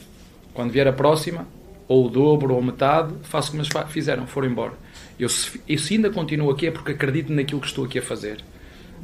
Quando 0.54 0.72
vier 0.72 0.88
a 0.88 0.94
próxima, 0.94 1.48
ou 1.88 2.06
o 2.06 2.10
dobro 2.10 2.54
ou 2.54 2.62
metade, 2.62 3.14
faço 3.24 3.52
como 3.52 3.64
eles 3.64 3.72
fizeram, 3.90 4.28
foram 4.28 4.48
embora. 4.48 4.74
Eu 5.20 5.28
se, 5.28 5.60
eu 5.68 5.78
se 5.78 5.96
ainda 5.96 6.10
continuo 6.10 6.52
aqui 6.52 6.68
é 6.68 6.72
porque 6.72 6.92
acredito 6.92 7.34
naquilo 7.34 7.60
que 7.60 7.68
estou 7.68 7.86
aqui 7.86 7.98
a 7.98 8.02
fazer. 8.02 8.38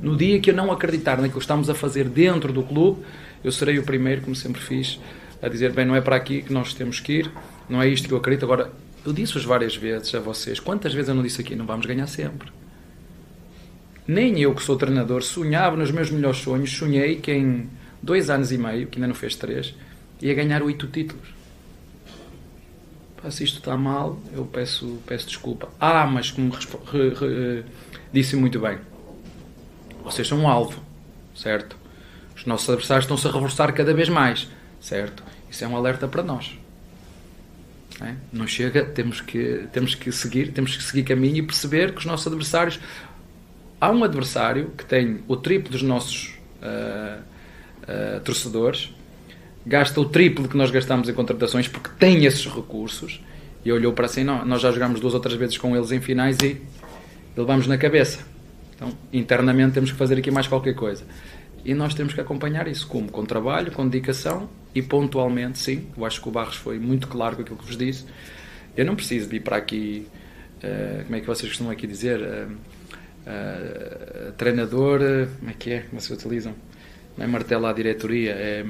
No 0.01 0.15
dia 0.15 0.39
que 0.39 0.51
eu 0.51 0.55
não 0.55 0.71
acreditar 0.71 1.17
naquilo 1.17 1.34
que 1.34 1.39
estamos 1.39 1.69
a 1.69 1.73
fazer 1.73 2.08
dentro 2.08 2.53
do 2.53 2.63
clube, 2.63 3.01
eu 3.43 3.51
serei 3.51 3.79
o 3.79 3.84
primeiro, 3.84 4.21
como 4.21 4.36
sempre 4.36 4.62
fiz, 4.62 4.99
a 5.41 5.49
dizer: 5.49 5.71
bem, 5.71 5.86
não 5.86 5.95
é 5.95 6.01
para 6.01 6.15
aqui 6.15 6.41
que 6.41 6.53
nós 6.53 6.73
temos 6.73 6.99
que 6.99 7.13
ir, 7.13 7.31
não 7.67 7.81
é 7.81 7.88
isto 7.88 8.08
que 8.08 8.13
eu 8.13 8.17
acredito. 8.17 8.43
Agora, 8.43 8.71
eu 9.05 9.13
disse-vos 9.13 9.45
várias 9.45 9.75
vezes 9.75 10.13
a 10.15 10.19
vocês: 10.19 10.59
quantas 10.59 10.93
vezes 10.93 11.09
eu 11.09 11.15
não 11.15 11.21
disse 11.21 11.39
aqui, 11.39 11.55
não 11.55 11.65
vamos 11.65 11.85
ganhar 11.85 12.07
sempre? 12.07 12.51
Nem 14.07 14.39
eu, 14.39 14.53
que 14.53 14.63
sou 14.63 14.75
treinador, 14.75 15.23
sonhava 15.23 15.77
nos 15.77 15.91
meus 15.91 16.09
melhores 16.09 16.39
sonhos, 16.39 16.71
sonhei 16.71 17.17
que 17.17 17.31
em 17.31 17.69
dois 18.01 18.29
anos 18.29 18.51
e 18.51 18.57
meio, 18.57 18.87
que 18.87 18.97
ainda 18.97 19.07
não 19.07 19.15
fez 19.15 19.35
três, 19.35 19.73
ia 20.21 20.33
ganhar 20.33 20.61
oito 20.61 20.87
títulos. 20.87 21.27
se 23.29 23.43
isto 23.43 23.57
está 23.57 23.75
mal, 23.75 24.19
eu 24.33 24.45
peço, 24.45 24.99
peço 25.05 25.27
desculpa. 25.27 25.69
Ah, 25.79 26.05
mas 26.05 26.29
como 26.31 26.51
re, 26.51 27.09
re, 27.09 27.63
disse 28.13 28.35
muito 28.35 28.59
bem, 28.59 28.77
vocês 30.03 30.27
são 30.27 30.39
um 30.39 30.47
alvo, 30.47 30.81
certo? 31.35 31.75
Os 32.35 32.45
nossos 32.45 32.69
adversários 32.69 33.05
estão-se 33.05 33.27
a 33.27 33.31
reforçar 33.31 33.71
cada 33.71 33.93
vez 33.93 34.09
mais, 34.09 34.47
certo? 34.79 35.23
Isso 35.49 35.63
é 35.63 35.67
um 35.67 35.75
alerta 35.75 36.07
para 36.07 36.21
nós. 36.21 36.55
Não, 37.99 38.08
é? 38.08 38.15
não 38.31 38.47
chega, 38.47 38.84
temos 38.84 39.21
que, 39.21 39.67
temos 39.71 39.95
que 39.95 40.12
seguir, 40.12 40.51
temos 40.51 40.75
que 40.75 40.84
seguir 40.84 41.03
caminho 41.03 41.38
e 41.38 41.41
perceber 41.41 41.93
que 41.93 41.99
os 41.99 42.05
nossos 42.05 42.27
adversários. 42.27 42.79
Há 43.79 43.91
um 43.91 44.03
adversário 44.03 44.71
que 44.77 44.86
tem 44.86 45.19
o 45.27 45.36
triplo 45.36 45.71
dos 45.71 45.81
nossos 45.81 46.34
uh, 46.62 47.21
uh, 47.84 48.19
torcedores, 48.21 48.93
gasta 49.65 49.99
o 49.99 50.05
triplo 50.05 50.47
que 50.47 50.58
nós 50.58 50.71
gastamos 50.71 51.10
em 51.10 51.13
contratações 51.13 51.67
porque 51.67 51.89
tem 51.99 52.25
esses 52.25 52.45
recursos 52.45 53.21
e 53.63 53.71
olhou 53.71 53.93
para 53.93 54.05
assim, 54.05 54.23
não, 54.23 54.45
nós 54.45 54.62
já 54.62 54.71
jogámos 54.71 54.99
duas 54.99 55.13
ou 55.13 55.19
três 55.19 55.38
vezes 55.38 55.58
com 55.58 55.75
eles 55.75 55.91
em 55.91 55.99
finais 55.99 56.38
e 56.43 56.62
levamos 57.36 57.67
na 57.67 57.77
cabeça. 57.77 58.19
Então, 58.75 58.91
internamente 59.12 59.73
temos 59.73 59.91
que 59.91 59.97
fazer 59.97 60.17
aqui 60.17 60.29
mais 60.29 60.47
qualquer 60.47 60.75
coisa. 60.75 61.03
E 61.63 61.73
nós 61.73 61.93
temos 61.93 62.13
que 62.13 62.21
acompanhar 62.21 62.67
isso 62.67 62.88
como? 62.88 63.10
Com 63.10 63.25
trabalho, 63.25 63.71
com 63.71 63.88
dedicação 63.88 64.49
e 64.75 64.81
pontualmente, 64.81 65.57
sim. 65.57 65.88
Eu 65.97 66.05
acho 66.05 66.21
que 66.21 66.27
o 66.27 66.31
Barros 66.31 66.57
foi 66.57 66.77
muito 66.77 67.07
claro 67.07 67.38
com 67.38 67.41
aquilo 67.41 67.57
que 67.57 67.65
vos 67.65 67.77
disse. 67.77 68.05
Eu 68.75 68.85
não 68.85 68.95
preciso 68.95 69.29
de 69.29 69.38
ir 69.38 69.39
para 69.39 69.55
aqui, 69.55 70.05
uh, 70.57 71.05
como 71.05 71.15
é 71.15 71.21
que 71.21 71.25
vocês 71.25 71.49
costumam 71.49 71.71
aqui 71.71 71.88
dizer, 71.88 72.19
uh, 72.19 72.51
uh, 72.51 74.31
treinador, 74.33 74.99
como 75.39 75.49
é 75.49 75.53
que 75.53 75.71
é? 75.71 75.79
Como 75.83 76.01
se 76.01 76.11
utilizam? 76.11 76.53
Não 77.17 77.23
é 77.23 77.27
martelo 77.27 77.65
à 77.65 77.71
diretoria, 77.71 78.31
é. 78.31 78.65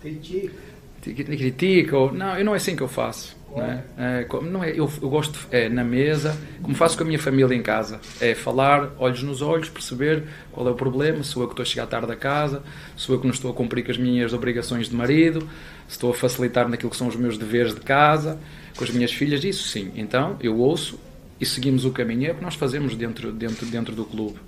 Critica. 0.00 0.54
Critica, 1.02 1.98
ou. 1.98 2.12
Não, 2.12 2.38
eu 2.38 2.44
não 2.44 2.54
é 2.54 2.56
assim 2.56 2.76
que 2.76 2.82
eu 2.82 2.88
faço. 2.88 3.36
Não 3.54 3.64
é? 3.64 3.84
é? 3.98 4.26
não 4.42 4.64
é, 4.64 4.70
eu, 4.70 4.90
eu 5.02 5.08
gosto 5.08 5.46
é, 5.50 5.68
na 5.68 5.82
mesa, 5.82 6.36
como 6.62 6.74
faço 6.74 6.96
com 6.96 7.02
a 7.02 7.06
minha 7.06 7.18
família 7.18 7.54
em 7.54 7.62
casa, 7.62 8.00
é 8.20 8.34
falar 8.34 8.92
olhos 8.98 9.22
nos 9.22 9.42
olhos, 9.42 9.68
perceber 9.68 10.24
qual 10.52 10.66
é 10.68 10.70
o 10.70 10.74
problema, 10.74 11.22
sou 11.24 11.42
eu 11.42 11.48
que 11.48 11.54
estou 11.54 11.62
a 11.64 11.66
chegar 11.66 11.86
tarde 11.86 12.12
a 12.12 12.16
casa, 12.16 12.62
sou 12.96 13.14
eu 13.14 13.20
que 13.20 13.26
não 13.26 13.34
estou 13.34 13.50
a 13.50 13.54
cumprir 13.54 13.84
com 13.84 13.90
as 13.90 13.98
minhas 13.98 14.32
obrigações 14.32 14.88
de 14.88 14.94
marido, 14.94 15.40
se 15.88 15.94
estou 15.94 16.10
a 16.10 16.14
facilitar 16.14 16.68
naquilo 16.68 16.90
que 16.90 16.96
são 16.96 17.08
os 17.08 17.16
meus 17.16 17.36
deveres 17.36 17.74
de 17.74 17.80
casa, 17.80 18.38
com 18.76 18.84
as 18.84 18.90
minhas 18.90 19.12
filhas, 19.12 19.42
isso 19.42 19.66
sim. 19.66 19.90
Então 19.96 20.36
eu 20.40 20.56
ouço 20.56 20.98
e 21.40 21.46
seguimos 21.46 21.84
o 21.84 21.90
caminho, 21.90 22.28
é 22.28 22.32
o 22.32 22.34
que 22.36 22.42
nós 22.42 22.54
fazemos 22.54 22.94
dentro, 22.94 23.32
dentro, 23.32 23.66
dentro 23.66 23.94
do 23.94 24.04
clube. 24.04 24.38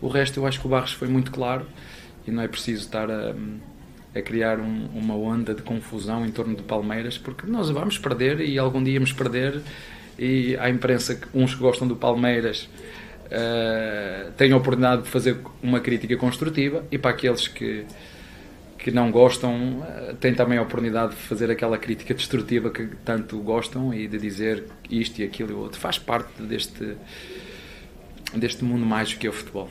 O 0.00 0.08
resto 0.08 0.40
eu 0.40 0.46
acho 0.46 0.60
que 0.60 0.66
o 0.66 0.70
Barros 0.70 0.92
foi 0.92 1.08
muito 1.08 1.30
claro 1.30 1.66
e 2.26 2.30
não 2.30 2.42
é 2.42 2.48
preciso 2.48 2.82
estar 2.82 3.10
a 3.10 3.34
a 4.18 4.22
criar 4.22 4.58
um, 4.58 4.88
uma 4.94 5.14
onda 5.14 5.54
de 5.54 5.62
confusão 5.62 6.24
em 6.26 6.30
torno 6.30 6.54
de 6.54 6.62
Palmeiras, 6.62 7.16
porque 7.16 7.46
nós 7.46 7.70
vamos 7.70 7.98
perder 7.98 8.40
e 8.40 8.58
algum 8.58 8.82
dia 8.82 8.94
íamos 8.94 9.12
perder. 9.12 9.60
E 10.18 10.56
a 10.56 10.68
imprensa, 10.68 11.20
uns 11.32 11.54
que 11.54 11.60
gostam 11.60 11.86
do 11.86 11.94
Palmeiras, 11.94 12.68
uh, 13.26 14.32
têm 14.32 14.52
a 14.52 14.56
oportunidade 14.56 15.02
de 15.02 15.08
fazer 15.08 15.38
uma 15.62 15.80
crítica 15.80 16.16
construtiva, 16.16 16.84
e 16.90 16.98
para 16.98 17.12
aqueles 17.12 17.46
que, 17.46 17.84
que 18.76 18.90
não 18.90 19.10
gostam, 19.10 19.78
uh, 19.78 20.14
têm 20.16 20.34
também 20.34 20.58
a 20.58 20.62
oportunidade 20.62 21.14
de 21.14 21.22
fazer 21.22 21.50
aquela 21.50 21.78
crítica 21.78 22.14
destrutiva 22.14 22.70
que 22.70 22.86
tanto 23.04 23.38
gostam 23.38 23.94
e 23.94 24.08
de 24.08 24.18
dizer 24.18 24.64
isto 24.90 25.20
e 25.20 25.24
aquilo 25.24 25.50
e 25.50 25.54
outro. 25.54 25.78
Faz 25.78 25.98
parte 25.98 26.42
deste, 26.42 26.96
deste 28.34 28.64
mundo 28.64 28.84
mágico 28.84 29.20
que 29.20 29.26
é 29.28 29.30
o 29.30 29.32
futebol. 29.32 29.70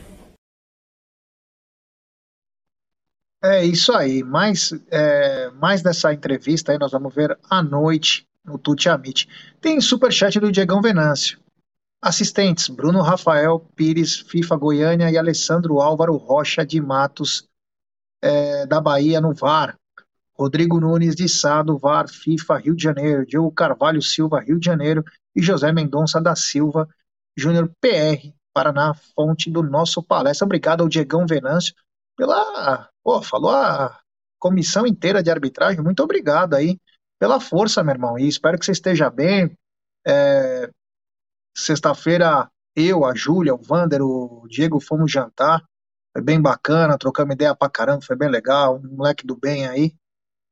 É 3.48 3.64
isso 3.64 3.94
aí. 3.94 4.24
Mais, 4.24 4.74
é, 4.92 5.50
mais 5.52 5.82
dessa 5.82 6.14
entrevista 6.14 6.74
aí 6.74 6.78
nós 6.78 6.92
vamos 6.92 7.16
ver 7.16 7.38
à 7.50 7.64
noite 7.64 8.28
no 8.44 8.58
Tuti 8.58 8.90
Amit. 8.90 9.28
Tem 9.62 9.80
superchat 9.80 10.38
do 10.38 10.52
Diegão 10.52 10.82
Venâncio. 10.82 11.40
Assistentes: 12.02 12.68
Bruno 12.68 13.02
Rafael 13.02 13.60
Pires, 13.74 14.20
FIFA 14.20 14.58
Goiânia 14.58 15.10
e 15.10 15.18
Alessandro 15.18 15.80
Álvaro 15.80 16.18
Rocha 16.18 16.66
de 16.66 16.82
Matos, 16.82 17.48
é, 18.22 18.66
da 18.66 18.82
Bahia, 18.82 19.22
no 19.22 19.34
VAR. 19.34 19.78
Rodrigo 20.38 20.80
Nunes 20.80 21.16
de 21.16 21.28
Sá, 21.30 21.64
do 21.64 21.78
VAR, 21.78 22.08
FIFA 22.10 22.58
Rio 22.58 22.76
de 22.76 22.84
Janeiro. 22.84 23.26
Diogo 23.26 23.52
Carvalho 23.52 24.02
Silva, 24.02 24.42
Rio 24.42 24.60
de 24.60 24.66
Janeiro. 24.66 25.06
E 25.34 25.42
José 25.42 25.72
Mendonça 25.72 26.20
da 26.20 26.36
Silva, 26.36 26.88
Júnior 27.36 27.72
PR, 27.80 28.34
Paraná, 28.54 28.94
fonte 29.16 29.50
do 29.50 29.64
nosso 29.64 30.04
palestra. 30.04 30.46
Obrigado 30.46 30.82
ao 30.82 30.90
Diegão 30.90 31.26
Venâncio 31.26 31.74
pela. 32.18 32.90
Pô, 33.08 33.22
falou 33.22 33.52
a 33.52 33.98
comissão 34.38 34.86
inteira 34.86 35.24
de 35.24 35.32
arbitragem. 35.32 35.82
Muito 35.82 36.04
obrigado 36.04 36.56
aí 36.56 36.78
pela 37.18 37.40
força, 37.40 37.82
meu 37.82 37.94
irmão. 37.94 38.20
E 38.20 38.28
espero 38.28 38.60
que 38.60 38.66
você 38.66 38.74
esteja 38.74 39.10
bem. 39.10 39.58
É, 40.06 40.70
Sexta-feira, 41.56 42.52
eu, 42.76 43.06
a 43.06 43.16
Júlia, 43.16 43.56
o 43.56 43.64
Vander, 43.64 44.02
o 44.02 44.46
Diego 44.50 44.82
fomos 44.82 45.10
jantar. 45.10 45.64
Foi 46.12 46.22
bem 46.22 46.42
bacana, 46.42 46.98
trocamos 46.98 47.34
ideia 47.34 47.56
pra 47.56 47.70
caramba, 47.70 48.02
foi 48.02 48.18
bem 48.18 48.28
legal. 48.28 48.76
Um 48.76 48.98
moleque 48.98 49.26
do 49.26 49.38
bem 49.38 49.66
aí. 49.66 49.96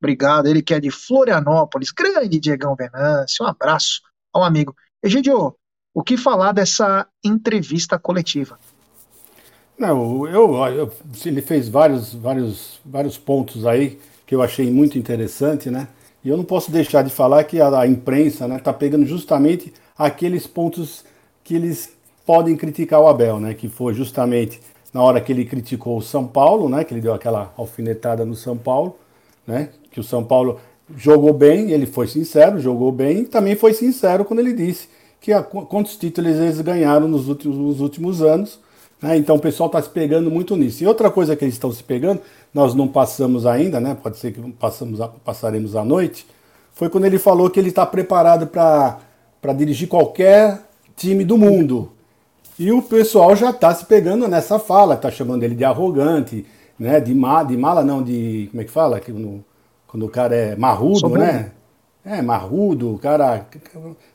Obrigado. 0.01 0.47
Ele 0.47 0.61
que 0.61 0.73
é 0.73 0.79
de 0.79 0.89
Florianópolis. 0.89 1.91
Grande 1.91 2.39
Diegão 2.39 2.73
Venâncio. 2.73 3.43
Um 3.43 3.49
abraço 3.49 3.99
ao 4.31 4.45
amigo. 4.45 4.73
Egidio, 5.03 5.57
o 5.93 6.01
que 6.01 6.15
falar 6.15 6.53
dessa 6.53 7.05
entrevista 7.21 7.99
coletiva? 7.99 8.57
Não, 9.77 10.25
eu, 10.27 10.55
eu, 10.55 10.91
ele 11.25 11.41
fez 11.41 11.67
vários, 11.67 12.13
vários, 12.13 12.79
vários 12.85 13.17
pontos 13.17 13.65
aí 13.65 13.99
que 14.25 14.33
eu 14.33 14.41
achei 14.41 14.71
muito 14.71 14.97
interessante, 14.97 15.69
né? 15.69 15.87
E 16.23 16.29
eu 16.29 16.37
não 16.37 16.43
posso 16.43 16.71
deixar 16.71 17.03
de 17.03 17.09
falar 17.09 17.43
que 17.43 17.59
a, 17.61 17.81
a 17.81 17.87
imprensa 17.87 18.45
está 18.45 18.47
né, 18.47 18.59
tá 18.59 18.73
pegando 18.73 19.05
justamente 19.05 19.73
aqueles 19.97 20.47
pontos 20.47 21.03
que 21.43 21.55
eles 21.55 21.93
podem 22.25 22.55
criticar 22.55 22.99
o 23.01 23.07
Abel, 23.07 23.39
né? 23.39 23.53
Que 23.53 23.67
foi 23.69 23.93
justamente 23.93 24.59
na 24.93 25.03
hora 25.03 25.19
que 25.19 25.31
ele 25.31 25.45
criticou 25.45 25.97
o 25.97 26.01
São 26.01 26.25
Paulo, 26.25 26.69
né? 26.69 26.83
Que 26.83 26.93
ele 26.93 27.01
deu 27.01 27.13
aquela 27.13 27.53
alfinetada 27.57 28.25
no 28.25 28.33
São 28.33 28.57
Paulo, 28.57 28.95
né? 29.45 29.69
Que 29.91 29.99
o 29.99 30.03
São 30.03 30.23
Paulo 30.23 30.59
jogou 30.97 31.33
bem, 31.33 31.71
ele 31.71 31.85
foi 31.85 32.07
sincero, 32.07 32.59
jogou 32.59 32.91
bem, 32.91 33.19
e 33.19 33.25
também 33.25 33.55
foi 33.55 33.73
sincero 33.73 34.23
quando 34.23 34.39
ele 34.39 34.53
disse 34.53 34.87
que 35.19 35.33
a, 35.33 35.43
quantos 35.43 35.97
títulos 35.97 36.35
eles 36.37 36.61
ganharam 36.61 37.07
nos 37.07 37.27
últimos, 37.27 37.57
nos 37.57 37.81
últimos 37.81 38.21
anos. 38.21 38.59
Né? 39.05 39.17
Então 39.17 39.35
o 39.35 39.39
pessoal 39.39 39.67
está 39.67 39.79
se 39.79 39.89
pegando 39.89 40.31
muito 40.31 40.57
nisso. 40.57 40.83
E 40.83 40.87
outra 40.87 41.11
coisa 41.11 41.35
que 41.35 41.45
eles 41.45 41.53
estão 41.53 41.71
se 41.71 41.83
pegando, 41.83 42.21
nós 42.51 42.73
não 42.73 42.87
passamos 42.87 43.45
ainda, 43.45 43.79
né? 43.79 43.95
pode 44.01 44.17
ser 44.17 44.31
que 44.31 44.41
passamos 44.53 44.99
a, 44.99 45.07
passaremos 45.07 45.75
à 45.75 45.85
noite, 45.85 46.25
foi 46.73 46.89
quando 46.89 47.05
ele 47.05 47.19
falou 47.19 47.47
que 47.51 47.59
ele 47.59 47.69
está 47.69 47.85
preparado 47.85 48.47
para 48.47 49.53
dirigir 49.55 49.87
qualquer 49.87 50.59
time 50.95 51.23
do 51.23 51.37
mundo. 51.37 51.91
E 52.57 52.71
o 52.71 52.81
pessoal 52.81 53.35
já 53.35 53.51
está 53.51 53.75
se 53.75 53.85
pegando 53.85 54.27
nessa 54.27 54.57
fala, 54.57 54.95
está 54.95 55.11
chamando 55.11 55.43
ele 55.43 55.53
de 55.53 55.63
arrogante, 55.63 56.43
né? 56.79 56.99
De, 56.99 57.13
ma, 57.13 57.43
de 57.43 57.55
mala, 57.55 57.83
não, 57.83 58.01
de. 58.01 58.47
Como 58.49 58.61
é 58.61 58.65
que 58.65 58.71
fala? 58.71 58.99
Que 58.99 59.11
no, 59.11 59.43
quando 59.87 60.05
o 60.05 60.09
cara 60.09 60.35
é 60.35 60.55
marrudo, 60.55 61.09
né? 61.09 61.51
É, 62.05 62.21
marrudo, 62.21 62.99
cara. 63.01 63.47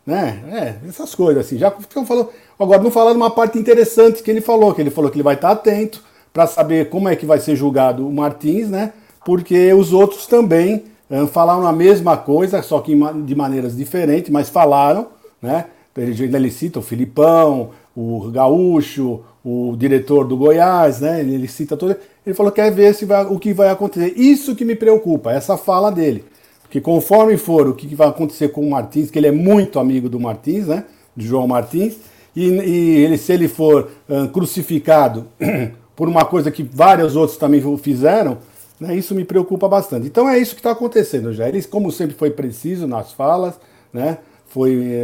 Né? 0.07 0.43
É, 0.53 0.89
essas 0.89 1.15
coisas 1.15 1.45
assim. 1.45 1.59
Já 1.59 1.73
falou. 2.07 2.33
Agora, 2.59 2.83
não 2.83 2.91
falaram 2.91 3.17
uma 3.17 3.31
parte 3.31 3.59
interessante 3.59 4.23
que 4.23 4.31
ele 4.31 4.41
falou, 4.41 4.73
que 4.73 4.81
ele 4.81 4.91
falou 4.91 5.11
que 5.11 5.17
ele 5.17 5.25
vai 5.25 5.35
estar 5.35 5.51
atento 5.51 6.03
para 6.33 6.47
saber 6.47 6.89
como 6.89 7.09
é 7.09 7.17
que 7.17 7.27
vai 7.27 7.41
ser 7.41 7.57
julgado 7.57 8.07
o 8.07 8.13
Martins, 8.13 8.71
né? 8.71 8.93
Porque 9.25 9.73
os 9.73 9.93
outros 9.93 10.27
também 10.27 10.85
um, 11.11 11.27
falaram 11.27 11.67
a 11.67 11.73
mesma 11.73 12.17
coisa, 12.17 12.63
só 12.63 12.81
que 12.81 12.97
de 13.25 13.35
maneiras 13.35 13.77
diferentes, 13.77 14.31
mas 14.31 14.49
falaram, 14.49 15.09
né? 15.43 15.67
Ele, 15.97 16.37
ele 16.37 16.51
cita 16.51 16.79
o 16.79 16.83
Filipão, 16.83 17.71
o 17.97 18.31
Gaúcho, 18.31 19.21
o 19.45 19.75
diretor 19.77 20.25
do 20.27 20.37
Goiás, 20.37 21.01
né? 21.01 21.21
Ele, 21.21 21.35
ele 21.35 21.49
cita 21.49 21.77
todo. 21.77 21.97
Ele 22.25 22.35
falou 22.35 22.53
que 22.53 22.63
quer 22.63 22.71
ver 22.71 22.95
se 22.95 23.05
vai, 23.05 23.25
o 23.27 23.39
que 23.39 23.53
vai 23.53 23.69
acontecer. 23.69 24.13
Isso 24.17 24.55
que 24.55 24.65
me 24.65 24.77
preocupa, 24.77 25.33
essa 25.33 25.57
fala 25.57 25.91
dele. 25.91 26.25
Porque 26.71 26.81
conforme 26.81 27.37
for 27.37 27.67
o 27.67 27.75
que 27.75 27.93
vai 27.97 28.07
acontecer 28.07 28.51
com 28.51 28.65
o 28.65 28.71
Martins, 28.71 29.11
que 29.11 29.19
ele 29.19 29.27
é 29.27 29.33
muito 29.33 29.81
amigo 29.81 30.09
do 30.09 30.21
Martins, 30.21 30.69
né? 30.69 30.85
De 31.17 31.27
João 31.27 31.49
Martins, 31.49 31.97
e, 32.35 32.45
e 32.47 32.97
ele, 32.99 33.19
se 33.19 33.33
ele 33.33 33.49
for 33.49 33.91
crucificado 34.33 35.27
por 35.97 36.09
uma 36.09 36.25
coisa 36.25 36.49
que 36.49 36.63
vários 36.63 37.17
outros 37.17 37.37
também 37.37 37.61
fizeram, 37.79 38.39
né, 38.79 38.95
isso 38.95 39.17
me 39.17 39.25
preocupa 39.25 39.69
bastante. 39.69 40.07
Então 40.07 40.29
é 40.29 40.39
isso 40.39 40.55
que 40.55 40.61
está 40.61 40.71
acontecendo 40.71 41.33
já. 41.33 41.49
Ele, 41.49 41.61
como 41.65 41.91
sempre, 41.91 42.15
foi 42.15 42.31
preciso 42.31 42.87
nas 42.87 43.11
falas, 43.11 43.59
né? 43.93 44.19
Foi. 44.47 44.95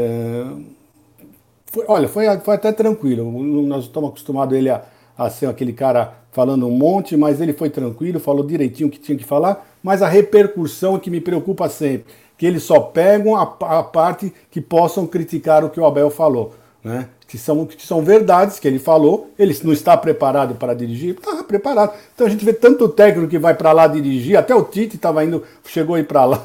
Foi, 1.73 1.85
olha, 1.89 2.07
foi, 2.07 2.27
foi 2.39 2.55
até 2.55 2.71
tranquilo. 2.71 3.29
Nós 3.65 3.87
estamos 3.87 4.11
acostumados 4.11 4.57
ele 4.57 4.71
a, 4.71 4.85
a 5.19 5.29
ser 5.29 5.47
aquele 5.47 5.73
cara 5.73 6.15
falando 6.37 6.67
um 6.67 6.71
monte, 6.71 7.17
mas 7.17 7.41
ele 7.41 7.55
foi 7.55 7.71
tranquilo, 7.71 8.21
falou 8.21 8.47
direitinho 8.47 8.89
o 8.89 8.93
que 8.93 8.99
tinha 8.99 9.17
que 9.17 9.25
falar, 9.25 9.67
mas 9.87 10.03
a 10.03 10.09
repercussão 10.09 10.97
é 10.97 10.99
que 10.99 11.09
me 11.09 11.21
preocupa 11.21 11.69
sempre, 11.69 12.13
que 12.37 12.45
eles 12.45 12.65
só 12.65 12.81
pegam 12.81 13.37
a, 13.37 13.43
a 13.43 13.85
parte 13.85 14.35
que 14.51 14.61
possam 14.61 15.07
criticar 15.07 15.65
o 15.65 15.71
que 15.71 15.79
o 15.79 15.87
Abel 15.87 16.11
falou, 16.11 16.57
né? 16.83 17.09
Que 17.29 17.39
são, 17.39 17.65
que 17.65 17.87
são 17.87 18.03
verdades 18.03 18.59
que 18.59 18.67
ele 18.67 18.81
falou, 18.81 19.31
ele 19.39 19.57
não 19.63 19.73
está 19.73 19.97
preparado 19.97 20.57
para 20.57 20.75
dirigir, 20.75 21.15
está 21.15 21.41
preparado. 21.45 21.93
Então 22.13 22.27
a 22.27 22.31
gente 22.31 22.45
vê 22.45 22.53
tanto 22.53 22.89
técnico 22.89 23.29
que 23.29 23.39
vai 23.39 23.55
para 23.55 23.71
lá 23.71 23.87
dirigir, 23.87 24.37
até 24.37 24.53
o 24.57 24.65
Tite 24.65 24.97
estava 24.97 25.25
indo, 25.25 25.45
chegou 25.65 25.95
a 25.95 26.01
ir 26.01 26.05
para 26.05 26.25
lá. 26.25 26.45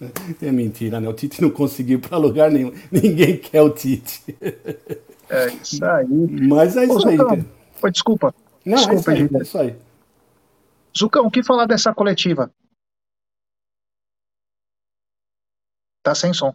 É 0.40 0.50
mentira, 0.50 0.98
né? 0.98 1.06
O 1.06 1.12
Tite 1.12 1.42
não 1.42 1.50
conseguiu 1.50 2.00
para 2.00 2.16
lugar 2.16 2.50
nenhum. 2.50 2.72
Ninguém 2.90 3.36
quer 3.36 3.60
o 3.60 3.68
Tite. 3.68 4.34
É 5.28 5.48
isso 5.62 5.84
aí. 5.84 6.06
Mas 6.48 6.78
é 6.78 6.84
isso 6.84 7.06
Ô, 7.06 7.08
aí. 7.08 7.16
Zucão, 7.18 7.44
desculpa. 7.92 8.34
Não, 8.64 8.76
desculpa, 8.78 9.12
é 9.12 9.14
isso 9.18 9.22
aí, 9.22 9.28
é 9.34 9.42
isso 9.42 9.58
aí. 9.58 9.76
Zucão, 10.98 11.26
o 11.26 11.30
que 11.30 11.42
falar 11.42 11.66
dessa 11.66 11.92
coletiva? 11.92 12.50
Tá 16.02 16.14
sem 16.14 16.32
som. 16.32 16.54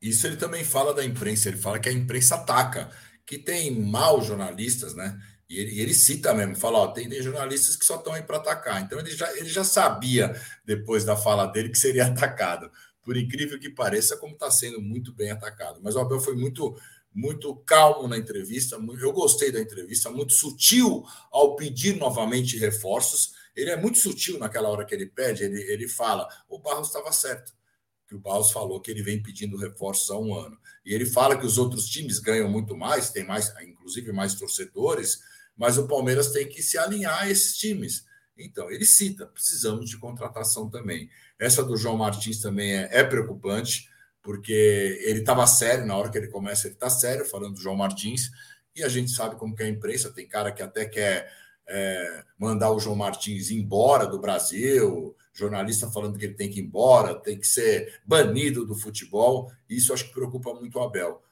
Isso 0.00 0.26
ele 0.26 0.36
também 0.36 0.64
fala 0.64 0.94
da 0.94 1.04
imprensa, 1.04 1.48
ele 1.48 1.58
fala 1.58 1.78
que 1.78 1.88
a 1.88 1.92
imprensa 1.92 2.36
ataca, 2.36 2.90
que 3.26 3.36
tem 3.36 3.80
maus 3.80 4.26
jornalistas, 4.26 4.94
né? 4.94 5.20
E 5.48 5.58
ele, 5.58 5.80
ele, 5.80 5.94
cita 5.94 6.34
mesmo, 6.34 6.54
fala, 6.56 6.78
ó, 6.78 6.88
tem, 6.88 7.08
tem 7.08 7.22
jornalistas 7.22 7.74
que 7.74 7.84
só 7.84 7.96
estão 7.96 8.12
aí 8.12 8.22
para 8.22 8.36
atacar. 8.36 8.82
Então 8.82 8.98
ele 8.98 9.10
já, 9.10 9.34
ele 9.36 9.48
já 9.48 9.64
sabia, 9.64 10.38
depois 10.64 11.04
da 11.04 11.16
fala 11.16 11.46
dele, 11.46 11.70
que 11.70 11.78
seria 11.78 12.06
atacado. 12.12 12.70
Por 13.02 13.16
incrível 13.16 13.58
que 13.58 13.70
pareça, 13.70 14.16
como 14.18 14.34
está 14.34 14.50
sendo 14.50 14.80
muito 14.80 15.12
bem 15.14 15.30
atacado. 15.30 15.80
Mas 15.82 15.96
o 15.96 16.00
Abel 16.00 16.20
foi 16.20 16.36
muito, 16.36 16.76
muito 17.14 17.56
calmo 17.64 18.06
na 18.06 18.18
entrevista. 18.18 18.76
Eu 19.00 19.12
gostei 19.12 19.50
da 19.50 19.60
entrevista, 19.60 20.10
muito 20.10 20.34
sutil 20.34 21.02
ao 21.32 21.56
pedir 21.56 21.96
novamente 21.96 22.58
reforços. 22.58 23.32
Ele 23.54 23.70
é 23.70 23.76
muito 23.76 23.98
sutil 23.98 24.38
naquela 24.38 24.68
hora 24.68 24.84
que 24.84 24.94
ele 24.94 25.06
pede, 25.06 25.44
ele, 25.44 25.60
ele 25.62 25.88
fala: 25.88 26.28
o 26.48 26.58
Barros 26.58 26.88
estava 26.88 27.12
certo 27.12 27.58
que 28.08 28.14
o 28.14 28.18
Barros 28.18 28.50
falou 28.50 28.80
que 28.80 28.90
ele 28.90 29.02
vem 29.02 29.22
pedindo 29.22 29.58
reforços 29.58 30.10
há 30.10 30.18
um 30.18 30.34
ano. 30.34 30.58
E 30.84 30.94
ele 30.94 31.04
fala 31.04 31.36
que 31.36 31.44
os 31.44 31.58
outros 31.58 31.86
times 31.86 32.18
ganham 32.18 32.48
muito 32.48 32.74
mais, 32.74 33.10
tem 33.10 33.24
mais, 33.24 33.54
inclusive 33.60 34.10
mais 34.12 34.34
torcedores, 34.34 35.20
mas 35.54 35.76
o 35.76 35.86
Palmeiras 35.86 36.32
tem 36.32 36.48
que 36.48 36.62
se 36.62 36.78
alinhar 36.78 37.22
a 37.22 37.30
esses 37.30 37.58
times. 37.58 38.06
Então, 38.36 38.70
ele 38.70 38.86
cita, 38.86 39.26
precisamos 39.26 39.90
de 39.90 39.98
contratação 39.98 40.70
também. 40.70 41.10
Essa 41.38 41.62
do 41.62 41.76
João 41.76 41.98
Martins 41.98 42.40
também 42.40 42.72
é, 42.72 42.88
é 42.92 43.04
preocupante, 43.04 43.90
porque 44.22 45.02
ele 45.04 45.20
estava 45.20 45.46
sério 45.46 45.84
na 45.84 45.96
hora 45.96 46.10
que 46.10 46.16
ele 46.16 46.28
começa, 46.28 46.66
ele 46.66 46.74
está 46.74 46.88
sério 46.88 47.26
falando 47.26 47.54
do 47.54 47.60
João 47.60 47.76
Martins, 47.76 48.30
e 48.74 48.82
a 48.82 48.88
gente 48.88 49.10
sabe 49.10 49.36
como 49.36 49.54
que 49.54 49.62
é 49.62 49.66
a 49.66 49.70
imprensa, 49.70 50.12
tem 50.12 50.26
cara 50.26 50.50
que 50.50 50.62
até 50.62 50.86
quer 50.86 51.30
é, 51.68 52.24
mandar 52.38 52.72
o 52.72 52.80
João 52.80 52.96
Martins 52.96 53.50
embora 53.50 54.06
do 54.06 54.18
Brasil, 54.18 55.14
jornalista 55.34 55.90
falando 55.90 56.18
que 56.18 56.24
ele 56.24 56.34
tem 56.34 56.50
que 56.50 56.60
ir 56.60 56.64
embora, 56.64 57.14
tem 57.14 57.38
que 57.38 57.46
ser 57.46 58.00
banido 58.04 58.64
do 58.64 58.74
futebol, 58.74 59.52
isso 59.68 59.92
acho 59.92 60.06
que 60.06 60.14
preocupa 60.14 60.54
muito 60.54 60.78
o 60.78 60.82
Abel. 60.82 61.22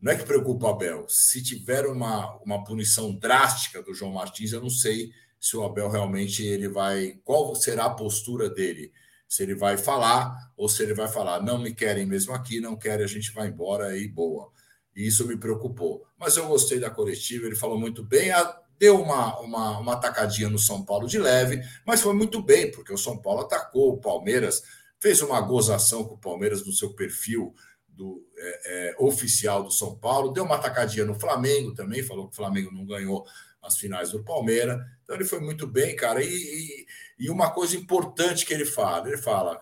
Não 0.00 0.12
é 0.12 0.16
que 0.16 0.24
preocupa 0.24 0.66
o 0.66 0.70
Abel. 0.70 1.06
Se 1.08 1.42
tiver 1.42 1.86
uma, 1.86 2.36
uma 2.36 2.62
punição 2.62 3.12
drástica 3.14 3.82
do 3.82 3.92
João 3.92 4.12
Martins, 4.12 4.52
eu 4.52 4.60
não 4.60 4.70
sei 4.70 5.10
se 5.40 5.56
o 5.56 5.64
Abel 5.64 5.88
realmente 5.88 6.44
ele 6.44 6.68
vai. 6.68 7.18
Qual 7.24 7.54
será 7.54 7.86
a 7.86 7.94
postura 7.94 8.48
dele? 8.48 8.92
Se 9.26 9.42
ele 9.42 9.54
vai 9.54 9.76
falar 9.76 10.52
ou 10.56 10.68
se 10.68 10.82
ele 10.82 10.94
vai 10.94 11.08
falar, 11.08 11.42
não 11.42 11.58
me 11.58 11.74
querem 11.74 12.06
mesmo 12.06 12.32
aqui, 12.32 12.60
não 12.60 12.76
querem, 12.76 13.04
a 13.04 13.08
gente 13.08 13.32
vai 13.32 13.48
embora 13.48 13.96
e 13.96 14.06
boa. 14.06 14.50
E 14.94 15.06
isso 15.06 15.26
me 15.26 15.36
preocupou. 15.36 16.06
Mas 16.18 16.36
eu 16.36 16.46
gostei 16.46 16.78
da 16.78 16.90
coletiva, 16.90 17.46
ele 17.46 17.56
falou 17.56 17.78
muito 17.78 18.02
bem, 18.02 18.30
deu 18.78 19.00
uma, 19.00 19.38
uma, 19.40 19.78
uma 19.78 19.92
atacadinha 19.94 20.48
no 20.48 20.58
São 20.58 20.84
Paulo 20.84 21.06
de 21.06 21.18
leve, 21.18 21.62
mas 21.84 22.00
foi 22.00 22.14
muito 22.14 22.40
bem, 22.40 22.70
porque 22.70 22.92
o 22.92 22.98
São 22.98 23.18
Paulo 23.18 23.40
atacou 23.40 23.92
o 23.92 24.00
Palmeiras, 24.00 24.62
fez 25.00 25.20
uma 25.20 25.40
gozação 25.40 26.04
com 26.04 26.14
o 26.14 26.20
Palmeiras 26.20 26.64
no 26.64 26.72
seu 26.72 26.94
perfil 26.94 27.54
do 27.88 28.24
é, 28.36 28.90
é, 28.90 28.96
oficial 28.98 29.64
do 29.64 29.72
São 29.72 29.96
Paulo, 29.96 30.32
deu 30.32 30.44
uma 30.44 30.54
atacadinha 30.54 31.04
no 31.04 31.18
Flamengo 31.18 31.74
também, 31.74 32.02
falou 32.02 32.28
que 32.28 32.34
o 32.34 32.36
Flamengo 32.36 32.70
não 32.72 32.86
ganhou 32.86 33.26
as 33.60 33.76
finais 33.76 34.12
do 34.12 34.22
Palmeiras. 34.22 34.80
Então 35.02 35.16
ele 35.16 35.24
foi 35.24 35.40
muito 35.40 35.66
bem, 35.66 35.96
cara. 35.96 36.22
E, 36.22 36.28
e, 36.28 36.86
e, 37.18 37.30
uma 37.30 37.50
coisa 37.50 37.76
importante 37.76 38.46
que 38.46 38.54
ele 38.54 38.64
fala, 38.64 39.08
ele 39.08 39.18
fala, 39.18 39.60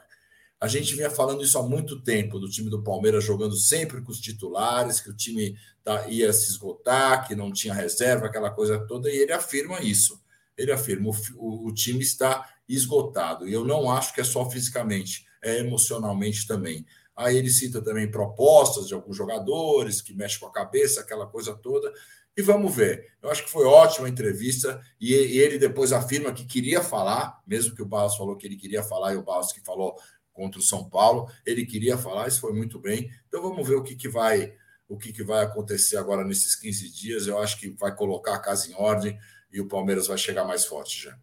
a 0.60 0.68
gente 0.68 0.94
vinha 0.94 1.10
falando 1.10 1.42
isso 1.42 1.58
há 1.58 1.62
muito 1.62 2.00
tempo, 2.00 2.38
do 2.38 2.48
time 2.48 2.70
do 2.70 2.82
Palmeiras 2.82 3.24
jogando 3.24 3.56
sempre 3.56 4.00
com 4.00 4.10
os 4.10 4.20
titulares, 4.20 5.00
que 5.00 5.10
o 5.10 5.16
time 5.16 5.56
tá, 5.84 6.08
ia 6.08 6.32
se 6.32 6.50
esgotar, 6.50 7.26
que 7.26 7.34
não 7.34 7.52
tinha 7.52 7.74
reserva, 7.74 8.26
aquela 8.26 8.50
coisa 8.50 8.78
toda, 8.86 9.10
e 9.10 9.16
ele 9.16 9.32
afirma 9.32 9.80
isso. 9.82 10.20
Ele 10.56 10.72
afirma, 10.72 11.10
o, 11.36 11.68
o 11.68 11.74
time 11.74 12.00
está 12.00 12.48
esgotado. 12.66 13.46
E 13.46 13.52
eu 13.52 13.64
não 13.64 13.90
acho 13.90 14.14
que 14.14 14.20
é 14.20 14.24
só 14.24 14.48
fisicamente, 14.50 15.26
é 15.42 15.58
emocionalmente 15.58 16.46
também. 16.46 16.86
Aí 17.14 17.36
ele 17.36 17.50
cita 17.50 17.82
também 17.82 18.10
propostas 18.10 18.88
de 18.88 18.94
alguns 18.94 19.16
jogadores 19.16 20.00
que 20.00 20.14
mexem 20.14 20.38
com 20.38 20.46
a 20.46 20.52
cabeça, 20.52 21.00
aquela 21.00 21.26
coisa 21.26 21.54
toda. 21.54 21.92
E 22.36 22.42
vamos 22.42 22.76
ver. 22.76 23.14
Eu 23.22 23.30
acho 23.30 23.44
que 23.44 23.50
foi 23.50 23.64
ótima 23.64 24.06
a 24.06 24.10
entrevista. 24.10 24.78
E, 25.00 25.14
ele 25.14 25.58
depois 25.58 25.92
afirma 25.92 26.32
que 26.32 26.44
queria 26.44 26.82
falar, 26.82 27.42
mesmo 27.46 27.74
que 27.74 27.80
o 27.80 27.86
Barros 27.86 28.16
falou 28.16 28.36
que 28.36 28.46
ele 28.46 28.56
queria 28.56 28.82
falar, 28.82 29.14
e 29.14 29.16
o 29.16 29.22
Barros 29.22 29.52
que 29.52 29.64
falou 29.64 29.96
contra 30.36 30.60
o 30.60 30.62
São 30.62 30.88
Paulo, 30.88 31.28
ele 31.44 31.66
queria 31.66 31.98
falar, 31.98 32.28
isso 32.28 32.40
foi 32.40 32.52
muito 32.52 32.78
bem. 32.78 33.10
Então 33.26 33.42
vamos 33.42 33.66
ver 33.66 33.74
o 33.74 33.82
que, 33.82 33.96
que 33.96 34.08
vai 34.08 34.54
o 34.88 34.96
que, 34.96 35.12
que 35.12 35.24
vai 35.24 35.42
acontecer 35.42 35.96
agora 35.96 36.24
nesses 36.24 36.54
15 36.54 36.92
dias. 36.92 37.26
Eu 37.26 37.40
acho 37.40 37.58
que 37.58 37.70
vai 37.70 37.92
colocar 37.92 38.36
a 38.36 38.38
casa 38.38 38.70
em 38.70 38.74
ordem 38.74 39.18
e 39.50 39.60
o 39.60 39.66
Palmeiras 39.66 40.06
vai 40.06 40.16
chegar 40.16 40.44
mais 40.44 40.64
forte 40.64 41.02
já. 41.02 41.18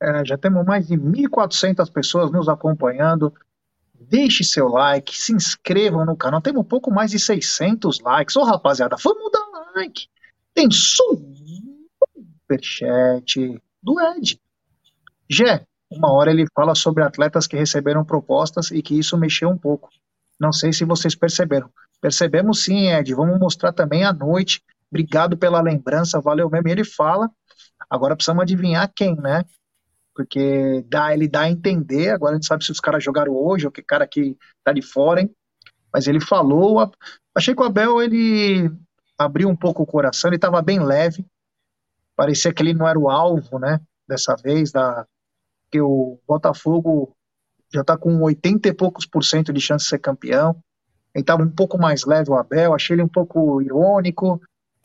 É, 0.00 0.24
já 0.24 0.38
temos 0.38 0.64
mais 0.64 0.88
de 0.88 0.96
1.400 0.96 1.92
pessoas 1.92 2.32
nos 2.32 2.48
acompanhando 2.48 3.30
deixe 4.08 4.44
seu 4.44 4.68
like, 4.68 5.16
se 5.16 5.32
inscrevam 5.32 6.04
no 6.04 6.16
canal. 6.16 6.40
Temos 6.40 6.62
um 6.62 6.64
pouco 6.64 6.90
mais 6.90 7.10
de 7.10 7.18
600 7.18 8.00
likes. 8.00 8.36
Ô, 8.36 8.44
rapaziada, 8.44 8.96
vamos 9.02 9.30
dar 9.32 9.72
like. 9.76 10.08
Tem 10.54 10.68
superchat 12.50 13.62
do 13.82 14.00
Ed. 14.00 14.40
Gé, 15.28 15.66
uma 15.96 16.12
hora 16.12 16.30
ele 16.30 16.46
fala 16.54 16.74
sobre 16.74 17.02
atletas 17.02 17.46
que 17.46 17.56
receberam 17.56 18.04
propostas 18.04 18.70
e 18.70 18.82
que 18.82 18.98
isso 18.98 19.16
mexeu 19.16 19.48
um 19.48 19.58
pouco. 19.58 19.88
Não 20.38 20.52
sei 20.52 20.72
se 20.72 20.84
vocês 20.84 21.14
perceberam. 21.14 21.70
Percebemos 22.00 22.64
sim, 22.64 22.90
Ed. 22.90 23.14
Vamos 23.14 23.38
mostrar 23.38 23.72
também 23.72 24.04
à 24.04 24.12
noite. 24.12 24.62
Obrigado 24.90 25.36
pela 25.36 25.60
lembrança, 25.60 26.20
valeu 26.20 26.50
mesmo. 26.50 26.68
E 26.68 26.72
ele 26.72 26.84
fala. 26.84 27.30
Agora 27.88 28.16
precisamos 28.16 28.42
adivinhar 28.42 28.90
quem, 28.94 29.14
né? 29.16 29.44
porque 30.14 30.84
dá, 30.88 31.12
ele 31.12 31.28
dá 31.28 31.42
a 31.42 31.50
entender. 31.50 32.10
Agora 32.10 32.32
a 32.32 32.34
gente 32.36 32.46
sabe 32.46 32.64
se 32.64 32.72
os 32.72 32.80
caras 32.80 33.02
jogaram 33.02 33.34
hoje 33.34 33.66
ou 33.66 33.72
que 33.72 33.82
cara 33.82 34.06
que 34.06 34.36
tá 34.62 34.72
de 34.72 34.82
fora, 34.82 35.20
hein? 35.20 35.34
Mas 35.92 36.06
ele 36.06 36.20
falou, 36.20 36.90
achei 37.34 37.54
que 37.54 37.60
o 37.60 37.64
Abel 37.64 38.00
ele 38.00 38.70
abriu 39.18 39.48
um 39.48 39.56
pouco 39.56 39.82
o 39.82 39.86
coração, 39.86 40.28
ele 40.28 40.36
estava 40.36 40.62
bem 40.62 40.80
leve, 40.82 41.24
parecia 42.16 42.52
que 42.52 42.62
ele 42.62 42.74
não 42.74 42.88
era 42.88 42.98
o 42.98 43.10
alvo, 43.10 43.58
né? 43.58 43.80
Dessa 44.08 44.34
vez, 44.36 44.72
da 44.72 45.06
que 45.72 45.80
o 45.80 46.20
Botafogo 46.28 47.16
já 47.72 47.80
está 47.80 47.96
com 47.96 48.20
80 48.20 48.68
e 48.68 48.74
poucos 48.74 49.06
por 49.06 49.24
cento 49.24 49.50
de 49.52 49.60
chance 49.60 49.86
de 49.86 49.88
ser 49.88 49.98
campeão. 49.98 50.62
Ele 51.14 51.22
estava 51.22 51.42
um 51.42 51.50
pouco 51.50 51.78
mais 51.78 52.04
leve 52.04 52.30
o 52.30 52.34
Abel, 52.34 52.74
achei 52.74 52.94
ele 52.94 53.02
um 53.02 53.08
pouco 53.08 53.62
irônico, 53.62 54.38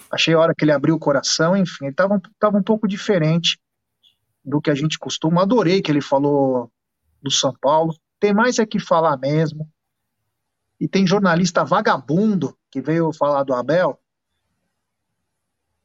achei 0.09 0.33
a 0.33 0.39
hora 0.39 0.53
que 0.57 0.63
ele 0.63 0.71
abriu 0.71 0.95
o 0.95 0.99
coração, 0.99 1.57
enfim, 1.57 1.85
ele 1.85 1.91
estava 1.91 2.21
tava 2.39 2.57
um 2.57 2.63
pouco 2.63 2.87
diferente 2.87 3.59
do 4.43 4.61
que 4.61 4.71
a 4.71 4.75
gente 4.75 4.97
costuma. 4.97 5.41
Adorei 5.41 5.81
que 5.81 5.91
ele 5.91 6.01
falou 6.01 6.71
do 7.21 7.29
São 7.29 7.53
Paulo. 7.59 7.93
Tem 8.17 8.33
mais 8.33 8.57
é 8.57 8.65
que 8.65 8.79
falar 8.79 9.17
mesmo. 9.17 9.69
E 10.79 10.87
tem 10.87 11.05
jornalista 11.05 11.65
vagabundo 11.65 12.57
que 12.71 12.79
veio 12.79 13.11
falar 13.11 13.43
do 13.43 13.53
Abel. 13.53 13.99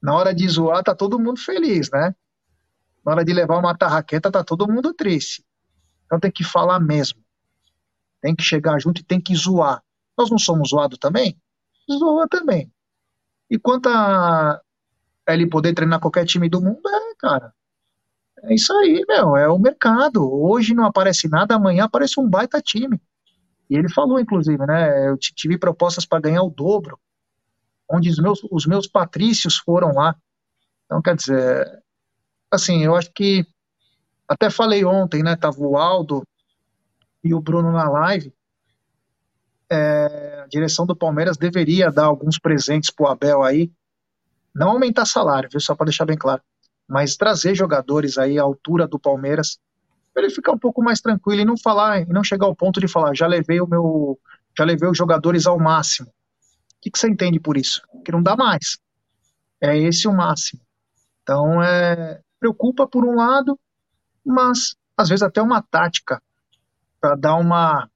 Na 0.00 0.14
hora 0.14 0.32
de 0.32 0.48
zoar, 0.48 0.84
tá 0.84 0.94
todo 0.94 1.18
mundo 1.18 1.40
feliz, 1.40 1.90
né? 1.90 2.14
Na 3.04 3.12
hora 3.12 3.24
de 3.24 3.32
levar 3.32 3.58
uma 3.58 3.76
tarraqueta, 3.76 4.30
tá 4.30 4.44
todo 4.44 4.70
mundo 4.70 4.94
triste. 4.94 5.44
Então 6.06 6.20
tem 6.20 6.30
que 6.30 6.44
falar 6.44 6.78
mesmo. 6.78 7.20
Tem 8.20 8.34
que 8.34 8.42
chegar 8.42 8.78
junto 8.80 9.00
e 9.00 9.04
tem 9.04 9.20
que 9.20 9.34
zoar. 9.34 9.82
Nós 10.16 10.30
não 10.30 10.38
somos 10.38 10.70
zoados 10.70 10.98
também? 10.98 11.36
Zoa 11.90 12.28
também. 12.28 12.72
E 13.50 13.58
quanto 13.58 13.88
a 13.88 14.60
ele 15.28 15.48
poder 15.48 15.74
treinar 15.74 16.00
qualquer 16.00 16.24
time 16.24 16.48
do 16.48 16.60
mundo, 16.60 16.80
é, 16.88 17.14
cara. 17.18 17.52
É 18.44 18.54
isso 18.54 18.72
aí, 18.72 19.04
meu. 19.08 19.36
É 19.36 19.48
o 19.48 19.58
mercado. 19.58 20.22
Hoje 20.22 20.74
não 20.74 20.84
aparece 20.84 21.28
nada, 21.28 21.54
amanhã 21.54 21.84
aparece 21.84 22.20
um 22.20 22.28
baita 22.28 22.60
time. 22.60 23.00
E 23.68 23.76
ele 23.76 23.88
falou, 23.88 24.20
inclusive, 24.20 24.64
né? 24.66 25.08
Eu 25.08 25.16
tive 25.16 25.58
propostas 25.58 26.04
para 26.04 26.20
ganhar 26.20 26.42
o 26.42 26.50
dobro, 26.50 26.98
onde 27.90 28.10
os 28.10 28.18
meus, 28.18 28.40
os 28.50 28.66
meus 28.66 28.86
patrícios 28.86 29.56
foram 29.56 29.92
lá. 29.94 30.14
Então, 30.84 31.00
quer 31.00 31.16
dizer, 31.16 31.81
assim, 32.52 32.84
eu 32.84 32.94
acho 32.94 33.10
que 33.12 33.46
até 34.28 34.50
falei 34.50 34.84
ontem, 34.84 35.22
né? 35.22 35.36
Tava 35.36 35.58
o 35.60 35.76
Aldo 35.76 36.22
e 37.22 37.34
o 37.34 37.40
Bruno 37.40 37.72
na 37.72 37.88
live. 37.88 38.32
É, 39.70 40.42
a 40.44 40.46
direção 40.46 40.86
do 40.86 40.96
Palmeiras 40.96 41.36
deveria 41.36 41.90
dar 41.90 42.04
alguns 42.04 42.38
presentes 42.38 42.90
pro 42.90 43.06
Abel 43.06 43.42
aí. 43.42 43.72
Não 44.54 44.70
aumentar 44.70 45.06
salário, 45.06 45.48
viu? 45.50 45.60
Só 45.60 45.74
para 45.74 45.86
deixar 45.86 46.04
bem 46.04 46.16
claro. 46.16 46.42
Mas 46.88 47.16
trazer 47.16 47.54
jogadores 47.54 48.18
aí 48.18 48.38
à 48.38 48.42
altura 48.42 48.86
do 48.86 48.98
Palmeiras 48.98 49.58
para 50.12 50.24
ele 50.24 50.34
ficar 50.34 50.52
um 50.52 50.58
pouco 50.58 50.82
mais 50.82 51.00
tranquilo 51.00 51.40
e 51.40 51.44
não 51.44 51.56
falar, 51.56 52.02
e 52.02 52.06
não 52.06 52.22
chegar 52.22 52.46
ao 52.46 52.54
ponto 52.54 52.78
de 52.80 52.86
falar, 52.86 53.14
já 53.14 53.26
levei 53.26 53.62
o 53.62 53.66
meu, 53.66 54.18
já 54.56 54.64
levei 54.64 54.88
os 54.88 54.98
jogadores 54.98 55.46
ao 55.46 55.58
máximo. 55.58 56.08
O 56.08 56.12
que, 56.82 56.90
que 56.90 56.98
você 56.98 57.08
entende 57.08 57.40
por 57.40 57.56
isso? 57.56 57.80
Que 58.04 58.12
não 58.12 58.22
dá 58.22 58.36
mais. 58.36 58.78
É 59.60 59.78
esse 59.78 60.06
o 60.06 60.12
máximo. 60.12 60.60
Então, 61.22 61.62
é, 61.62 62.20
preocupa 62.42 62.88
por 62.88 63.04
um 63.04 63.14
lado, 63.14 63.56
mas 64.26 64.74
às 64.96 65.08
vezes 65.08 65.22
até 65.22 65.40
uma 65.40 65.62
tática 65.62 66.20
para 67.00 67.14
dar 67.14 67.36
uma 67.36 67.88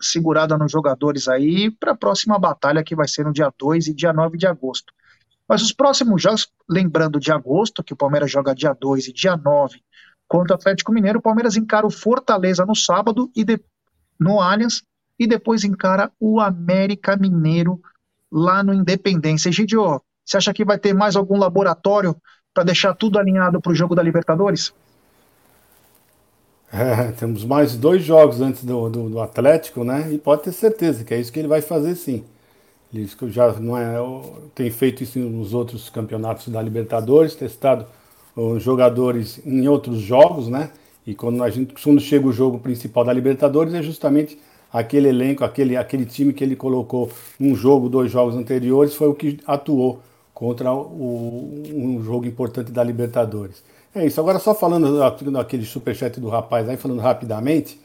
segurada 0.00 0.58
nos 0.58 0.70
jogadores 0.70 1.28
aí 1.28 1.70
para 1.70 1.92
a 1.92 1.96
próxima 1.96 2.38
batalha 2.38 2.84
que 2.84 2.94
vai 2.94 3.08
ser 3.08 3.24
no 3.24 3.32
dia 3.32 3.50
2 3.58 3.86
e 3.86 3.94
dia 3.94 4.12
9 4.12 4.36
de 4.36 4.46
agosto. 4.46 4.92
Mas 5.48 5.62
os 5.62 5.72
próximos 5.72 6.22
jogos, 6.22 6.52
lembrando 6.68 7.18
de 7.18 7.32
agosto, 7.32 7.82
que 7.82 7.94
o 7.94 7.96
Palmeiras 7.96 8.30
joga 8.30 8.54
dia 8.54 8.76
2 8.78 9.08
e 9.08 9.12
dia 9.14 9.34
9 9.34 9.82
contra 10.28 10.54
o 10.54 10.58
Atlético 10.58 10.92
Mineiro. 10.92 11.18
O 11.18 11.22
Palmeiras 11.22 11.56
encara 11.56 11.86
o 11.86 11.90
Fortaleza 11.90 12.66
no 12.66 12.76
sábado 12.76 13.30
e 13.34 13.44
de, 13.44 13.58
no 14.20 14.42
Allianz 14.42 14.82
e 15.18 15.26
depois 15.26 15.64
encara 15.64 16.12
o 16.20 16.38
América 16.38 17.16
Mineiro 17.16 17.80
lá 18.30 18.62
no 18.62 18.74
Independência. 18.74 19.48
Egidio, 19.48 20.02
você 20.22 20.36
acha 20.36 20.52
que 20.52 20.66
vai 20.66 20.78
ter 20.78 20.92
mais 20.92 21.16
algum 21.16 21.38
laboratório 21.38 22.14
para 22.58 22.64
deixar 22.64 22.92
tudo 22.92 23.20
alinhado 23.20 23.60
para 23.60 23.70
o 23.70 23.74
jogo 23.74 23.94
da 23.94 24.02
Libertadores? 24.02 24.72
É, 26.72 27.12
temos 27.12 27.44
mais 27.44 27.76
dois 27.76 28.02
jogos 28.02 28.40
antes 28.40 28.64
do, 28.64 28.88
do, 28.88 29.08
do, 29.10 29.20
Atlético, 29.20 29.84
né? 29.84 30.08
E 30.10 30.18
pode 30.18 30.42
ter 30.42 30.50
certeza 30.50 31.04
que 31.04 31.14
é 31.14 31.20
isso 31.20 31.32
que 31.32 31.38
ele 31.38 31.46
vai 31.46 31.62
fazer 31.62 31.94
sim. 31.94 32.24
Ele 32.92 33.08
já 33.28 33.52
não 33.52 33.78
é, 33.78 33.94
tem 34.56 34.72
feito 34.72 35.04
isso 35.04 35.20
nos 35.20 35.54
outros 35.54 35.88
campeonatos 35.88 36.48
da 36.48 36.60
Libertadores, 36.60 37.36
testado 37.36 37.86
os 38.34 38.60
jogadores 38.60 39.40
em 39.46 39.68
outros 39.68 40.00
jogos, 40.00 40.48
né? 40.48 40.70
E 41.06 41.14
quando 41.14 41.44
a 41.44 41.50
gente 41.50 41.72
quando 41.80 42.00
chega 42.00 42.26
o 42.26 42.32
jogo 42.32 42.58
principal 42.58 43.04
da 43.04 43.12
Libertadores 43.12 43.72
é 43.72 43.82
justamente 43.82 44.36
aquele 44.72 45.10
elenco, 45.10 45.44
aquele, 45.44 45.76
aquele 45.76 46.04
time 46.04 46.32
que 46.32 46.42
ele 46.42 46.56
colocou 46.56 47.08
um 47.38 47.54
jogo, 47.54 47.88
dois 47.88 48.10
jogos 48.10 48.34
anteriores, 48.34 48.96
foi 48.96 49.06
o 49.06 49.14
que 49.14 49.38
atuou 49.46 50.02
contra 50.38 50.72
o, 50.72 51.64
um 51.74 52.00
jogo 52.00 52.24
importante 52.24 52.70
da 52.70 52.84
Libertadores. 52.84 53.60
É 53.92 54.06
isso. 54.06 54.20
Agora 54.20 54.38
só 54.38 54.54
falando 54.54 54.96
daquele 55.32 55.64
superchat 55.64 56.20
do 56.20 56.28
rapaz 56.28 56.68
aí, 56.68 56.76
falando 56.76 57.00
rapidamente, 57.00 57.76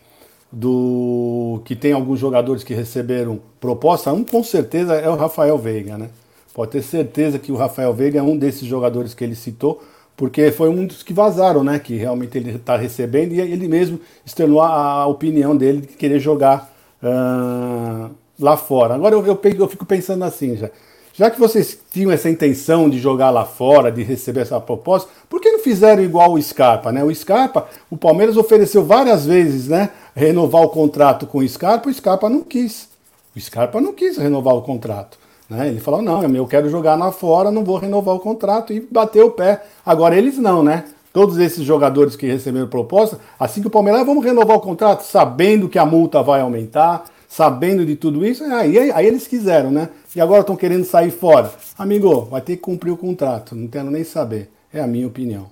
do 0.52 1.64
que 1.66 1.76
tem 1.76 1.94
alguns 1.94 2.20
jogadores 2.20 2.64
que 2.64 2.76
receberam 2.76 3.40
proposta, 3.60 4.14
um 4.14 4.24
com 4.24 4.44
certeza 4.44 4.94
é 4.94 5.10
o 5.10 5.16
Rafael 5.16 5.58
Veiga, 5.58 5.98
né? 5.98 6.10
Pode 6.54 6.70
ter 6.70 6.84
certeza 6.84 7.40
que 7.40 7.52
o 7.52 7.56
Rafael 7.56 7.92
Veiga 7.92 8.20
é 8.20 8.22
um 8.22 8.38
desses 8.38 8.68
jogadores 8.68 9.16
que 9.16 9.24
ele 9.24 9.34
citou, 9.34 9.82
porque 10.16 10.52
foi 10.52 10.70
um 10.70 10.86
dos 10.86 11.02
que 11.02 11.12
vazaram, 11.12 11.64
né? 11.64 11.80
Que 11.80 11.96
realmente 11.96 12.38
ele 12.38 12.52
está 12.52 12.78
recebendo 12.78 13.34
e 13.34 13.42
ele 13.42 13.68
mesmo 13.68 14.00
externou 14.24 14.62
a, 14.62 14.68
a, 14.68 15.08
opinião 15.08 15.58
dele 15.58 15.82
de 15.82 15.88
querer 15.88 16.20
jogar 16.20 16.72
uh, 17.02 18.14
lá 18.40 18.56
fora. 18.56 18.94
Agora 18.94 19.16
eu, 19.16 19.26
eu, 19.26 19.40
eu, 19.58 19.68
fico 19.68 19.88
pensando 19.88 20.24
assim 20.24 20.56
já. 20.56 20.70
Já 21.16 21.30
que 21.30 21.40
vocês 21.40 21.78
tinham 21.92 22.12
essa 22.12 22.28
intenção 22.28 22.90
de 22.90 22.98
jogar 22.98 23.30
lá 23.30 23.46
fora, 23.46 23.92
de 23.92 24.02
receber 24.02 24.42
essa 24.42 24.60
proposta, 24.60 25.10
por 25.30 25.40
que 25.40 25.52
não 25.52 25.60
fizeram 25.60 26.02
igual 26.02 26.34
o 26.34 26.42
Scarpa, 26.42 26.92
né? 26.92 27.04
O 27.04 27.14
Scarpa, 27.14 27.68
o 27.90 27.96
Palmeiras 27.96 28.36
ofereceu 28.36 28.84
várias 28.84 29.24
vezes, 29.26 29.68
né? 29.68 29.92
Renovar 30.16 30.64
o 30.64 30.70
contrato 30.70 31.28
com 31.28 31.38
o 31.38 31.48
Scarpa, 31.48 31.88
o 31.88 31.94
Scarpa 31.94 32.32
não 32.32 32.42
quis. 32.42 32.90
O 33.36 33.40
Scarpa 33.40 33.80
não 33.80 33.94
quis 33.94 34.18
renovar 34.18 34.56
o 34.56 34.64
contrato. 34.64 35.20
Né? 35.48 35.68
Ele 35.68 35.80
falou: 35.80 36.02
não, 36.02 36.24
eu 36.24 36.48
quero 36.48 36.68
jogar 36.68 36.96
lá 36.96 37.12
fora, 37.12 37.52
não 37.52 37.64
vou 37.64 37.78
renovar 37.78 38.16
o 38.16 38.20
contrato 38.20 38.74
e 38.74 38.80
bater 38.80 39.24
o 39.24 39.30
pé. 39.30 39.64
Agora 39.86 40.18
eles 40.18 40.40
não, 40.40 40.64
né? 40.64 40.86
Todos 41.12 41.38
esses 41.38 41.64
jogadores 41.64 42.16
que 42.16 42.26
receberam 42.26 42.68
proposta, 42.68 43.20
assim 43.40 43.62
que 43.62 43.68
o 43.68 43.70
Palmeiras, 43.70 44.02
ah, 44.02 44.04
vamos 44.04 44.26
renovar 44.26 44.58
o 44.58 44.62
contrato, 44.62 45.04
sabendo 45.04 45.70
que 45.70 45.78
a 45.78 45.86
multa 45.86 46.24
vai 46.24 46.42
aumentar, 46.42 47.04
sabendo 47.28 47.86
de 47.86 47.96
tudo 47.96 48.26
isso, 48.26 48.44
aí, 48.44 48.92
aí 48.92 49.06
eles 49.06 49.28
quiseram, 49.28 49.70
né? 49.70 49.90
E 50.16 50.22
agora 50.22 50.42
estão 50.42 50.56
querendo 50.56 50.84
sair 50.84 51.12
fora. 51.12 51.54
Amigo, 51.78 52.26
vai 52.26 52.42
ter 52.42 52.56
que 52.56 52.62
cumprir 52.62 52.92
o 52.92 52.98
contrato, 52.98 53.56
não 53.56 53.68
quero 53.68 53.90
nem 53.90 54.04
saber. 54.04 54.52
É 54.72 54.80
a 54.80 54.88
minha 54.88 55.08
opinião. 55.08 55.52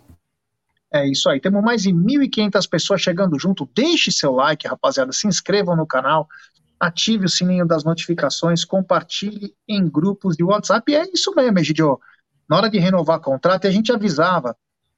É 0.94 1.08
isso 1.08 1.30
aí. 1.30 1.40
Temos 1.40 1.64
mais 1.64 1.84
de 1.84 1.92
1.500 1.92 2.70
pessoas 2.70 3.02
chegando 3.02 3.40
junto. 3.40 3.70
Deixe 3.74 4.12
seu 4.12 4.32
like, 4.32 4.68
rapaziada. 4.68 5.12
Se 5.14 5.28
inscrevam 5.28 5.76
no 5.76 5.88
canal 5.88 6.28
ative 6.82 7.26
o 7.26 7.30
sininho 7.30 7.66
das 7.66 7.84
notificações, 7.84 8.66
compartilhe 8.66 9.56
em 9.68 9.88
grupos 9.88 10.36
de 10.36 10.44
WhatsApp. 10.44 10.92
E 10.92 10.96
é 10.96 11.04
isso 11.14 11.32
mesmo, 11.36 11.60
Egidio. 11.60 12.00
Na 12.50 12.58
hora 12.58 12.70
de 12.72 12.80
renovar 12.80 13.20
contrato, 13.20 13.68
a 13.68 13.72
gente 13.72 13.92
avisava. 13.92 14.58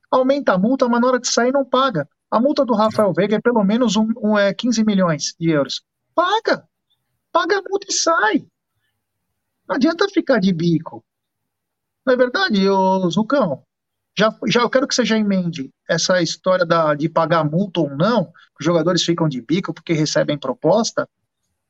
Aumenta 0.10 0.54
a 0.54 0.58
multa, 0.58 0.88
mas 0.88 1.02
na 1.02 1.08
hora 1.08 1.20
de 1.20 1.28
sair 1.28 1.52
não 1.52 1.66
paga. 1.66 2.08
A 2.32 2.40
multa 2.40 2.66
do 2.66 2.74
Rafael 2.74 3.12
Veiga 3.14 3.36
é 3.36 3.42
pelo 3.42 3.64
menos 3.66 3.98
um, 3.98 4.08
um, 4.18 4.38
é, 4.38 4.54
15 4.54 4.84
milhões 4.86 5.36
de 5.38 5.50
euros. 5.50 5.84
Paga! 6.16 6.64
Paga 7.34 7.58
a 7.58 7.62
multa 7.70 7.88
e 7.90 7.94
sai. 7.94 8.46
Não 9.68 9.76
adianta 9.76 10.08
ficar 10.10 10.40
de 10.40 10.52
bico. 10.54 11.04
Não 12.06 12.14
é 12.14 12.18
verdade, 12.18 12.68
ô 12.68 13.10
Zucão? 13.10 13.64
Já, 14.18 14.36
já 14.48 14.62
eu 14.62 14.70
quero 14.70 14.88
que 14.88 14.94
você 14.94 15.04
já 15.04 15.18
emende 15.18 15.72
essa 15.90 16.22
história 16.22 16.66
da, 16.66 16.94
de 16.94 17.10
pagar 17.10 17.44
multa 17.44 17.80
ou 17.80 17.90
não, 17.90 18.32
os 18.60 18.66
jogadores 18.66 19.04
ficam 19.04 19.28
de 19.28 19.42
bico 19.42 19.74
porque 19.74 19.94
recebem 19.94 20.38
proposta, 20.38 21.08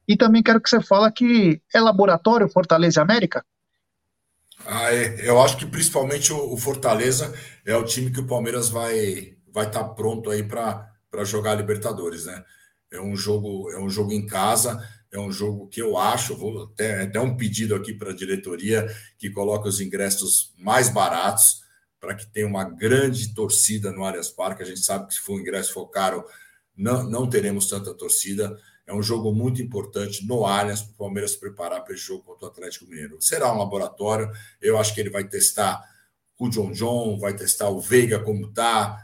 e 0.07 0.17
também 0.17 0.43
quero 0.43 0.61
que 0.61 0.69
você 0.69 0.81
fale 0.81 1.11
que 1.11 1.61
é 1.73 1.79
laboratório 1.79 2.49
Fortaleza 2.49 3.01
América? 3.01 3.45
Ah, 4.65 4.93
é. 4.93 5.27
Eu 5.27 5.41
acho 5.41 5.57
que 5.57 5.65
principalmente 5.65 6.31
o, 6.31 6.57
Fortaleza 6.57 7.33
é 7.65 7.75
o 7.75 7.85
time 7.85 8.11
que 8.11 8.19
o 8.19 8.27
Palmeiras 8.27 8.69
vai 8.69 9.35
vai 9.51 9.67
estar 9.67 9.83
tá 9.83 9.89
pronto 9.89 10.29
aí 10.29 10.43
para 10.43 10.89
jogar 11.23 11.51
a 11.51 11.55
Libertadores, 11.55 12.25
né? 12.25 12.43
É 12.91 12.99
um 12.99 13.15
jogo 13.15 13.71
é 13.71 13.79
um 13.79 13.89
jogo 13.89 14.11
em 14.11 14.25
casa, 14.25 14.81
é 15.13 15.19
um 15.19 15.31
jogo 15.31 15.67
que 15.67 15.81
eu 15.81 15.95
acho, 15.95 16.35
vou 16.35 16.63
até, 16.63 17.03
até 17.03 17.19
um 17.19 17.37
pedido 17.37 17.75
aqui 17.75 17.93
para 17.93 18.09
a 18.09 18.15
diretoria 18.15 18.87
que 19.17 19.29
coloque 19.29 19.67
os 19.67 19.79
ingressos 19.79 20.53
mais 20.57 20.89
baratos 20.89 21.61
para 21.99 22.15
que 22.15 22.25
tenha 22.25 22.47
uma 22.47 22.63
grande 22.63 23.33
torcida 23.33 23.91
no 23.91 24.03
Allianz 24.03 24.29
Parque. 24.29 24.63
A 24.63 24.65
gente 24.65 24.81
sabe 24.81 25.07
que 25.07 25.13
se 25.13 25.21
for 25.21 25.35
o 25.35 25.39
ingresso 25.39 25.71
for 25.71 25.87
caro, 25.87 26.25
não, 26.75 27.03
não 27.03 27.29
teremos 27.29 27.69
tanta 27.69 27.93
torcida. 27.93 28.59
É 28.87 28.93
um 28.93 29.03
jogo 29.03 29.31
muito 29.31 29.61
importante 29.61 30.25
no 30.25 30.45
Allianz 30.45 30.81
para 30.81 30.91
o 30.91 30.97
Palmeiras 30.97 31.31
se 31.31 31.39
preparar 31.39 31.83
para 31.83 31.93
esse 31.93 32.03
jogo 32.03 32.23
contra 32.23 32.47
o 32.47 32.49
Atlético 32.49 32.85
Mineiro. 32.85 33.21
Será 33.21 33.53
um 33.53 33.57
laboratório. 33.59 34.31
Eu 34.59 34.79
acho 34.79 34.95
que 34.95 34.99
ele 34.99 35.11
vai 35.11 35.25
testar 35.25 35.81
o 36.39 36.49
John 36.49 36.71
John, 36.71 37.19
vai 37.19 37.35
testar 37.35 37.69
o 37.69 37.79
Veiga 37.79 38.19
como 38.19 38.47
está, 38.47 38.97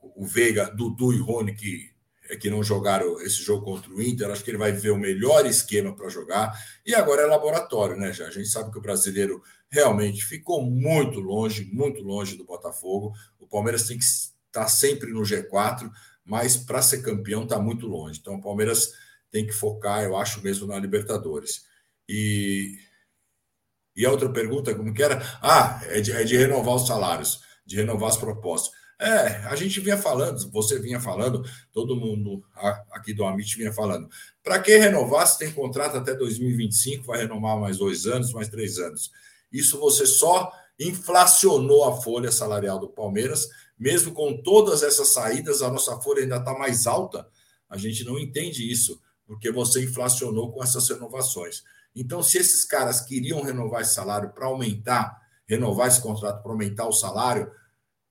o 0.00 0.26
Veiga, 0.26 0.70
Dudu 0.70 1.12
e 1.12 1.18
Rony, 1.18 1.54
que 1.54 1.88
é 1.88 1.91
que 2.36 2.50
não 2.50 2.62
jogaram 2.62 3.20
esse 3.20 3.42
jogo 3.42 3.64
contra 3.64 3.92
o 3.92 4.02
Inter. 4.02 4.30
Acho 4.30 4.44
que 4.44 4.50
ele 4.50 4.58
vai 4.58 4.72
ver 4.72 4.90
o 4.90 4.98
melhor 4.98 5.44
esquema 5.46 5.94
para 5.94 6.08
jogar. 6.08 6.52
E 6.84 6.94
agora 6.94 7.22
é 7.22 7.26
laboratório, 7.26 7.96
né, 7.96 8.12
já? 8.12 8.26
A 8.26 8.30
gente 8.30 8.48
sabe 8.48 8.70
que 8.70 8.78
o 8.78 8.82
brasileiro 8.82 9.42
realmente 9.68 10.24
ficou 10.24 10.62
muito 10.62 11.20
longe, 11.20 11.64
muito 11.72 12.02
longe 12.02 12.36
do 12.36 12.44
Botafogo. 12.44 13.12
O 13.38 13.46
Palmeiras 13.46 13.86
tem 13.86 13.98
que 13.98 14.04
estar 14.04 14.68
sempre 14.68 15.10
no 15.12 15.22
G4, 15.22 15.90
mas 16.24 16.56
para 16.56 16.82
ser 16.82 17.02
campeão 17.02 17.44
está 17.44 17.58
muito 17.58 17.86
longe. 17.86 18.18
Então 18.20 18.34
o 18.34 18.42
Palmeiras 18.42 18.92
tem 19.30 19.46
que 19.46 19.52
focar, 19.52 20.02
eu 20.04 20.16
acho 20.16 20.42
mesmo, 20.42 20.66
na 20.66 20.78
Libertadores. 20.78 21.64
E, 22.08 22.76
e 23.96 24.04
a 24.04 24.10
outra 24.10 24.30
pergunta, 24.30 24.74
como 24.74 24.92
que 24.92 25.02
era? 25.02 25.22
Ah, 25.40 25.80
é 25.84 26.00
de, 26.00 26.12
é 26.12 26.22
de 26.22 26.36
renovar 26.36 26.74
os 26.74 26.86
salários, 26.86 27.40
de 27.64 27.76
renovar 27.76 28.10
as 28.10 28.16
propostas. 28.16 28.81
É, 29.02 29.48
a 29.48 29.56
gente 29.56 29.80
vinha 29.80 29.96
falando, 29.96 30.48
você 30.52 30.78
vinha 30.78 31.00
falando, 31.00 31.44
todo 31.72 31.96
mundo 31.96 32.44
aqui 32.92 33.12
do 33.12 33.24
Amit 33.24 33.56
vinha 33.56 33.72
falando. 33.72 34.08
Para 34.44 34.60
que 34.60 34.76
renovar 34.76 35.26
se 35.26 35.40
tem 35.40 35.50
contrato 35.50 35.96
até 35.96 36.14
2025, 36.14 37.06
vai 37.06 37.18
renovar 37.22 37.58
mais 37.58 37.78
dois 37.78 38.06
anos, 38.06 38.32
mais 38.32 38.48
três 38.48 38.78
anos? 38.78 39.10
Isso 39.52 39.76
você 39.80 40.06
só 40.06 40.52
inflacionou 40.78 41.82
a 41.82 42.00
folha 42.00 42.30
salarial 42.30 42.78
do 42.78 42.88
Palmeiras, 42.88 43.48
mesmo 43.76 44.12
com 44.12 44.40
todas 44.40 44.84
essas 44.84 45.08
saídas, 45.08 45.62
a 45.62 45.68
nossa 45.68 46.00
folha 46.00 46.22
ainda 46.22 46.36
está 46.36 46.56
mais 46.56 46.86
alta. 46.86 47.26
A 47.68 47.76
gente 47.76 48.04
não 48.04 48.16
entende 48.20 48.70
isso, 48.70 49.02
porque 49.26 49.50
você 49.50 49.82
inflacionou 49.82 50.52
com 50.52 50.62
essas 50.62 50.88
renovações. 50.88 51.64
Então, 51.92 52.22
se 52.22 52.38
esses 52.38 52.64
caras 52.64 53.00
queriam 53.00 53.42
renovar 53.42 53.82
esse 53.82 53.94
salário 53.94 54.30
para 54.30 54.46
aumentar, 54.46 55.20
renovar 55.44 55.88
esse 55.88 56.00
contrato 56.00 56.40
para 56.40 56.52
aumentar 56.52 56.86
o 56.86 56.92
salário, 56.92 57.50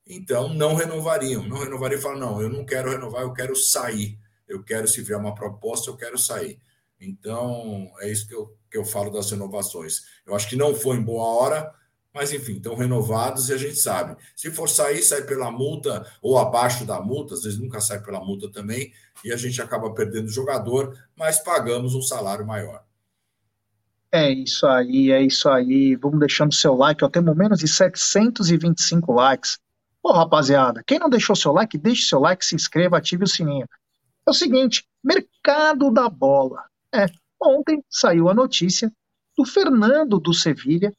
então 0.05 0.53
não 0.53 0.75
renovariam. 0.75 1.43
Não 1.43 1.57
renovariam 1.57 1.99
e 1.99 2.01
falam: 2.01 2.19
não, 2.19 2.41
eu 2.41 2.49
não 2.49 2.65
quero 2.65 2.89
renovar, 2.89 3.23
eu 3.23 3.33
quero 3.33 3.55
sair. 3.55 4.17
Eu 4.47 4.63
quero, 4.63 4.87
se 4.87 5.01
vier 5.01 5.17
uma 5.17 5.33
proposta, 5.33 5.89
eu 5.89 5.95
quero 5.95 6.17
sair. 6.17 6.59
Então, 6.99 7.91
é 7.99 8.11
isso 8.11 8.27
que 8.27 8.35
eu, 8.35 8.55
que 8.69 8.77
eu 8.77 8.85
falo 8.85 9.09
das 9.09 9.31
renovações. 9.31 10.01
Eu 10.25 10.35
acho 10.35 10.47
que 10.47 10.55
não 10.55 10.75
foi 10.75 10.97
em 10.97 11.01
boa 11.01 11.23
hora, 11.23 11.73
mas 12.13 12.31
enfim, 12.31 12.57
estão 12.57 12.75
renovados 12.75 13.49
e 13.49 13.53
a 13.53 13.57
gente 13.57 13.75
sabe. 13.75 14.15
Se 14.35 14.51
for 14.51 14.67
sair, 14.67 15.01
sai 15.01 15.23
pela 15.23 15.49
multa 15.49 16.05
ou 16.21 16.37
abaixo 16.37 16.85
da 16.85 17.01
multa, 17.01 17.33
às 17.33 17.43
vezes 17.43 17.57
nunca 17.57 17.79
sai 17.79 18.01
pela 18.03 18.23
multa 18.23 18.51
também, 18.51 18.93
e 19.23 19.31
a 19.31 19.37
gente 19.37 19.61
acaba 19.61 19.93
perdendo 19.93 20.25
o 20.25 20.31
jogador, 20.31 20.95
mas 21.15 21.39
pagamos 21.39 21.95
um 21.95 22.01
salário 22.01 22.45
maior. 22.45 22.83
É 24.11 24.29
isso 24.29 24.67
aí, 24.67 25.09
é 25.09 25.23
isso 25.23 25.47
aí. 25.47 25.95
Vamos 25.95 26.19
deixando 26.19 26.53
seu 26.53 26.75
like. 26.75 27.03
Ó, 27.03 27.09
temos 27.09 27.35
menos 27.35 27.59
de 27.59 27.67
725 27.67 29.13
likes. 29.13 29.57
Ô, 30.03 30.11
rapaziada, 30.11 30.83
quem 30.85 30.97
não 30.97 31.09
deixou 31.09 31.35
seu 31.35 31.51
like, 31.51 31.77
deixe 31.77 32.03
seu 32.03 32.19
like, 32.19 32.43
se 32.43 32.55
inscreva, 32.55 32.97
ative 32.97 33.23
o 33.23 33.27
sininho. 33.27 33.67
É 34.25 34.31
o 34.31 34.33
seguinte, 34.33 34.83
mercado 35.03 35.91
da 35.91 36.09
bola. 36.09 36.63
É, 36.93 37.05
ontem 37.39 37.83
saiu 37.89 38.27
a 38.27 38.33
notícia 38.33 38.91
do 39.37 39.45
Fernando 39.45 40.19
do 40.19 40.33
Sevilha, 40.33 40.91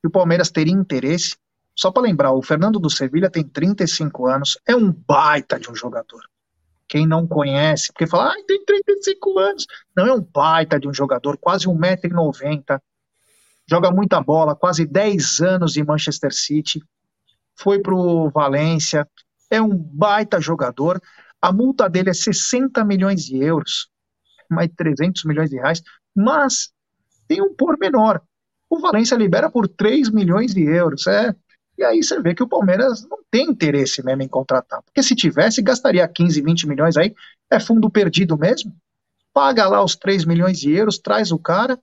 que 0.00 0.08
o 0.08 0.10
Palmeiras 0.10 0.50
teria 0.50 0.72
interesse. 0.72 1.36
Só 1.76 1.90
para 1.90 2.02
lembrar, 2.02 2.32
o 2.32 2.42
Fernando 2.42 2.78
do 2.78 2.90
Sevilha 2.90 3.30
tem 3.30 3.46
35 3.46 4.26
anos, 4.26 4.58
é 4.66 4.74
um 4.74 4.90
baita 4.90 5.60
de 5.60 5.70
um 5.70 5.74
jogador. 5.74 6.22
Quem 6.88 7.06
não 7.06 7.26
conhece, 7.26 7.88
porque 7.92 8.06
fala, 8.06 8.32
ah, 8.32 8.44
tem 8.46 8.64
35 8.64 9.38
anos. 9.38 9.66
Não, 9.96 10.06
é 10.06 10.12
um 10.12 10.20
baita 10.20 10.80
de 10.80 10.88
um 10.88 10.92
jogador, 10.92 11.38
quase 11.38 11.66
1,90m. 11.66 12.80
Joga 13.68 13.90
muita 13.90 14.20
bola, 14.20 14.56
quase 14.56 14.84
10 14.86 15.40
anos 15.40 15.76
em 15.76 15.84
Manchester 15.84 16.32
City 16.34 16.82
foi 17.56 17.80
para 17.80 17.94
o 17.94 18.30
Valência, 18.30 19.08
é 19.50 19.60
um 19.60 19.76
baita 19.76 20.40
jogador. 20.40 21.00
A 21.40 21.52
multa 21.52 21.88
dele 21.88 22.10
é 22.10 22.14
60 22.14 22.84
milhões 22.84 23.24
de 23.24 23.36
euros, 23.36 23.88
mais 24.50 24.70
300 24.76 25.24
milhões 25.24 25.50
de 25.50 25.56
reais, 25.56 25.82
mas 26.14 26.72
tem 27.26 27.42
um 27.42 27.54
pormenor. 27.54 28.20
O 28.68 28.78
Valência 28.80 29.16
libera 29.16 29.50
por 29.50 29.68
3 29.68 30.10
milhões 30.10 30.54
de 30.54 30.62
euros. 30.62 31.06
É, 31.06 31.34
e 31.76 31.84
aí 31.84 32.02
você 32.02 32.20
vê 32.20 32.34
que 32.34 32.42
o 32.42 32.48
Palmeiras 32.48 33.06
não 33.08 33.18
tem 33.30 33.50
interesse 33.50 34.04
mesmo 34.04 34.22
em 34.22 34.28
contratar. 34.28 34.82
Porque 34.82 35.02
se 35.02 35.14
tivesse, 35.14 35.62
gastaria 35.62 36.06
15, 36.06 36.40
20 36.40 36.68
milhões 36.68 36.96
aí. 36.96 37.14
É 37.50 37.60
fundo 37.60 37.90
perdido 37.90 38.36
mesmo. 38.36 38.74
Paga 39.32 39.66
lá 39.66 39.82
os 39.82 39.96
3 39.96 40.24
milhões 40.24 40.58
de 40.58 40.70
euros, 40.72 40.98
traz 40.98 41.32
o 41.32 41.38
cara 41.38 41.78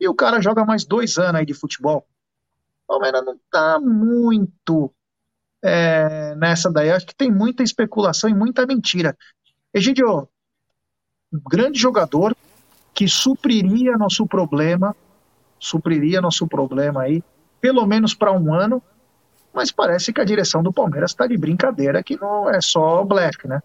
e 0.00 0.08
o 0.08 0.14
cara 0.14 0.40
joga 0.40 0.64
mais 0.64 0.84
dois 0.84 1.18
anos 1.18 1.36
aí 1.36 1.46
de 1.46 1.54
futebol. 1.54 2.06
O 2.84 2.94
Palmeiras 2.94 3.24
não 3.24 3.34
está 3.34 3.78
muito 3.80 4.92
é, 5.62 6.34
nessa 6.36 6.70
daí. 6.70 6.90
Acho 6.90 7.06
que 7.06 7.14
tem 7.14 7.30
muita 7.30 7.62
especulação 7.62 8.28
e 8.30 8.34
muita 8.34 8.66
mentira. 8.66 9.16
Egidio, 9.72 10.28
um 11.32 11.40
grande 11.50 11.78
jogador 11.78 12.36
que 12.94 13.06
supriria 13.06 13.96
nosso 13.96 14.26
problema, 14.26 14.96
supriria 15.58 16.20
nosso 16.20 16.46
problema 16.46 17.02
aí, 17.02 17.22
pelo 17.60 17.86
menos 17.86 18.14
para 18.14 18.32
um 18.32 18.54
ano, 18.54 18.82
mas 19.52 19.70
parece 19.70 20.12
que 20.12 20.20
a 20.20 20.24
direção 20.24 20.62
do 20.62 20.72
Palmeiras 20.72 21.10
está 21.10 21.26
de 21.26 21.36
brincadeira, 21.36 22.02
que 22.02 22.16
não 22.20 22.48
é 22.48 22.60
só 22.60 23.04
Black, 23.04 23.46
né? 23.48 23.62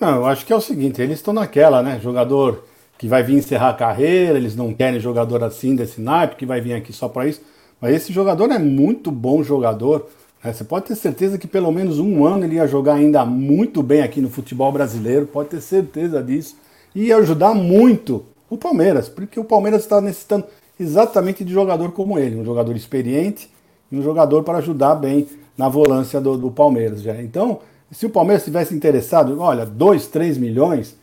Não, 0.00 0.16
eu 0.16 0.26
acho 0.26 0.44
que 0.44 0.52
é 0.52 0.56
o 0.56 0.60
seguinte, 0.60 1.00
eles 1.00 1.18
estão 1.18 1.32
naquela, 1.32 1.82
né? 1.82 1.98
Jogador 2.02 2.62
que 2.98 3.08
vai 3.08 3.22
vir 3.22 3.36
encerrar 3.36 3.70
a 3.70 3.74
carreira, 3.74 4.38
eles 4.38 4.56
não 4.56 4.72
querem 4.72 5.00
jogador 5.00 5.42
assim 5.44 5.74
desse 5.74 6.00
naipe, 6.00 6.36
que 6.36 6.46
vai 6.46 6.60
vir 6.60 6.74
aqui 6.74 6.92
só 6.92 7.08
para 7.08 7.26
isso. 7.26 7.42
Mas 7.80 7.94
esse 7.94 8.12
jogador 8.12 8.50
é 8.50 8.58
muito 8.58 9.10
bom 9.10 9.42
jogador. 9.42 10.08
É, 10.44 10.52
você 10.52 10.64
pode 10.64 10.86
ter 10.86 10.94
certeza 10.94 11.38
que 11.38 11.46
pelo 11.46 11.72
menos 11.72 11.98
um 11.98 12.24
ano 12.24 12.44
ele 12.44 12.56
ia 12.56 12.66
jogar 12.66 12.94
ainda 12.94 13.24
muito 13.24 13.82
bem 13.82 14.02
aqui 14.02 14.20
no 14.20 14.30
futebol 14.30 14.70
brasileiro, 14.70 15.26
pode 15.26 15.48
ter 15.48 15.60
certeza 15.60 16.22
disso. 16.22 16.56
E 16.94 17.06
ia 17.06 17.16
ajudar 17.16 17.54
muito 17.54 18.24
o 18.48 18.56
Palmeiras, 18.56 19.08
porque 19.08 19.40
o 19.40 19.44
Palmeiras 19.44 19.82
está 19.82 20.00
necessitando 20.00 20.46
exatamente 20.78 21.44
de 21.44 21.52
jogador 21.52 21.92
como 21.92 22.18
ele, 22.18 22.36
um 22.36 22.44
jogador 22.44 22.76
experiente 22.76 23.50
e 23.90 23.98
um 23.98 24.02
jogador 24.02 24.42
para 24.42 24.58
ajudar 24.58 24.94
bem 24.94 25.26
na 25.56 25.68
volância 25.68 26.20
do, 26.20 26.36
do 26.36 26.50
Palmeiras. 26.50 27.02
Já. 27.02 27.20
Então, 27.20 27.60
se 27.90 28.06
o 28.06 28.10
Palmeiras 28.10 28.44
tivesse 28.44 28.74
interessado, 28.74 29.40
olha, 29.40 29.64
2, 29.64 30.06
3 30.08 30.38
milhões, 30.38 30.96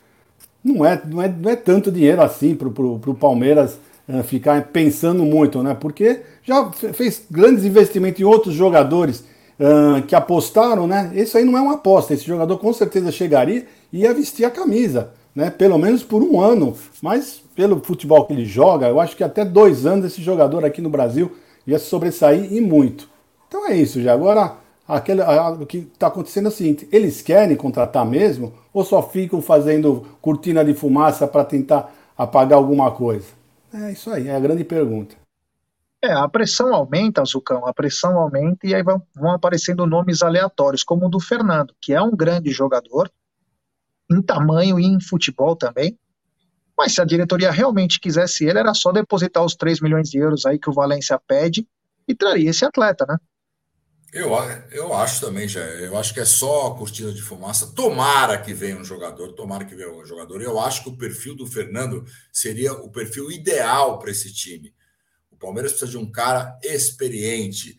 não 0.63 0.85
é, 0.85 1.01
não 1.05 1.21
é, 1.21 1.27
não 1.27 1.49
é 1.49 1.55
tanto 1.55 1.91
dinheiro 1.91 2.21
assim 2.21 2.55
para 2.55 2.67
o 2.67 3.17
Palmeiras 3.19 3.77
uh, 4.07 4.23
ficar 4.23 4.61
pensando 4.67 5.23
muito, 5.25 5.61
né? 5.61 5.73
Porque 5.73 6.21
já 6.43 6.71
fez 6.71 7.23
grandes 7.29 7.63
investimentos 7.63 8.19
em 8.19 8.25
outros 8.25 8.53
jogadores 8.53 9.23
uh, 9.59 10.01
que 10.03 10.15
apostaram, 10.15 10.85
né? 10.85 11.11
Esse 11.15 11.37
aí 11.37 11.45
não 11.45 11.57
é 11.57 11.61
uma 11.61 11.75
aposta. 11.75 12.13
Esse 12.13 12.25
jogador 12.25 12.57
com 12.57 12.73
certeza 12.73 13.11
chegaria 13.11 13.65
e 13.91 14.01
ia 14.01 14.13
vestir 14.13 14.45
a 14.45 14.51
camisa, 14.51 15.11
né? 15.33 15.49
Pelo 15.49 15.77
menos 15.77 16.03
por 16.03 16.21
um 16.21 16.41
ano. 16.41 16.75
Mas 17.01 17.41
pelo 17.55 17.79
futebol 17.83 18.25
que 18.25 18.33
ele 18.33 18.45
joga, 18.45 18.87
eu 18.87 18.99
acho 18.99 19.15
que 19.15 19.23
até 19.23 19.45
dois 19.45 19.85
anos 19.85 20.05
esse 20.05 20.21
jogador 20.21 20.65
aqui 20.65 20.81
no 20.81 20.89
Brasil 20.89 21.31
ia 21.65 21.79
sobressair 21.79 22.51
e 22.51 22.59
muito. 22.59 23.09
Então 23.47 23.67
é 23.67 23.75
isso, 23.75 24.01
já. 24.01 24.13
Agora, 24.13 24.55
aquele, 24.87 25.21
o 25.61 25.65
que 25.65 25.77
está 25.77 26.07
acontecendo 26.07 26.45
é 26.45 26.49
o 26.49 26.51
seguinte: 26.51 26.87
eles 26.91 27.21
querem 27.21 27.55
contratar 27.55 28.05
mesmo 28.05 28.53
ou 28.73 28.83
só 28.83 29.01
ficam 29.01 29.41
fazendo 29.41 30.05
cortina 30.21 30.65
de 30.65 30.73
fumaça 30.73 31.27
para 31.27 31.45
tentar 31.45 31.93
apagar 32.17 32.57
alguma 32.57 32.91
coisa? 32.91 33.27
É 33.73 33.91
isso 33.91 34.11
aí, 34.11 34.27
é 34.27 34.35
a 34.35 34.39
grande 34.39 34.63
pergunta. 34.63 35.22
É, 36.03 36.11
a 36.11 36.27
pressão 36.27 36.75
aumenta, 36.75 37.23
Zucão, 37.23 37.65
a 37.65 37.73
pressão 37.73 38.19
aumenta 38.19 38.67
e 38.67 38.75
aí 38.75 38.83
vão, 38.83 39.01
vão 39.15 39.31
aparecendo 39.31 39.87
nomes 39.87 40.21
aleatórios, 40.21 40.83
como 40.83 41.05
o 41.05 41.09
do 41.09 41.17
Fernando, 41.17 41.73
que 41.79 41.93
é 41.93 42.01
um 42.01 42.13
grande 42.13 42.51
jogador, 42.51 43.09
em 44.11 44.21
tamanho 44.21 44.77
e 44.77 44.83
em 44.83 44.99
futebol 44.99 45.55
também. 45.55 45.97
Mas 46.77 46.93
se 46.93 47.01
a 47.01 47.05
diretoria 47.05 47.51
realmente 47.51 48.01
quisesse 48.01 48.43
ele, 48.43 48.59
era 48.59 48.73
só 48.73 48.91
depositar 48.91 49.45
os 49.45 49.55
3 49.55 49.79
milhões 49.79 50.09
de 50.09 50.17
euros 50.17 50.45
aí 50.45 50.59
que 50.59 50.69
o 50.69 50.73
Valência 50.73 51.17
pede 51.25 51.65
e 52.05 52.13
traria 52.13 52.49
esse 52.49 52.65
atleta, 52.65 53.05
né? 53.07 53.17
Eu, 54.11 54.31
eu 54.71 54.93
acho 54.93 55.21
também, 55.21 55.47
já. 55.47 55.61
Eu 55.61 55.97
acho 55.97 56.13
que 56.13 56.19
é 56.19 56.25
só 56.25 56.71
cortina 56.71 57.13
de 57.13 57.21
fumaça. 57.21 57.73
Tomara 57.73 58.37
que 58.37 58.53
venha 58.53 58.77
um 58.77 58.83
jogador, 58.83 59.31
tomara 59.31 59.63
que 59.63 59.73
venha 59.73 59.91
um 59.91 60.05
jogador. 60.05 60.41
Eu 60.41 60.59
acho 60.59 60.83
que 60.83 60.89
o 60.89 60.97
perfil 60.97 61.33
do 61.33 61.47
Fernando 61.47 62.05
seria 62.31 62.73
o 62.73 62.91
perfil 62.91 63.31
ideal 63.31 63.97
para 63.97 64.11
esse 64.11 64.31
time. 64.33 64.73
Palmeiras 65.43 65.73
precisa 65.73 65.91
de 65.91 65.97
um 65.97 66.09
cara 66.09 66.57
experiente. 66.63 67.77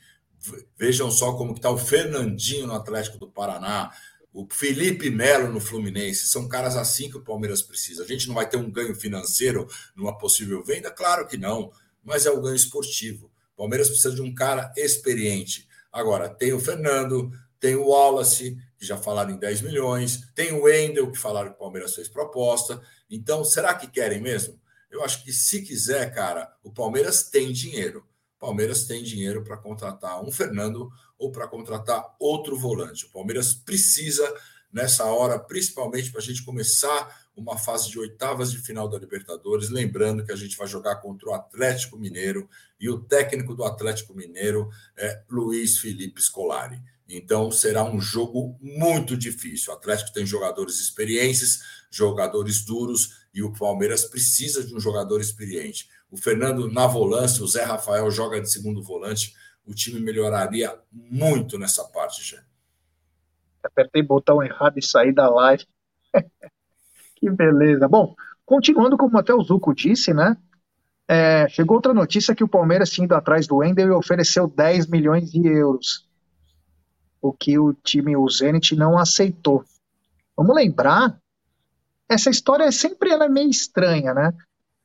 Vejam 0.76 1.10
só 1.10 1.32
como 1.32 1.54
está 1.54 1.70
o 1.70 1.78
Fernandinho 1.78 2.66
no 2.66 2.74
Atlético 2.74 3.16
do 3.16 3.30
Paraná, 3.30 3.90
o 4.34 4.46
Felipe 4.50 5.08
Melo 5.08 5.50
no 5.50 5.60
Fluminense. 5.60 6.28
São 6.28 6.46
caras 6.46 6.76
assim 6.76 7.08
que 7.08 7.16
o 7.16 7.24
Palmeiras 7.24 7.62
precisa. 7.62 8.04
A 8.04 8.06
gente 8.06 8.28
não 8.28 8.34
vai 8.34 8.46
ter 8.46 8.58
um 8.58 8.70
ganho 8.70 8.94
financeiro 8.94 9.66
numa 9.96 10.18
possível 10.18 10.62
venda? 10.62 10.90
Claro 10.90 11.26
que 11.26 11.38
não, 11.38 11.72
mas 12.02 12.26
é 12.26 12.30
o 12.30 12.40
ganho 12.40 12.54
esportivo. 12.54 13.30
O 13.54 13.56
Palmeiras 13.56 13.88
precisa 13.88 14.14
de 14.14 14.20
um 14.20 14.34
cara 14.34 14.70
experiente. 14.76 15.66
Agora, 15.90 16.28
tem 16.28 16.52
o 16.52 16.60
Fernando, 16.60 17.30
tem 17.58 17.76
o 17.76 17.86
Wallace, 17.86 18.58
que 18.76 18.84
já 18.84 18.98
falaram 18.98 19.30
em 19.30 19.38
10 19.38 19.62
milhões, 19.62 20.28
tem 20.34 20.52
o 20.52 20.64
Wendel, 20.64 21.10
que 21.10 21.16
falaram 21.16 21.48
que 21.48 21.56
o 21.56 21.58
Palmeiras 21.58 21.94
fez 21.94 22.08
proposta. 22.08 22.82
Então, 23.08 23.42
será 23.42 23.72
que 23.74 23.86
querem 23.86 24.20
mesmo? 24.20 24.60
Eu 24.94 25.02
acho 25.02 25.24
que 25.24 25.32
se 25.32 25.60
quiser, 25.62 26.14
cara, 26.14 26.54
o 26.62 26.70
Palmeiras 26.70 27.24
tem 27.24 27.52
dinheiro. 27.52 28.06
O 28.36 28.46
Palmeiras 28.46 28.84
tem 28.84 29.02
dinheiro 29.02 29.42
para 29.42 29.56
contratar 29.56 30.22
um 30.22 30.30
Fernando 30.30 30.88
ou 31.18 31.32
para 31.32 31.48
contratar 31.48 32.14
outro 32.16 32.56
volante. 32.56 33.04
O 33.06 33.10
Palmeiras 33.10 33.54
precisa 33.54 34.32
nessa 34.72 35.04
hora, 35.06 35.36
principalmente 35.36 36.12
para 36.12 36.20
a 36.20 36.22
gente 36.22 36.44
começar 36.44 37.24
uma 37.36 37.58
fase 37.58 37.90
de 37.90 37.98
oitavas 37.98 38.52
de 38.52 38.58
final 38.58 38.88
da 38.88 38.96
Libertadores. 38.96 39.68
Lembrando 39.68 40.24
que 40.24 40.30
a 40.30 40.36
gente 40.36 40.56
vai 40.56 40.68
jogar 40.68 40.96
contra 40.96 41.28
o 41.28 41.34
Atlético 41.34 41.98
Mineiro 41.98 42.48
e 42.78 42.88
o 42.88 43.00
técnico 43.00 43.52
do 43.52 43.64
Atlético 43.64 44.14
Mineiro 44.14 44.70
é 44.96 45.22
Luiz 45.28 45.78
Felipe 45.78 46.22
Scolari. 46.22 46.80
Então 47.08 47.50
será 47.50 47.82
um 47.82 48.00
jogo 48.00 48.56
muito 48.60 49.16
difícil. 49.16 49.72
O 49.72 49.76
Atlético 49.76 50.12
tem 50.12 50.24
jogadores 50.24 50.78
experientes, 50.78 51.62
jogadores 51.90 52.64
duros 52.64 53.23
e 53.34 53.42
o 53.42 53.52
Palmeiras 53.52 54.04
precisa 54.04 54.64
de 54.64 54.74
um 54.74 54.80
jogador 54.80 55.20
experiente. 55.20 55.88
O 56.10 56.16
Fernando 56.16 56.70
na 56.70 56.86
volância, 56.86 57.42
o 57.42 57.48
Zé 57.48 57.64
Rafael 57.64 58.10
joga 58.10 58.40
de 58.40 58.50
segundo 58.50 58.82
volante. 58.82 59.34
O 59.66 59.74
time 59.74 59.98
melhoraria 59.98 60.78
muito 60.92 61.58
nessa 61.58 61.84
parte, 61.84 62.22
já. 62.22 62.42
Apertei 63.62 64.02
botão 64.02 64.42
errado 64.42 64.78
e 64.78 64.82
saí 64.82 65.12
da 65.12 65.28
live. 65.28 65.66
que 67.16 67.28
beleza. 67.30 67.88
Bom, 67.88 68.14
continuando 68.44 68.96
como 68.96 69.18
até 69.18 69.34
o 69.34 69.42
Zuco 69.42 69.74
disse, 69.74 70.14
né? 70.14 70.36
É, 71.08 71.48
chegou 71.48 71.76
outra 71.76 71.92
notícia 71.92 72.34
que 72.34 72.44
o 72.44 72.48
Palmeiras 72.48 72.90
tinha 72.90 73.04
ido 73.04 73.14
atrás 73.14 73.46
do 73.46 73.56
Wendel 73.56 73.88
e 73.88 73.90
ofereceu 73.90 74.46
10 74.46 74.86
milhões 74.86 75.30
de 75.30 75.46
euros 75.46 76.06
o 77.24 77.32
que 77.32 77.58
o 77.58 77.72
time, 77.72 78.14
o 78.14 78.28
Zenit, 78.28 78.76
não 78.76 78.98
aceitou. 78.98 79.64
Vamos 80.36 80.54
lembrar, 80.54 81.18
essa 82.08 82.30
história 82.30 82.70
sempre 82.70 83.10
ela 83.10 83.24
é 83.24 83.28
meio 83.28 83.50
estranha, 83.50 84.12
né? 84.14 84.32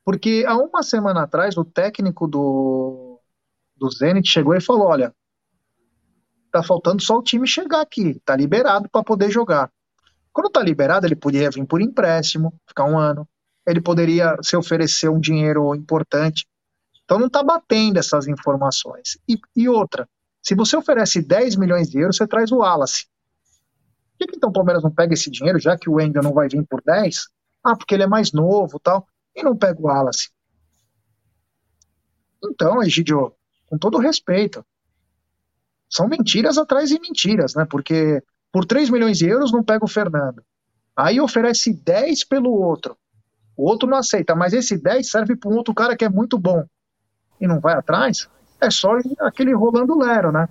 Porque 0.03 0.43
há 0.47 0.55
uma 0.57 0.81
semana 0.81 1.23
atrás 1.23 1.57
o 1.57 1.65
técnico 1.65 2.27
do, 2.27 3.19
do 3.75 3.89
Zenit 3.91 4.29
chegou 4.29 4.55
e 4.55 4.61
falou: 4.61 4.87
olha, 4.87 5.13
tá 6.51 6.63
faltando 6.63 7.01
só 7.01 7.17
o 7.17 7.23
time 7.23 7.47
chegar 7.47 7.81
aqui, 7.81 8.19
tá 8.25 8.35
liberado 8.35 8.89
para 8.89 9.03
poder 9.03 9.29
jogar. 9.29 9.71
Quando 10.31 10.49
tá 10.49 10.61
liberado, 10.61 11.05
ele 11.05 11.15
poderia 11.15 11.49
vir 11.51 11.65
por 11.65 11.81
empréstimo, 11.81 12.53
ficar 12.67 12.85
um 12.85 12.97
ano. 12.97 13.27
Ele 13.67 13.81
poderia 13.81 14.37
se 14.41 14.55
oferecer 14.55 15.09
um 15.09 15.19
dinheiro 15.19 15.75
importante. 15.75 16.47
Então 17.03 17.19
não 17.19 17.29
tá 17.29 17.43
batendo 17.43 17.97
essas 17.97 18.27
informações. 18.27 19.17
E, 19.27 19.37
e 19.55 19.67
outra, 19.67 20.07
se 20.41 20.55
você 20.55 20.77
oferece 20.77 21.21
10 21.21 21.55
milhões 21.55 21.89
de 21.89 21.99
euros, 21.99 22.17
você 22.17 22.27
traz 22.27 22.51
o 22.51 22.57
Wallace. 22.57 23.07
Por 24.19 24.27
que, 24.27 24.35
então 24.35 24.49
o 24.49 24.53
Palmeiras 24.53 24.83
não 24.83 24.91
pega 24.91 25.13
esse 25.13 25.31
dinheiro, 25.31 25.57
já 25.59 25.77
que 25.77 25.89
o 25.89 25.93
Wendel 25.93 26.21
não 26.21 26.33
vai 26.33 26.49
vir 26.49 26.65
por 26.67 26.81
10? 26.83 27.29
Ah, 27.63 27.75
porque 27.75 27.95
ele 27.95 28.03
é 28.03 28.07
mais 28.07 28.33
novo 28.33 28.79
tal. 28.79 29.07
E 29.35 29.41
não 29.41 29.55
pega 29.55 29.79
o 29.79 29.85
Wallace. 29.85 30.29
Então, 32.43 32.83
Egidio, 32.83 33.33
com 33.67 33.77
todo 33.77 33.97
respeito, 33.97 34.65
são 35.89 36.07
mentiras 36.07 36.57
atrás 36.57 36.89
de 36.89 36.99
mentiras, 36.99 37.55
né? 37.55 37.65
Porque 37.65 38.21
por 38.51 38.65
3 38.65 38.89
milhões 38.89 39.17
de 39.17 39.27
euros 39.27 39.51
não 39.51 39.63
pega 39.63 39.85
o 39.85 39.89
Fernando. 39.89 40.43
Aí 40.95 41.21
oferece 41.21 41.73
10 41.73 42.25
pelo 42.25 42.51
outro. 42.51 42.97
O 43.55 43.69
outro 43.69 43.89
não 43.89 43.97
aceita, 43.97 44.35
mas 44.35 44.53
esse 44.53 44.77
10 44.77 45.09
serve 45.09 45.35
para 45.35 45.49
um 45.49 45.55
outro 45.55 45.73
cara 45.73 45.95
que 45.95 46.05
é 46.05 46.09
muito 46.09 46.37
bom. 46.37 46.65
E 47.39 47.47
não 47.47 47.59
vai 47.59 47.73
atrás? 47.73 48.27
é 48.61 48.69
só 48.69 48.97
aquele 49.19 49.53
rolando 49.53 49.97
lero, 49.97 50.31
né? 50.31 50.47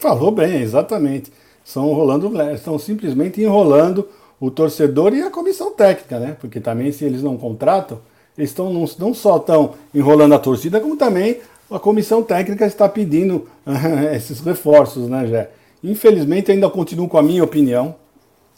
Falou 0.00 0.32
bem, 0.32 0.62
exatamente. 0.62 1.32
São 1.66 1.92
rolando 1.92 2.28
lero, 2.28 2.54
estão 2.54 2.78
simplesmente 2.78 3.42
enrolando 3.42 4.08
o 4.38 4.52
torcedor 4.52 5.12
e 5.12 5.22
a 5.22 5.32
comissão 5.32 5.72
técnica, 5.72 6.20
né? 6.20 6.36
Porque 6.40 6.60
também 6.60 6.92
se 6.92 7.04
eles 7.04 7.24
não 7.24 7.36
contratam, 7.36 7.98
eles 8.38 8.50
estão 8.50 8.72
não, 8.72 8.84
não 9.00 9.12
só 9.12 9.38
estão 9.38 9.74
enrolando 9.92 10.36
a 10.36 10.38
torcida, 10.38 10.78
como 10.78 10.96
também 10.96 11.38
a 11.68 11.76
comissão 11.80 12.22
técnica 12.22 12.64
está 12.64 12.88
pedindo 12.88 13.48
esses 14.14 14.38
reforços, 14.38 15.08
né, 15.08 15.26
Jé? 15.26 15.50
Infelizmente, 15.82 16.52
ainda 16.52 16.70
continuo 16.70 17.08
com 17.08 17.18
a 17.18 17.22
minha 17.22 17.42
opinião, 17.42 17.96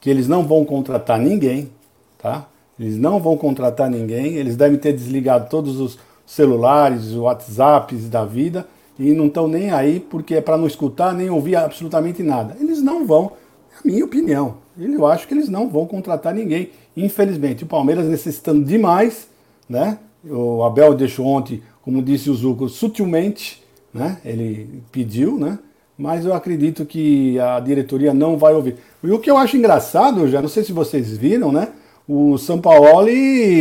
que 0.03 0.11
eles 0.11 0.29
não 0.29 0.47
vão 0.47 0.63
contratar 0.67 1.19
ninguém, 1.19 1.71
tá? 2.19 2.47
Eles 2.79 2.99
não 2.99 3.19
vão 3.19 3.39
contratar 3.39 3.89
ninguém, 3.89 4.35
eles 4.35 4.55
devem 4.55 4.79
ter 4.79 4.93
desligado 4.93 5.49
todos 5.49 5.81
os 5.81 5.99
celulares, 6.27 7.15
WhatsApps 7.15 8.07
da 8.11 8.27
vida 8.27 8.67
e 8.99 9.13
não 9.13 9.27
estão 9.27 9.47
nem 9.47 9.71
aí 9.71 10.01
porque 10.01 10.35
é 10.35 10.41
para 10.41 10.57
não 10.57 10.67
escutar 10.67 11.15
nem 11.15 11.31
ouvir 11.31 11.57
absolutamente 11.57 12.23
nada. 12.23 12.57
Eles 12.61 12.83
não 12.83 13.07
vão, 13.07 13.33
é 13.73 13.79
a 13.79 13.91
minha 13.91 14.05
opinião. 14.05 14.57
Eu 14.79 15.07
acho 15.07 15.27
que 15.27 15.35
eles 15.35 15.49
não 15.49 15.69
vão 15.69 15.87
contratar 15.87 16.35
ninguém. 16.35 16.71
Infelizmente, 16.97 17.65
o 17.65 17.67
Palmeiras 17.67 18.07
necessitando 18.07 18.65
demais, 18.65 19.29
né? 19.69 19.99
O 20.25 20.63
Abel 20.63 20.95
deixou 20.95 21.27
ontem, 21.27 21.63
como 21.83 22.03
disse 22.03 22.31
o 22.31 22.35
Zuco, 22.35 22.69
sutilmente, 22.69 23.63
né? 23.93 24.19
Ele 24.25 24.83
pediu, 24.93 25.39
né? 25.39 25.59
Mas 25.97 26.25
eu 26.25 26.33
acredito 26.33 26.85
que 26.87 27.39
a 27.41 27.59
diretoria 27.59 28.15
não 28.15 28.37
vai 28.37 28.55
ouvir. 28.55 28.77
E 29.03 29.11
o 29.11 29.19
que 29.19 29.31
eu 29.31 29.37
acho 29.37 29.57
engraçado, 29.57 30.29
já 30.29 30.41
não 30.41 30.49
sei 30.49 30.63
se 30.63 30.73
vocês 30.73 31.17
viram, 31.17 31.51
né? 31.51 31.69
O 32.07 32.39
São 32.39 32.61
Paulo 32.61 32.87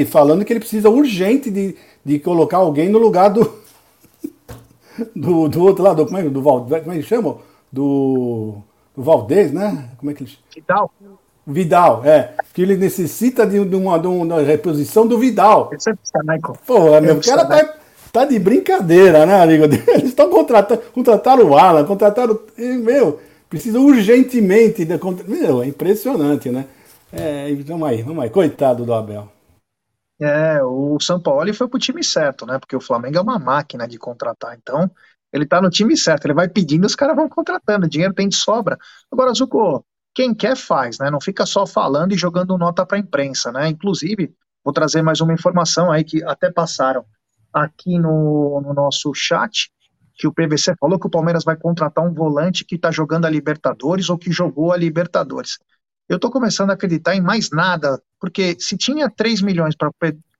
falando 0.07 0.45
que 0.45 0.53
ele 0.53 0.59
precisa 0.59 0.89
urgente 0.89 1.49
de, 1.49 1.75
de 2.05 2.19
colocar 2.19 2.57
alguém 2.57 2.89
no 2.89 2.99
lugar 2.99 3.29
do. 3.29 3.66
Do, 5.15 5.47
do 5.47 5.63
outro 5.63 5.83
lado, 5.83 6.05
como 6.05 6.17
é, 6.17 6.23
do 6.23 6.41
Val, 6.41 6.65
como 6.65 6.93
é 6.93 6.97
que 6.97 7.03
chama? 7.03 7.37
Do, 7.71 8.55
do 8.95 9.03
Valdez, 9.03 9.51
né? 9.51 9.89
Como 9.97 10.11
é 10.11 10.13
que 10.13 10.23
ele 10.23 10.29
chama? 10.29 10.43
Vidal. 10.55 10.91
Vidal, 11.45 12.01
é. 12.05 12.33
Que 12.53 12.61
ele 12.61 12.75
necessita 12.75 13.45
de, 13.45 13.63
de, 13.63 13.75
uma, 13.75 13.97
de 13.97 14.07
uma 14.07 14.41
reposição 14.41 15.07
do 15.07 15.17
Vidal. 15.17 15.69
Esse 15.73 15.89
é 15.89 15.93
Michael. 16.19 16.57
Pô, 16.65 17.01
meu, 17.01 17.15
o 17.15 17.21
cara 17.21 17.45
tá, 17.45 17.75
tá 18.11 18.25
de 18.25 18.37
brincadeira, 18.37 19.25
né, 19.25 19.41
amigo? 19.41 19.63
Eles 19.87 20.09
estão 20.09 20.29
contratando, 20.29 20.81
contrataram 20.93 21.45
o 21.45 21.57
Alan, 21.57 21.85
contrataram. 21.85 22.37
Meu, 22.57 23.19
precisa 23.49 23.79
urgentemente. 23.79 24.83
De, 24.83 24.99
meu, 25.27 25.63
é 25.63 25.67
impressionante, 25.67 26.49
né? 26.49 26.65
É, 27.13 27.55
vamos 27.65 27.87
aí, 27.87 28.01
vamos 28.01 28.23
aí. 28.23 28.29
Coitado 28.29 28.83
do 28.83 28.93
Abel. 28.93 29.29
É, 30.19 30.63
o 30.63 30.99
São 30.99 31.21
Paulo 31.21 31.53
foi 31.53 31.67
pro 31.67 31.79
time 31.79 32.03
certo, 32.03 32.45
né? 32.45 32.57
Porque 32.59 32.75
o 32.75 32.81
Flamengo 32.81 33.17
é 33.17 33.21
uma 33.21 33.37
máquina 33.37 33.87
de 33.87 33.97
contratar. 33.97 34.55
Então, 34.55 34.89
ele 35.31 35.45
tá 35.45 35.61
no 35.61 35.69
time 35.69 35.95
certo. 35.95 36.25
Ele 36.25 36.33
vai 36.33 36.47
pedindo, 36.47 36.85
os 36.85 36.95
caras 36.95 37.15
vão 37.15 37.29
contratando. 37.29 37.87
Dinheiro 37.87 38.13
tem 38.13 38.27
de 38.27 38.35
sobra. 38.35 38.77
Agora, 39.11 39.33
Zuko, 39.33 39.85
quem 40.15 40.33
quer 40.33 40.57
faz, 40.57 40.97
né? 40.97 41.11
Não 41.11 41.21
fica 41.21 41.45
só 41.45 41.65
falando 41.67 42.13
e 42.13 42.17
jogando 42.17 42.57
nota 42.57 42.85
para 42.85 42.97
a 42.97 42.99
imprensa, 42.99 43.51
né? 43.51 43.67
Inclusive, 43.67 44.33
vou 44.63 44.73
trazer 44.73 45.01
mais 45.03 45.21
uma 45.21 45.33
informação 45.33 45.91
aí 45.91 46.03
que 46.03 46.23
até 46.23 46.51
passaram 46.51 47.05
aqui 47.53 47.99
no, 47.99 48.61
no 48.61 48.73
nosso 48.73 49.13
chat, 49.13 49.71
que 50.15 50.27
o 50.27 50.33
PVC 50.33 50.75
falou 50.79 50.99
que 50.99 51.05
o 51.07 51.11
Palmeiras 51.11 51.43
vai 51.43 51.55
contratar 51.55 52.03
um 52.03 52.13
volante 52.13 52.65
que 52.65 52.75
está 52.75 52.89
jogando 52.89 53.25
a 53.25 53.29
Libertadores 53.29 54.09
ou 54.09 54.17
que 54.17 54.31
jogou 54.31 54.71
a 54.73 54.77
Libertadores 54.77 55.59
eu 56.07 56.15
estou 56.15 56.31
começando 56.31 56.69
a 56.69 56.73
acreditar 56.73 57.15
em 57.15 57.21
mais 57.21 57.49
nada, 57.49 58.01
porque 58.19 58.55
se 58.59 58.77
tinha 58.77 59.09
3 59.09 59.41
milhões 59.41 59.75
para 59.75 59.91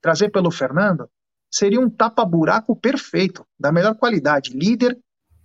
trazer 0.01 0.29
pelo 0.29 0.51
Fernando, 0.51 1.09
seria 1.51 1.79
um 1.79 1.89
tapa-buraco 1.89 2.75
perfeito, 2.75 3.45
da 3.59 3.71
melhor 3.71 3.95
qualidade. 3.95 4.51
Líder, 4.51 4.97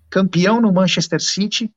campeão 0.09 0.61
no 0.61 0.73
Manchester 0.73 1.21
City, 1.21 1.73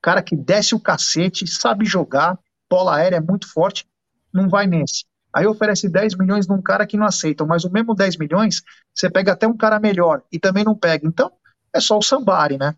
cara 0.00 0.22
que 0.22 0.36
desce 0.36 0.74
o 0.74 0.80
cacete, 0.80 1.46
sabe 1.46 1.84
jogar, 1.84 2.38
bola 2.68 2.96
aérea 2.96 3.16
é 3.16 3.20
muito 3.20 3.50
forte, 3.50 3.86
não 4.32 4.48
vai 4.48 4.66
nesse. 4.66 5.04
Aí 5.32 5.46
oferece 5.46 5.88
10 5.88 6.16
milhões 6.16 6.46
num 6.46 6.60
cara 6.60 6.86
que 6.86 6.96
não 6.96 7.06
aceita, 7.06 7.44
mas 7.44 7.64
o 7.64 7.70
mesmo 7.70 7.94
10 7.94 8.16
milhões, 8.16 8.62
você 8.94 9.08
pega 9.08 9.32
até 9.32 9.46
um 9.46 9.56
cara 9.56 9.78
melhor 9.78 10.22
e 10.30 10.38
também 10.38 10.64
não 10.64 10.76
pega. 10.76 11.06
Então, 11.06 11.30
é 11.72 11.80
só 11.80 11.98
o 11.98 12.02
Sambari, 12.02 12.58
né? 12.58 12.74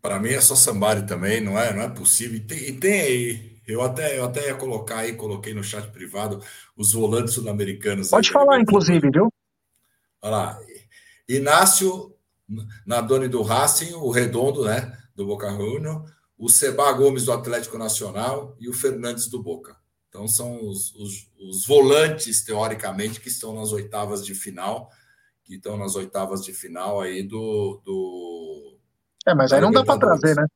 Para 0.00 0.18
mim 0.18 0.30
é 0.30 0.40
só 0.40 0.54
Sambari 0.54 1.02
também, 1.02 1.42
não 1.42 1.58
é, 1.58 1.74
não 1.74 1.82
é 1.82 1.88
possível. 1.90 2.36
E 2.36 2.40
tem, 2.40 2.58
e 2.58 2.72
tem 2.72 3.49
eu 3.70 3.82
até, 3.82 4.18
eu 4.18 4.24
até 4.24 4.48
ia 4.48 4.54
colocar 4.54 4.98
aí, 4.98 5.14
coloquei 5.14 5.54
no 5.54 5.62
chat 5.62 5.90
privado, 5.90 6.42
os 6.76 6.92
volantes 6.92 7.34
sul-americanos. 7.34 8.10
Pode 8.10 8.30
falar, 8.30 8.60
inclusive, 8.60 9.10
viu? 9.10 9.32
Olha 10.22 10.30
lá. 10.30 10.58
Inácio 11.28 12.14
Nadoni 12.84 13.28
do 13.28 13.42
Racing, 13.42 13.94
o 13.94 14.10
Redondo, 14.10 14.64
né? 14.64 14.98
Do 15.14 15.26
Boca 15.26 15.50
Juniors, 15.50 16.10
o 16.36 16.48
Seba 16.48 16.90
Gomes 16.92 17.24
do 17.24 17.32
Atlético 17.32 17.78
Nacional 17.78 18.56
e 18.58 18.68
o 18.68 18.72
Fernandes 18.72 19.28
do 19.28 19.42
Boca. 19.42 19.76
Então 20.08 20.26
são 20.26 20.66
os, 20.66 20.92
os, 20.96 21.30
os, 21.38 21.66
volantes, 21.66 22.42
teoricamente, 22.44 23.20
que 23.20 23.28
estão 23.28 23.54
nas 23.54 23.72
oitavas 23.72 24.24
de 24.24 24.34
final, 24.34 24.90
que 25.44 25.54
estão 25.54 25.76
nas 25.76 25.94
oitavas 25.94 26.44
de 26.44 26.52
final 26.52 27.00
aí 27.00 27.22
do. 27.22 27.80
do 27.84 28.78
é, 29.24 29.34
mas 29.34 29.52
aí 29.52 29.60
não 29.60 29.70
dá 29.70 29.84
para 29.84 30.00
trazer, 30.00 30.34
né? 30.34 30.46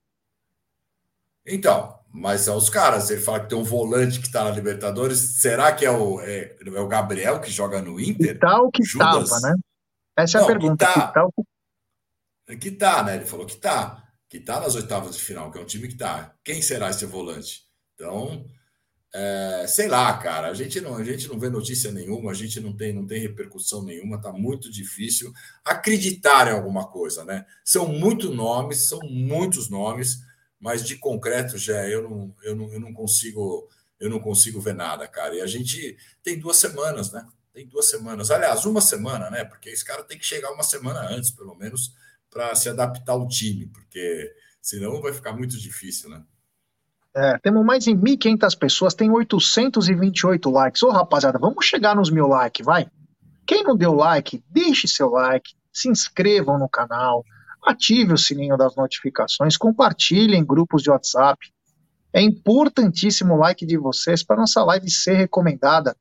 Então, 1.47 2.01
mas 2.15 2.43
são 2.43 2.57
os 2.57 2.71
caras. 2.71 3.11
Ele 3.11 3.21
fala 3.21 3.41
que 3.41 3.49
tem 3.49 3.59
um 3.59 3.65
volante 3.65 4.21
que 4.21 4.27
está 4.29 4.45
na 4.45 4.51
Libertadores. 4.53 5.19
Será 5.41 5.73
que 5.73 5.85
é 5.85 5.91
o, 5.91 6.21
é, 6.21 6.57
é, 6.65 6.81
o 6.81 6.87
Gabriel 6.87 7.41
que 7.41 7.51
joga 7.51 7.83
no 7.83 7.99
Inter? 7.99 8.35
Que 8.35 8.39
tal 8.39 8.71
que 8.71 8.85
estava, 8.85 9.41
né? 9.41 9.57
Essa 10.17 10.39
é 10.39 10.43
a 10.43 10.47
pergunta. 10.47 10.87
Que, 10.87 10.95
tá. 10.95 11.09
que 11.09 11.12
tal 11.12 11.33
que... 11.33 12.57
que 12.57 12.71
tá, 12.71 13.03
né? 13.03 13.17
Ele 13.17 13.27
falou 13.27 13.45
que 13.45 13.57
tá. 13.57 14.01
Que 14.29 14.39
tá 14.39 14.61
nas 14.61 14.77
oitavas 14.77 15.17
de 15.17 15.23
final, 15.23 15.51
que 15.51 15.59
é 15.59 15.61
um 15.61 15.67
time 15.67 15.89
que 15.89 15.97
tá. 15.97 16.33
Quem 16.45 16.62
será 16.62 16.89
esse 16.91 17.05
volante? 17.05 17.62
Então, 17.95 18.47
é, 19.12 19.65
sei 19.67 19.89
lá, 19.89 20.17
cara. 20.17 20.51
A 20.51 20.55
gente 20.55 20.81
não, 20.81 20.97
a 20.97 21.03
gente 21.03 21.27
não 21.27 21.37
vê 21.37 21.51
notícia 21.51 21.91
nenhuma, 21.91 22.31
a 22.31 22.35
gente 22.35 22.61
não 22.61 22.77
tem, 22.77 22.93
não 22.93 23.05
tem 23.05 23.21
repercussão 23.21 23.83
nenhuma. 23.83 24.21
Tá 24.21 24.33
muito 24.33 24.71
difícil 24.71 25.33
acreditar 25.65 26.47
em 26.47 26.53
alguma 26.53 26.87
coisa, 26.87 27.25
né? 27.25 27.45
São 27.65 27.89
muitos 27.89 28.31
nomes, 28.31 28.89
são 28.89 29.01
muitos 29.03 29.69
nomes 29.69 30.21
mas 30.65 30.83
de 30.83 30.97
concreto, 30.97 31.59
já 31.59 31.87
eu 31.87 32.09
não, 32.09 32.35
eu 32.43 32.57
não, 32.57 32.73
eu 32.73 32.81
não 32.81 32.95
consigo 32.95 33.69
eu 34.01 34.09
não 34.09 34.19
consigo 34.19 34.62
ver 34.62 34.75
nada, 34.75 35.07
cara. 35.07 35.35
E 35.35 35.43
a 35.43 35.47
gente 35.47 35.95
tem 36.23 36.39
duas 36.39 36.57
semanas, 36.57 37.12
né? 37.12 37.23
Tem 37.53 37.69
duas 37.69 37.85
semanas. 37.85 38.31
Aliás, 38.31 38.65
uma 38.65 38.81
semana, 38.81 39.31
né? 39.31 39.45
Porque 39.45 39.69
esse 39.69 39.85
cara 39.85 40.03
tem 40.03 40.19
que 40.19 40.25
chegar 40.25 40.51
uma 40.53 40.62
semana 40.62 41.01
antes, 41.11 41.31
pelo 41.31 41.55
menos, 41.55 41.93
para 42.31 42.55
se 42.55 42.71
adaptar 42.71 43.12
ao 43.12 43.29
time, 43.29 43.67
porque 43.67 44.35
senão 44.61 45.03
vai 45.03 45.12
ficar 45.12 45.35
muito 45.35 45.59
difícil, 45.59 46.09
né? 46.09 46.25
É, 47.15 47.39
temos 47.39 47.65
mais 47.65 47.85
de 47.85 47.91
1.500 47.91 48.59
pessoas, 48.59 48.95
tem 48.95 49.11
828 49.11 50.51
likes. 50.51 50.83
Ô, 50.83 50.91
rapaziada, 50.91 51.39
vamos 51.39 51.67
chegar 51.67 51.95
nos 51.95 52.11
mil 52.11 52.27
likes, 52.27 52.65
vai. 52.65 52.91
Quem 53.47 53.62
não 53.62 53.77
deu 53.77 53.93
like, 53.93 54.43
deixe 54.49 54.89
seu 54.89 55.11
like, 55.11 55.55
se 55.71 55.91
inscrevam 55.91 56.59
no 56.59 56.71
canal, 56.71 57.23
ative 57.65 58.12
o 58.12 58.19
sininho 58.19 58.57
das 58.57 58.77
notificações, 58.77 59.57
compartilhem 59.57 60.41
em 60.41 60.45
grupos 60.45 60.83
de 60.83 60.91
WhatsApp. 60.91 61.53
É 62.12 62.21
importantíssimo 62.21 63.35
o 63.35 63.39
like 63.39 63.67
de 63.67 63.77
vocês 63.77 64.23
para 64.23 64.37
nossa 64.37 64.62
live 64.65 64.91
ser 64.91 65.15
recomendada 65.15 65.97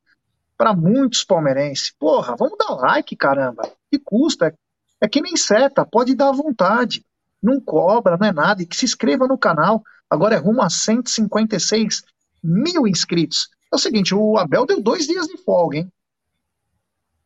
para 0.58 0.74
muitos 0.74 1.24
palmeirenses. 1.24 1.94
Porra, 1.98 2.36
vamos 2.38 2.58
dar 2.58 2.76
like, 2.76 3.16
caramba. 3.16 3.64
Que 3.90 3.98
custa? 4.00 4.48
É, 4.48 4.56
é 5.02 5.08
que 5.08 5.22
nem 5.22 5.36
seta, 5.36 5.86
pode 5.86 6.16
dar 6.16 6.30
à 6.30 6.34
vontade. 6.34 7.04
Não 7.42 7.60
cobra, 7.60 8.18
não 8.18 8.28
é 8.28 8.32
nada. 8.32 8.62
E 8.62 8.66
que 8.66 8.76
se 8.76 8.86
inscreva 8.86 9.28
no 9.28 9.38
canal. 9.38 9.82
Agora 10.10 10.36
é 10.36 10.38
rumo 10.38 10.62
a 10.62 10.70
156 10.70 12.04
mil 12.44 12.88
inscritos. 12.88 13.50
É 13.72 13.76
o 13.76 13.80
seguinte, 13.80 14.14
o 14.14 14.38
Abel 14.38 14.66
deu 14.66 14.82
dois 14.82 15.08
dias 15.08 15.28
de 15.28 15.38
folga, 15.38 15.80
hein? 15.80 15.92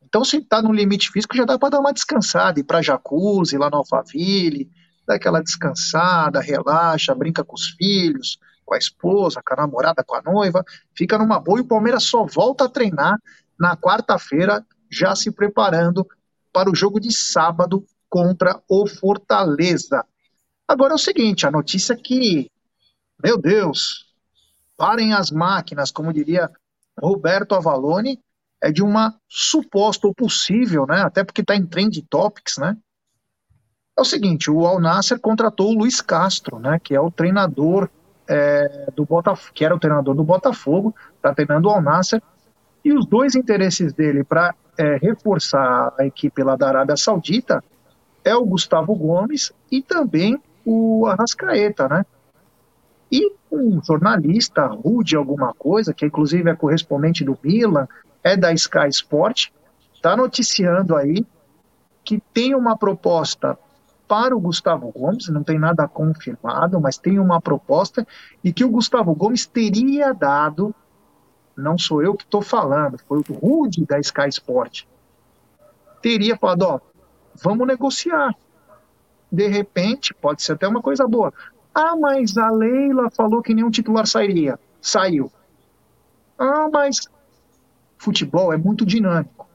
Então, 0.08 0.24
se 0.24 0.38
está 0.38 0.62
no 0.62 0.72
limite 0.72 1.10
físico, 1.10 1.36
já 1.36 1.44
dá 1.44 1.58
para 1.58 1.68
dar 1.68 1.80
uma 1.80 1.92
descansada, 1.92 2.58
ir 2.58 2.64
para 2.64 2.80
jacuzzi, 2.80 3.58
lá 3.58 3.68
no 3.68 3.76
Alphaville, 3.76 4.70
dá 5.06 5.16
aquela 5.16 5.42
descansada, 5.42 6.40
relaxa, 6.40 7.14
brinca 7.14 7.44
com 7.44 7.54
os 7.54 7.68
filhos, 7.72 8.38
com 8.64 8.74
a 8.74 8.78
esposa, 8.78 9.42
com 9.46 9.52
a 9.52 9.56
namorada, 9.58 10.02
com 10.02 10.14
a 10.14 10.22
noiva, 10.22 10.64
fica 10.96 11.18
numa 11.18 11.38
boa 11.38 11.58
e 11.58 11.62
o 11.62 11.66
Palmeiras 11.66 12.04
só 12.04 12.24
volta 12.24 12.64
a 12.64 12.68
treinar 12.70 13.18
na 13.60 13.76
quarta-feira, 13.76 14.64
já 14.90 15.14
se 15.14 15.30
preparando 15.30 16.06
para 16.50 16.70
o 16.70 16.74
jogo 16.74 16.98
de 16.98 17.12
sábado 17.12 17.84
contra 18.08 18.62
o 18.66 18.86
Fortaleza. 18.86 20.06
Agora 20.66 20.94
é 20.94 20.96
o 20.96 20.98
seguinte, 20.98 21.46
a 21.46 21.50
notícia 21.50 21.94
que, 21.94 22.50
meu 23.22 23.36
Deus, 23.36 24.06
parem 24.74 25.12
as 25.12 25.30
máquinas, 25.30 25.90
como 25.90 26.14
diria 26.14 26.50
Roberto 26.98 27.54
Avalone, 27.54 28.18
é 28.62 28.72
de 28.72 28.82
uma 28.82 29.14
suposta 29.28 30.06
ou 30.06 30.14
possível, 30.14 30.86
né, 30.86 31.02
até 31.02 31.22
porque 31.24 31.40
está 31.40 31.54
em 31.54 31.66
trend 31.66 32.02
topics, 32.02 32.58
né, 32.58 32.76
é 33.96 34.00
o 34.00 34.04
seguinte, 34.04 34.50
o 34.50 34.64
Al 34.64 34.80
Nasser 34.80 35.18
contratou 35.18 35.70
o 35.70 35.78
Luiz 35.78 36.00
Castro, 36.00 36.58
né, 36.58 36.78
que 36.78 36.94
é 36.94 37.00
o 37.00 37.10
treinador 37.10 37.88
é, 38.28 38.90
do 38.94 39.04
Botafogo, 39.04 39.52
que 39.54 39.64
era 39.64 39.74
o 39.74 39.78
treinador 39.78 40.14
do 40.14 40.22
Botafogo, 40.22 40.94
está 41.16 41.34
treinando 41.34 41.68
o 41.68 41.72
Al 41.72 41.82
Nasser, 41.82 42.22
e 42.84 42.92
os 42.92 43.06
dois 43.06 43.34
interesses 43.34 43.92
dele 43.92 44.22
para 44.22 44.54
é, 44.78 44.96
reforçar 44.96 45.92
a 45.98 46.06
equipe 46.06 46.42
lá 46.42 46.54
da 46.54 46.68
Arábia 46.68 46.96
Saudita 46.96 47.62
é 48.24 48.34
o 48.36 48.44
Gustavo 48.44 48.94
Gomes 48.94 49.52
e 49.70 49.82
também 49.82 50.40
o 50.64 51.06
Arrascaeta, 51.06 51.88
né? 51.88 52.06
E 53.10 53.32
um 53.50 53.82
jornalista, 53.82 54.66
Rude 54.66 55.16
alguma 55.16 55.52
coisa, 55.54 55.94
que 55.94 56.06
inclusive 56.06 56.48
é 56.48 56.54
correspondente 56.54 57.24
do 57.24 57.36
Milan, 57.42 57.88
é 58.28 58.36
da 58.36 58.52
Sky 58.52 58.88
Sport, 58.88 59.48
está 59.94 60.16
noticiando 60.16 60.94
aí 60.94 61.26
que 62.04 62.20
tem 62.32 62.54
uma 62.54 62.76
proposta 62.76 63.58
para 64.06 64.34
o 64.34 64.40
Gustavo 64.40 64.90
Gomes, 64.90 65.28
não 65.28 65.42
tem 65.42 65.58
nada 65.58 65.86
confirmado, 65.86 66.80
mas 66.80 66.96
tem 66.96 67.18
uma 67.18 67.40
proposta 67.40 68.06
e 68.42 68.52
que 68.52 68.64
o 68.64 68.70
Gustavo 68.70 69.14
Gomes 69.14 69.46
teria 69.46 70.14
dado, 70.14 70.74
não 71.56 71.76
sou 71.76 72.02
eu 72.02 72.14
que 72.14 72.24
estou 72.24 72.40
falando, 72.40 72.98
foi 73.06 73.18
o 73.18 73.32
Rude 73.32 73.84
da 73.84 73.98
Sky 73.98 74.28
Sport, 74.28 74.84
teria 76.00 76.36
falado, 76.36 76.62
ó, 76.62 76.80
vamos 77.34 77.66
negociar. 77.66 78.34
De 79.30 79.46
repente, 79.46 80.14
pode 80.14 80.42
ser 80.42 80.52
até 80.52 80.66
uma 80.66 80.80
coisa 80.80 81.06
boa. 81.06 81.32
Ah, 81.74 81.94
mas 81.94 82.38
a 82.38 82.50
Leila 82.50 83.10
falou 83.10 83.42
que 83.42 83.52
nenhum 83.52 83.70
titular 83.70 84.06
sairia. 84.06 84.58
Saiu. 84.80 85.30
Ah, 86.38 86.68
mas 86.72 87.08
futebol 87.98 88.52
é 88.52 88.56
muito 88.56 88.86
dinâmico. 88.86 89.46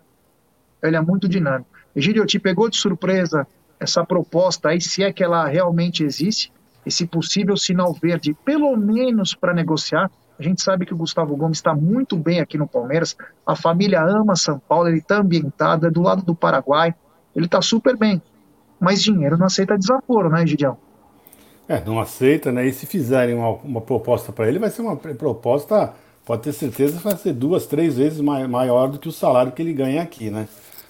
Ele 0.82 0.96
é 0.96 1.02
muito 1.02 1.28
dinâmico. 1.28 1.70
Egídio, 1.96 2.26
te 2.26 2.40
pegou 2.40 2.70
de 2.70 2.78
surpresa 2.78 3.48
essa 3.80 4.06
proposta 4.06 4.70
aí, 4.70 4.82
se 4.82 5.04
é 5.04 5.12
que 5.12 5.24
ela 5.24 5.48
realmente 5.48 6.04
existe, 6.04 6.52
esse 6.86 7.06
possível 7.06 7.56
sinal 7.56 7.94
verde, 7.94 8.36
pelo 8.46 8.76
menos 8.76 9.34
para 9.34 9.54
negociar. 9.54 10.12
A 10.38 10.44
gente 10.44 10.62
sabe 10.62 10.86
que 10.86 10.94
o 10.94 10.98
Gustavo 10.98 11.36
Gomes 11.36 11.60
está 11.60 11.74
muito 11.74 12.18
bem 12.18 12.40
aqui 12.40 12.58
no 12.58 12.68
Palmeiras, 12.68 13.16
a 13.46 13.56
família 13.56 14.04
ama 14.04 14.36
São 14.36 14.60
Paulo, 14.60 14.88
ele 14.88 14.98
está 14.98 15.18
ambientado, 15.18 15.88
é 15.88 15.92
do 15.92 16.02
lado 16.02 16.24
do 16.24 16.36
Paraguai, 16.36 16.94
ele 17.36 17.46
está 17.46 17.62
super 17.62 17.96
bem. 17.96 18.22
Mas 18.80 19.02
dinheiro 19.02 19.38
não 19.38 19.46
aceita 19.46 19.78
desaforo, 19.78 20.30
né, 20.30 20.46
Gideão? 20.46 20.78
É, 21.68 21.82
não 21.86 22.00
aceita, 22.00 22.52
né? 22.52 22.68
E 22.68 22.74
se 22.74 22.86
fizerem 22.86 23.36
uma, 23.36 23.50
uma 23.50 23.82
proposta 23.82 24.34
para 24.34 24.48
ele, 24.48 24.60
vai 24.60 24.70
ser 24.70 24.82
uma 24.82 24.98
proposta 24.98 25.94
pode 26.26 26.44
ter 26.44 26.54
certeza 26.54 26.98
que 26.98 27.04
vai 27.04 27.18
ser 27.18 27.34
duas, 27.34 27.66
três 27.66 27.98
vezes 27.98 28.20
maior 28.20 28.88
do 28.90 29.00
que 29.00 29.08
o 29.08 29.12
salário 29.12 29.52
que 29.52 29.62
ele 29.62 29.74
ganha 29.74 30.02
aqui, 30.02 30.30
né? 30.30 30.48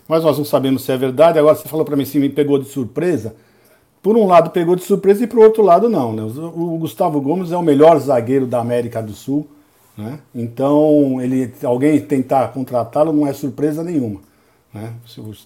Mas 0.08 0.24
nós 0.24 0.38
não 0.38 0.46
sabemos 0.46 0.84
se 0.84 0.92
é 0.92 0.98
verdade. 0.98 1.40
Agora 1.40 1.56
você 1.56 1.68
falou 1.68 1.86
para 1.86 1.96
mim 1.96 2.06
se 2.06 2.20
me 2.20 2.30
pegou 2.30 2.60
de 2.60 2.66
surpresa. 2.66 3.36
Por 4.02 4.18
um 4.18 4.28
lado 4.28 4.50
pegou 4.50 4.76
de 4.76 4.84
surpresa 4.84 5.24
e 5.24 5.28
por 5.28 5.40
outro 5.40 5.64
lado 5.64 5.88
não. 5.88 6.12
Né? 6.12 6.24
O 6.24 6.78
Gustavo 6.78 7.22
Gomes 7.22 7.52
é 7.52 7.58
o 7.58 7.62
melhor 7.62 7.98
zagueiro 8.00 8.46
da 8.46 8.60
América 8.60 9.02
do 9.02 9.14
Sul. 9.14 9.48
Né? 9.98 10.20
Então, 10.36 11.22
ele, 11.22 11.54
alguém 11.64 12.02
tentar 12.02 12.50
contratá-lo 12.52 13.14
não 13.14 13.26
é 13.26 13.32
surpresa 13.32 13.82
nenhuma. 13.82 14.20
Né? 14.74 14.94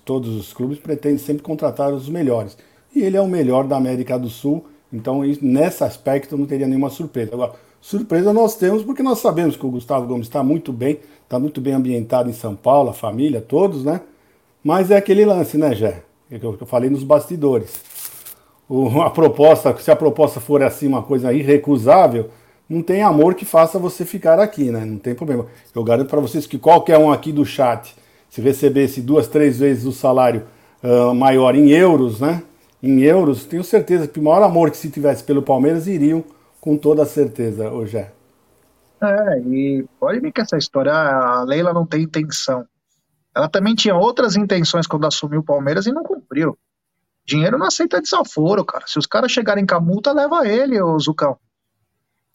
Todos 0.03 0.35
os 0.35 0.53
clubes 0.53 0.79
pretendem 0.79 1.19
sempre 1.19 1.43
contratar 1.43 1.93
os 1.93 2.09
melhores. 2.09 2.57
E 2.95 3.03
ele 3.03 3.15
é 3.15 3.21
o 3.21 3.27
melhor 3.27 3.67
da 3.67 3.77
América 3.77 4.17
do 4.17 4.29
Sul. 4.29 4.65
Então, 4.91 5.21
nesse 5.39 5.83
aspecto, 5.83 6.35
não 6.35 6.47
teria 6.47 6.65
nenhuma 6.65 6.89
surpresa. 6.89 7.33
Agora, 7.33 7.53
Surpresa 7.87 8.33
nós 8.33 8.53
temos 8.53 8.83
porque 8.83 9.01
nós 9.01 9.19
sabemos 9.19 9.55
que 9.55 9.65
o 9.65 9.69
Gustavo 9.69 10.05
Gomes 10.05 10.27
está 10.27 10.43
muito 10.43 10.73
bem, 10.73 10.99
está 11.23 11.39
muito 11.39 11.61
bem 11.61 11.71
ambientado 11.71 12.29
em 12.29 12.33
São 12.33 12.53
Paulo, 12.53 12.89
a 12.89 12.93
família, 12.93 13.39
todos, 13.39 13.85
né? 13.85 14.01
Mas 14.61 14.91
é 14.91 14.97
aquele 14.97 15.23
lance, 15.23 15.57
né, 15.57 15.73
Jé? 15.73 16.03
É 16.29 16.37
que 16.37 16.45
eu 16.45 16.57
falei 16.65 16.89
nos 16.89 17.01
bastidores. 17.01 17.79
O, 18.67 18.99
a 18.99 19.09
proposta, 19.09 19.73
se 19.77 19.89
a 19.89 19.95
proposta 19.95 20.41
for 20.41 20.61
assim 20.61 20.85
uma 20.85 21.01
coisa 21.01 21.31
irrecusável, 21.31 22.29
não 22.67 22.81
tem 22.81 23.03
amor 23.03 23.35
que 23.35 23.45
faça 23.45 23.79
você 23.79 24.03
ficar 24.03 24.37
aqui, 24.37 24.69
né? 24.69 24.83
Não 24.83 24.97
tem 24.97 25.15
problema. 25.15 25.45
Eu 25.73 25.81
garanto 25.81 26.09
para 26.09 26.19
vocês 26.19 26.45
que 26.45 26.57
qualquer 26.57 26.97
um 26.97 27.09
aqui 27.09 27.31
do 27.31 27.45
chat, 27.45 27.95
se 28.29 28.41
recebesse 28.41 29.01
duas, 29.01 29.29
três 29.29 29.59
vezes 29.59 29.85
o 29.85 29.93
salário 29.93 30.43
uh, 30.83 31.15
maior 31.15 31.55
em 31.55 31.69
euros, 31.69 32.19
né? 32.19 32.43
Em 32.83 32.99
euros, 32.99 33.45
tenho 33.45 33.63
certeza 33.63 34.09
que 34.09 34.19
o 34.19 34.23
maior 34.23 34.43
amor 34.43 34.71
que 34.71 34.77
se 34.77 34.89
tivesse 34.89 35.23
pelo 35.23 35.41
Palmeiras 35.41 35.87
iriam 35.87 36.21
com 36.67 36.77
toda 36.77 37.05
certeza, 37.05 37.71
hoje 37.71 37.95
é. 37.95 38.11
É, 39.01 39.39
e 39.39 39.85
pode 39.97 40.19
ver 40.19 40.33
que 40.33 40.41
essa 40.41 40.57
história, 40.57 40.91
a 40.91 41.41
Leila 41.45 41.71
não 41.71 41.85
tem 41.85 42.03
intenção. 42.03 42.67
Ela 43.33 43.47
também 43.47 43.73
tinha 43.73 43.95
outras 43.95 44.35
intenções 44.35 44.85
quando 44.85 45.07
assumiu 45.07 45.39
o 45.39 45.45
Palmeiras 45.45 45.85
e 45.85 45.93
não 45.93 46.03
cumpriu. 46.03 46.59
Dinheiro 47.25 47.57
não 47.57 47.67
aceita 47.67 48.01
desaforo, 48.01 48.65
cara. 48.65 48.83
Se 48.85 48.99
os 48.99 49.05
caras 49.05 49.31
chegarem 49.31 49.65
com 49.65 49.75
a 49.75 49.79
multa, 49.79 50.11
leva 50.11 50.45
ele, 50.45 50.81
o 50.81 50.99
Zucão. 50.99 51.37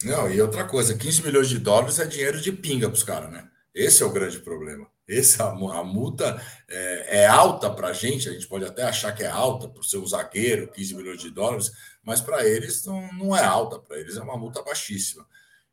Não, 0.02 0.30
e 0.30 0.40
outra 0.40 0.64
coisa, 0.64 0.96
15 0.96 1.24
milhões 1.24 1.50
de 1.50 1.58
dólares 1.58 1.98
é 1.98 2.06
dinheiro 2.06 2.40
de 2.40 2.52
pinga 2.52 2.88
pros 2.88 3.02
caras, 3.02 3.30
né? 3.30 3.44
Esse 3.74 4.02
é 4.02 4.06
o 4.06 4.12
grande 4.12 4.38
problema. 4.38 4.86
Esse, 5.12 5.42
a, 5.42 5.46
a 5.46 5.84
multa 5.84 6.42
é, 6.68 7.22
é 7.22 7.26
alta 7.26 7.70
para 7.70 7.88
a 7.88 7.92
gente, 7.92 8.28
a 8.28 8.32
gente 8.32 8.46
pode 8.46 8.64
até 8.64 8.82
achar 8.82 9.12
que 9.12 9.22
é 9.22 9.28
alta 9.28 9.68
por 9.68 9.84
ser 9.84 9.98
um 9.98 10.06
zagueiro, 10.06 10.70
15 10.72 10.94
milhões 10.94 11.20
de 11.20 11.30
dólares, 11.30 11.70
mas 12.02 12.20
para 12.20 12.46
eles 12.46 12.84
não, 12.86 13.12
não 13.12 13.36
é 13.36 13.44
alta, 13.44 13.78
para 13.78 13.98
eles 13.98 14.16
é 14.16 14.22
uma 14.22 14.36
multa 14.36 14.62
baixíssima. 14.62 15.26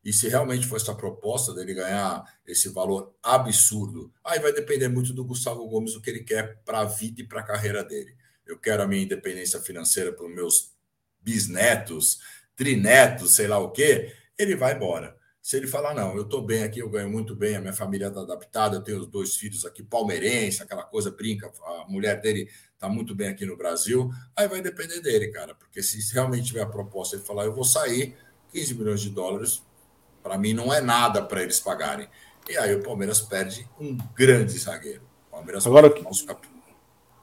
E 0.04 0.14
se 0.14 0.28
realmente 0.28 0.66
for 0.66 0.78
essa 0.78 0.96
proposta 0.96 1.54
dele 1.54 1.74
ganhar 1.74 2.24
esse 2.46 2.70
valor 2.70 3.14
absurdo, 3.22 4.14
aí 4.24 4.40
vai 4.40 4.54
depender 4.54 4.88
muito 4.88 5.14
do 5.14 5.26
Gustavo 5.26 5.68
Gomes, 5.68 5.96
o 5.96 6.02
que 6.02 6.10
ele 6.10 6.24
quer 6.24 6.62
para 6.64 6.80
a 6.80 6.86
vida 6.86 7.22
e 7.22 7.28
para 7.28 7.42
a 7.42 7.44
carreira 7.44 7.84
dele. 7.84 8.16
Eu 8.46 8.58
quero 8.58 8.84
a 8.84 8.88
minha 8.88 9.04
independência 9.04 9.60
financeira 9.60 10.12
para 10.12 10.26
os 10.26 10.34
meus 10.34 10.72
bisnetos, 11.22 12.20
trinetos, 12.56 13.36
sei 13.36 13.48
lá 13.48 13.60
o 13.60 13.72
quê, 13.72 14.14
ele 14.38 14.56
vai 14.56 14.74
embora. 14.74 15.19
Se 15.42 15.58
ele 15.58 15.68
falar, 15.68 15.94
não, 15.94 16.16
eu 16.16 16.24
estou 16.24 16.42
bem 16.42 16.64
aqui, 16.64 16.80
eu 16.80 16.90
ganho 16.90 17.10
muito 17.10 17.36
bem, 17.36 17.56
a 17.56 17.62
minha 17.62 17.74
família 17.74 18.08
está 18.08 18.22
adaptada, 18.22 18.76
eu 18.76 18.82
tenho 18.82 19.00
os 19.00 19.08
dois 19.08 19.36
filhos 19.36 19.66
aqui, 19.66 19.82
palmeirense, 19.82 20.62
aquela 20.62 20.84
coisa, 20.84 21.10
brinca, 21.10 21.52
a 21.66 21.86
mulher 21.88 22.20
dele 22.20 22.50
está 22.74 22.90
muito 22.90 23.16
bem 23.16 23.30
aqui 23.30 23.46
no 23.46 23.58
Brasil, 23.58 24.12
aí 24.36 24.48
vai 24.48 24.62
depender 24.62 25.00
dele, 25.02 25.30
cara, 25.30 25.56
porque 25.56 25.82
se 25.82 26.14
realmente 26.14 26.48
tiver 26.48 26.62
a 26.62 26.66
proposta 26.66 27.16
ele 27.16 27.24
falar, 27.24 27.46
eu 27.46 27.54
vou 27.54 27.64
sair, 27.64 28.16
15 28.52 28.76
milhões 28.76 29.02
de 29.02 29.10
dólares, 29.10 29.64
para 30.22 30.38
mim 30.38 30.54
não 30.54 30.74
é 30.74 30.82
nada 30.82 31.22
para 31.22 31.42
eles 31.42 31.60
pagarem. 31.60 32.08
E 32.50 32.58
aí 32.58 32.76
o 32.76 32.84
Palmeiras 32.84 33.22
perde 33.22 33.68
um 33.80 33.98
grande 34.16 34.58
zagueiro. 34.58 35.02
Palmeiras 35.32 35.66
Agora, 35.66 35.94
nosso 36.02 36.26
cap... 36.26 36.48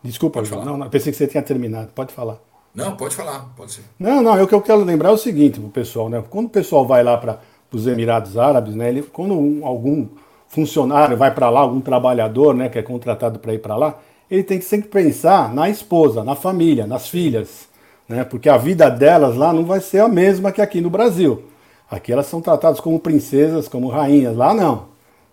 Desculpa, 0.03 0.45
João, 0.45 0.65
não, 0.65 0.77
não, 0.77 0.89
pensei 0.89 1.13
que 1.13 1.19
você 1.19 1.27
tinha 1.27 1.43
terminado, 1.43 1.91
pode 1.93 2.15
falar. 2.15 2.41
Não, 2.75 2.97
pode 2.97 3.17
falar, 3.17 3.41
pode 3.57 3.73
ser. 3.73 3.85
Não, 3.99 4.23
não, 4.23 4.41
o 4.41 4.47
que 4.47 4.55
eu 4.55 4.63
quero 4.63 4.85
lembrar 4.85 5.09
é 5.09 5.13
o 5.13 5.17
seguinte 5.19 5.59
pro 5.59 5.71
pessoal, 5.71 6.09
né? 6.09 6.23
Quando 6.29 6.47
o 6.47 6.51
pessoal 6.51 6.87
vai 6.87 7.03
lá 7.03 7.17
para 7.17 7.41
os 7.73 7.87
Emirados 7.87 8.37
Árabes, 8.39 8.75
né? 8.75 8.89
Ele, 8.89 9.03
quando 9.03 9.35
um, 9.35 9.67
algum 9.67 10.07
funcionário 10.49 11.17
vai 11.17 11.35
para 11.35 11.51
lá, 11.51 11.61
algum 11.61 11.81
trabalhador, 11.81 12.55
né, 12.55 12.69
que 12.69 12.79
é 12.79 12.83
contratado 12.83 13.39
para 13.39 13.53
ir 13.53 13.59
para 13.59 13.77
lá, 13.77 13.99
ele 14.31 14.43
tem 14.43 14.59
que 14.59 14.65
sempre 14.65 14.89
pensar 14.89 15.53
na 15.53 15.69
esposa, 15.69 16.25
na 16.25 16.35
família, 16.35 16.87
nas 16.87 17.09
filhas, 17.09 17.69
né? 18.09 18.25
Porque 18.25 18.49
a 18.49 18.57
vida 18.57 18.89
delas 18.89 19.37
lá 19.37 19.53
não 19.53 19.65
vai 19.65 19.81
ser 19.81 20.01
a 20.01 20.09
mesma 20.09 20.53
que 20.53 20.61
aqui 20.61 20.81
no 20.81 20.91
Brasil. 20.91 21.45
Aqui 21.91 22.13
elas 22.13 22.27
são 22.27 22.41
tratadas 22.41 22.81
como 22.81 22.99
princesas, 22.99 23.69
como 23.69 23.89
rainhas. 23.89 24.37
Lá 24.37 24.53
não. 24.53 24.87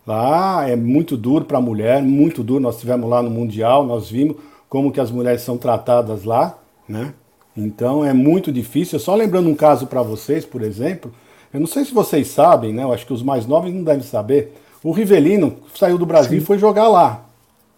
Lá 0.06 0.68
é 0.68 0.76
muito 0.76 1.16
duro 1.18 1.46
para 1.46 1.58
a 1.58 1.62
mulher, 1.62 2.04
muito 2.04 2.44
duro. 2.44 2.60
Nós 2.62 2.80
tivemos 2.80 3.10
lá 3.10 3.22
no 3.24 3.30
Mundial, 3.30 3.86
nós 3.86 4.10
vimos 4.10 4.38
como 4.70 4.92
que 4.92 5.00
as 5.00 5.10
mulheres 5.10 5.42
são 5.42 5.58
tratadas 5.58 6.24
lá, 6.24 6.58
né? 6.88 7.14
Então 7.56 8.04
é 8.04 8.14
muito 8.14 8.52
difícil. 8.52 9.00
Só 9.00 9.16
lembrando 9.16 9.50
um 9.50 9.56
caso 9.56 9.88
para 9.88 10.02
vocês, 10.02 10.46
por 10.46 10.62
exemplo, 10.62 11.12
eu 11.54 11.60
não 11.60 11.68
sei 11.68 11.86
se 11.86 11.94
vocês 11.94 12.28
sabem, 12.28 12.74
né? 12.74 12.84
Eu 12.84 12.92
acho 12.92 13.06
que 13.06 13.14
os 13.14 13.22
mais 13.22 13.46
novos 13.46 13.72
não 13.72 13.84
devem 13.84 14.04
saber. 14.04 14.54
O 14.84 14.92
Rivelino 14.92 15.58
saiu 15.76 15.98
do 15.98 16.06
Brasil 16.06 16.32
Sim. 16.32 16.38
e 16.38 16.46
foi 16.46 16.58
jogar 16.58 16.88
lá. 16.88 17.26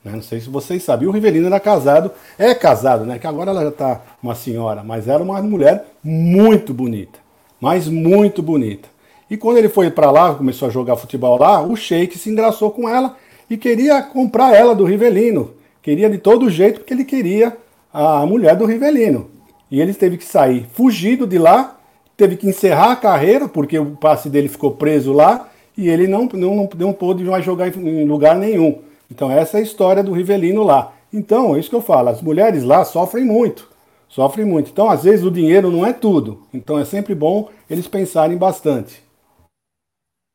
Né? 0.04 0.14
Não 0.14 0.22
sei 0.22 0.40
se 0.40 0.50
vocês 0.50 0.82
sabem. 0.84 1.06
E 1.06 1.10
o 1.10 1.12
Rivelino 1.12 1.48
era 1.48 1.60
casado, 1.60 2.12
é 2.38 2.54
casado, 2.56 3.06
né? 3.06 3.20
Que 3.20 3.28
agora 3.28 3.52
ela 3.52 3.64
já 3.64 3.70
está 3.70 4.02
uma 4.24 4.36
senhora, 4.36 4.84
mas 4.84 5.08
era 5.08 5.22
uma 5.22 5.42
mulher 5.42 5.86
muito 6.04 6.74
bonita, 6.74 7.20
mas 7.60 7.88
muito 7.88 8.42
bonita. 8.42 8.88
E 9.30 9.36
quando 9.36 9.58
ele 9.58 9.70
foi 9.70 9.90
para 9.90 10.12
lá, 10.12 10.36
começou 10.36 10.68
a 10.68 10.72
jogar 10.72 10.96
futebol 10.96 11.38
lá, 11.38 11.62
o 11.62 11.76
Sheik 11.76 12.18
se 12.18 12.30
engraçou 12.30 12.70
com 12.72 12.88
ela 12.88 13.18
e 13.50 13.58
queria 13.58 14.02
comprar 14.02 14.56
ela 14.56 14.76
do 14.76 14.86
Rivelino. 14.86 15.52
Queria 15.82 16.10
de 16.10 16.18
todo 16.18 16.50
jeito 16.50 16.80
porque 16.80 16.94
ele 16.94 17.04
queria 17.04 17.58
a 17.92 18.26
mulher 18.26 18.56
do 18.56 18.66
Rivelino. 18.66 19.30
E 19.70 19.82
ele 19.82 19.94
teve 19.94 20.18
que 20.18 20.26
sair 20.26 20.66
fugido 20.74 21.26
de 21.26 21.38
lá, 21.38 21.78
teve 22.16 22.38
que 22.38 22.48
encerrar 22.48 22.92
a 22.92 22.96
carreira, 22.96 23.48
porque 23.48 23.78
o 23.78 23.96
passe 23.96 24.30
dele 24.30 24.48
ficou 24.48 24.72
preso 24.72 25.12
lá, 25.12 25.50
e 25.78 25.90
ele 25.90 26.08
não, 26.08 26.26
não, 26.26 26.70
não 26.78 26.94
pôde 26.94 27.24
mais 27.24 27.44
jogar 27.44 27.68
em 27.68 28.06
lugar 28.06 28.38
nenhum. 28.38 28.82
Então 29.12 29.32
essa 29.32 29.58
é 29.58 29.60
a 29.60 29.64
história 29.64 30.04
do 30.04 30.14
Rivelino 30.14 30.64
lá. 30.64 30.94
Então, 31.16 31.56
é 31.56 31.60
isso 31.60 31.70
que 31.70 31.76
eu 31.76 31.82
falo, 31.82 32.10
as 32.10 32.22
mulheres 32.22 32.64
lá 32.64 32.84
sofrem 32.84 33.24
muito. 33.24 33.70
Sofrem 34.10 34.46
muito. 34.46 34.70
Então, 34.70 34.90
às 34.90 35.04
vezes, 35.04 35.26
o 35.26 35.32
dinheiro 35.32 35.72
não 35.72 35.86
é 35.86 35.94
tudo. 35.94 36.46
Então 36.54 36.78
é 36.78 36.86
sempre 36.86 37.16
bom 37.16 37.50
eles 37.70 37.88
pensarem 37.88 38.38
bastante. 38.38 39.02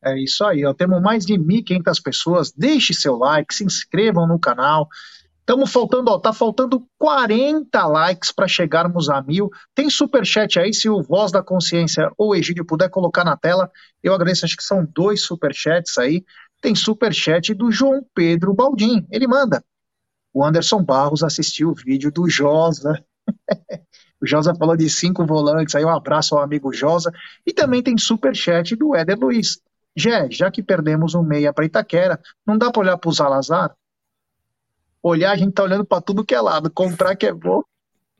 É 0.02 0.18
isso 0.18 0.42
aí, 0.44 0.64
ó. 0.64 0.72
temos 0.72 1.02
mais 1.02 1.26
de 1.26 1.34
1.500 1.34 2.02
pessoas. 2.02 2.52
Deixe 2.52 2.94
seu 2.94 3.16
like, 3.16 3.54
se 3.54 3.64
inscrevam 3.64 4.26
no 4.26 4.38
canal. 4.38 4.88
Estamos 5.50 5.72
faltando, 5.72 6.12
ó, 6.12 6.16
tá 6.20 6.32
faltando 6.32 6.86
40 6.96 7.84
likes 7.84 8.30
para 8.30 8.46
chegarmos 8.46 9.10
a 9.10 9.20
mil. 9.20 9.50
Tem 9.74 9.90
super 9.90 10.24
chat 10.24 10.60
aí, 10.60 10.72
se 10.72 10.88
o 10.88 11.02
Voz 11.02 11.32
da 11.32 11.42
Consciência 11.42 12.08
ou 12.16 12.36
Egídio 12.36 12.64
puder 12.64 12.88
colocar 12.88 13.24
na 13.24 13.36
tela, 13.36 13.68
eu 14.00 14.14
agradeço. 14.14 14.44
Acho 14.44 14.56
que 14.56 14.62
são 14.62 14.86
dois 14.94 15.24
super 15.24 15.52
chats 15.52 15.98
aí. 15.98 16.24
Tem 16.62 16.72
super 16.76 17.12
chat 17.12 17.52
do 17.52 17.68
João 17.72 18.00
Pedro 18.14 18.54
Baldim. 18.54 19.04
Ele 19.10 19.26
manda. 19.26 19.60
O 20.32 20.44
Anderson 20.44 20.84
Barros 20.84 21.24
assistiu 21.24 21.70
o 21.70 21.74
vídeo 21.74 22.12
do 22.12 22.30
Josa. 22.30 23.04
o 24.22 24.26
Josa 24.28 24.54
falou 24.54 24.76
de 24.76 24.88
cinco 24.88 25.26
volantes. 25.26 25.74
Aí 25.74 25.84
um 25.84 25.90
abraço 25.90 26.36
ao 26.36 26.44
amigo 26.44 26.72
Josa. 26.72 27.10
E 27.44 27.52
também 27.52 27.82
tem 27.82 27.98
super 27.98 28.36
chat 28.36 28.76
do 28.76 28.94
Éder 28.94 29.18
Luiz. 29.18 29.60
Jé, 29.96 30.30
já 30.30 30.48
que 30.48 30.62
perdemos 30.62 31.16
um 31.16 31.24
meia 31.24 31.52
para 31.52 31.64
Itaquera, 31.64 32.20
não 32.46 32.56
dá 32.56 32.70
para 32.70 32.82
olhar 32.82 32.96
para 32.96 33.10
o 33.10 33.12
Zalazar? 33.12 33.74
Olhar, 35.02 35.32
a 35.32 35.36
gente 35.36 35.52
tá 35.52 35.62
olhando 35.62 35.84
para 35.84 36.00
tudo 36.00 36.24
que 36.24 36.34
é 36.34 36.40
lado. 36.40 36.70
Comprar 36.70 37.16
que 37.16 37.26
é 37.26 37.32
bom. 37.32 37.62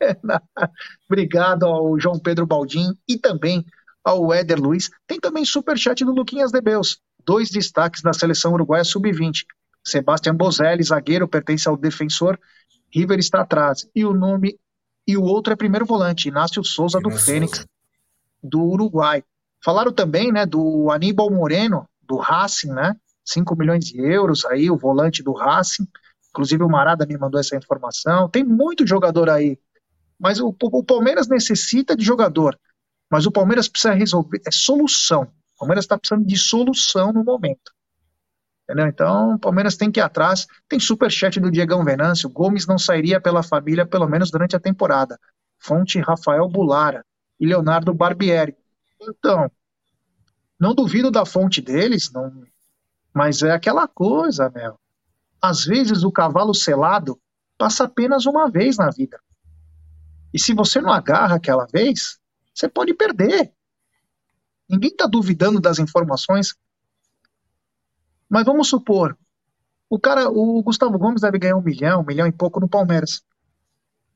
Obrigado 1.09 1.67
ao 1.67 1.99
João 1.99 2.19
Pedro 2.19 2.47
Baldim 2.47 2.95
e 3.09 3.19
também 3.19 3.65
ao 4.05 4.33
Éder 4.33 4.61
Luiz. 4.61 4.91
Tem 5.07 5.21
também 5.21 5.45
superchat 5.45 6.05
do 6.05 6.13
Luquinhas 6.13 6.53
Debeus. 6.53 6.99
Dois 7.25 7.51
destaques 7.51 8.03
da 8.03 8.13
seleção 8.13 8.53
uruguaia 8.53 8.85
sub-20. 8.85 9.45
Sebastião 9.85 10.35
Bozelli, 10.35 10.83
zagueiro, 10.83 11.29
pertence 11.29 11.69
ao 11.69 11.77
defensor. 11.77 12.39
River 12.93 13.19
está 13.19 13.43
atrás. 13.43 13.87
E 13.95 14.05
o 14.05 14.13
nome 14.13 14.59
e 15.07 15.17
o 15.17 15.23
outro 15.23 15.53
é 15.53 15.57
primeiro 15.57 15.85
volante, 15.85 16.29
Inácio 16.29 16.63
Souza 16.63 17.01
do 17.01 17.11
Fênix, 17.11 17.67
do 18.43 18.63
Uruguai. 18.63 19.25
Falaram 19.63 19.93
também, 19.93 20.31
né, 20.31 20.47
do 20.47 20.91
Aníbal 20.91 21.31
Moreno, 21.31 21.89
do 22.03 22.17
Racing, 22.17 22.71
né? 22.71 22.95
5 23.25 23.57
milhões 23.57 23.85
de 23.85 24.01
euros 24.01 24.45
aí, 24.45 24.71
o 24.71 24.77
volante 24.77 25.23
do 25.23 25.33
Racing. 25.33 25.87
Inclusive 26.31 26.63
o 26.63 26.69
Marada 26.69 27.07
me 27.07 27.17
mandou 27.19 27.41
essa 27.41 27.57
informação. 27.57 28.29
Tem 28.29 28.45
muito 28.45 28.87
jogador 28.87 29.29
aí. 29.29 29.59
Mas 30.19 30.41
o, 30.41 30.55
o 30.61 30.85
Palmeiras 30.85 31.29
necessita 31.29 31.97
de 31.97 32.05
jogador. 32.05 32.59
Mas 33.11 33.27
o 33.27 33.33
Palmeiras 33.33 33.69
precisa 33.69 33.95
resolver. 33.95 34.41
É 34.47 34.51
solução. 34.51 35.23
O 35.55 35.59
Palmeiras 35.61 35.85
está 35.85 35.99
precisando 35.99 36.27
de 36.27 36.37
solução 36.37 37.13
no 37.13 37.25
momento. 37.25 37.73
Entendeu? 38.65 38.87
Então, 38.87 39.35
o 39.35 39.39
Palmeiras 39.39 39.77
tem 39.77 39.91
que 39.91 39.99
ir 39.99 40.03
atrás. 40.03 40.47
Tem 40.69 40.79
superchat 40.79 41.41
do 41.41 41.51
Diegão 41.51 41.85
Venâncio. 41.85 42.31
Gomes 42.31 42.67
não 42.67 42.79
sairia 42.79 43.21
pela 43.21 43.43
família, 43.43 43.85
pelo 43.85 44.09
menos 44.09 44.31
durante 44.31 44.55
a 44.55 44.61
temporada. 44.61 45.19
Fonte 45.59 45.99
Rafael 45.99 46.49
Bulara 46.49 47.05
e 47.39 47.47
Leonardo 47.47 47.93
Barbieri. 47.93 48.57
Então, 49.01 49.51
não 50.59 50.75
duvido 50.75 51.11
da 51.11 51.25
fonte 51.25 51.61
deles, 51.61 52.11
não, 52.13 52.45
mas 53.15 53.43
é 53.43 53.51
aquela 53.51 53.89
coisa, 53.89 54.51
meu. 54.51 54.79
Às 55.41 55.65
vezes 55.65 56.03
o 56.03 56.13
cavalo 56.13 56.55
selado 56.55 57.21
passa 57.57 57.85
apenas 57.85 58.27
uma 58.27 58.51
vez 58.51 58.77
na 58.77 58.91
vida. 58.91 59.21
E 60.33 60.39
se 60.39 60.55
você 60.55 60.81
não 60.81 60.93
agarra 60.93 61.37
aquela 61.37 61.67
vez, 61.67 62.19
você 62.55 62.69
pode 62.69 62.95
perder. 62.95 63.53
Ninguém 64.69 64.91
está 64.91 65.07
duvidando 65.07 65.61
das 65.61 65.79
informações. 65.79 66.55
Mas 68.29 68.45
vamos 68.45 68.69
supor, 68.69 69.19
o 69.91 69.99
cara, 69.99 70.31
o 70.31 70.63
Gustavo 70.63 70.97
Gomes 70.97 71.23
deve 71.23 71.37
ganhar 71.37 71.57
um 71.57 71.63
milhão, 71.63 72.01
um 72.01 72.07
milhão 72.07 72.29
e 72.29 72.33
pouco 72.33 72.61
no 72.61 72.69
Palmeiras. 72.69 73.25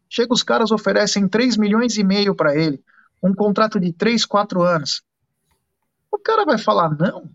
Chega 0.09 0.33
os 0.33 0.45
caras 0.45 0.71
oferecem 0.71 1.27
3 1.27 1.57
milhões 1.57 1.99
e 1.99 2.05
meio 2.05 2.33
para 2.33 2.55
ele, 2.55 2.81
um 3.21 3.35
contrato 3.35 3.81
de 3.81 3.93
3, 3.93 4.25
4 4.25 4.63
anos. 4.63 5.03
O 6.13 6.19
cara 6.19 6.45
vai 6.45 6.59
falar 6.59 6.97
não? 6.97 7.29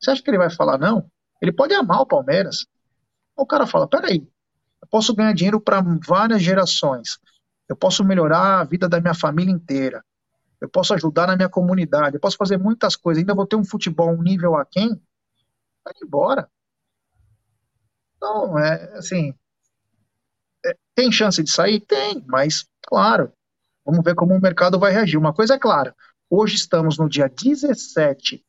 Você 0.00 0.10
acha 0.10 0.20
que 0.20 0.28
ele 0.28 0.38
vai 0.38 0.50
falar 0.50 0.78
não? 0.78 1.08
Ele 1.46 1.52
pode 1.52 1.72
amar 1.74 2.00
o 2.00 2.06
Palmeiras. 2.06 2.66
O 3.36 3.46
cara 3.46 3.68
fala: 3.68 3.88
peraí, 3.88 4.28
eu 4.82 4.88
posso 4.88 5.14
ganhar 5.14 5.32
dinheiro 5.32 5.60
para 5.60 5.80
várias 6.04 6.42
gerações. 6.42 7.18
Eu 7.68 7.76
posso 7.76 8.04
melhorar 8.04 8.60
a 8.60 8.64
vida 8.64 8.88
da 8.88 9.00
minha 9.00 9.14
família 9.14 9.52
inteira. 9.52 10.04
Eu 10.60 10.68
posso 10.68 10.92
ajudar 10.94 11.28
na 11.28 11.36
minha 11.36 11.48
comunidade. 11.48 12.16
Eu 12.16 12.20
posso 12.20 12.36
fazer 12.36 12.56
muitas 12.56 12.96
coisas. 12.96 13.20
Ainda 13.20 13.34
vou 13.34 13.46
ter 13.46 13.54
um 13.54 13.64
futebol 13.64 14.10
um 14.10 14.22
nível 14.22 14.56
aquém. 14.56 15.00
Vai 15.84 15.94
embora. 16.02 16.50
Então, 18.16 18.58
é 18.58 18.98
assim. 18.98 19.32
É, 20.64 20.76
tem 20.96 21.12
chance 21.12 21.42
de 21.44 21.50
sair? 21.50 21.78
Tem, 21.78 22.24
mas, 22.26 22.66
claro, 22.82 23.32
vamos 23.84 24.02
ver 24.02 24.16
como 24.16 24.34
o 24.34 24.40
mercado 24.40 24.80
vai 24.80 24.90
reagir. 24.90 25.16
Uma 25.16 25.32
coisa 25.32 25.54
é 25.54 25.58
clara: 25.58 25.94
hoje 26.28 26.56
estamos 26.56 26.98
no 26.98 27.08
dia 27.08 27.28
17 27.28 28.44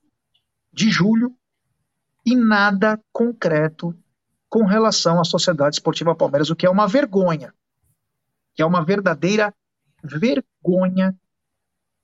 de 0.73 0.89
julho 0.89 1.35
e 2.27 2.35
nada 2.35 3.01
concreto 3.13 3.97
com 4.49 4.65
relação 4.65 5.17
à 5.17 5.23
Sociedade 5.23 5.77
Esportiva 5.77 6.13
Palmeiras, 6.13 6.49
o 6.49 6.57
que 6.57 6.65
é 6.65 6.69
uma 6.69 6.85
vergonha. 6.85 7.53
Que 8.53 8.61
é 8.61 8.65
uma 8.65 8.83
verdadeira 8.83 9.55
vergonha 10.03 11.17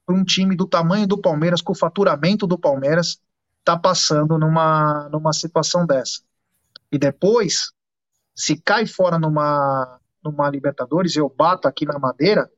para 0.06 0.16
um 0.16 0.24
time 0.24 0.56
do 0.56 0.66
tamanho 0.66 1.06
do 1.06 1.20
Palmeiras, 1.20 1.62
com 1.62 1.74
o 1.74 1.78
faturamento 1.78 2.48
do 2.48 2.58
Palmeiras, 2.58 3.20
tá 3.66 3.78
passando 3.78 4.38
numa, 4.38 5.10
numa 5.10 5.34
situação 5.34 5.86
dessa. 5.86 6.22
E 6.90 6.98
depois, 6.98 7.74
se 8.34 8.56
cai 8.56 8.88
fora 8.88 9.20
numa, 9.20 10.00
numa 10.24 10.50
Libertadores, 10.50 11.18
eu 11.18 11.28
bato 11.28 11.68
aqui 11.68 11.86
na 11.86 12.00
madeira, 12.00 12.50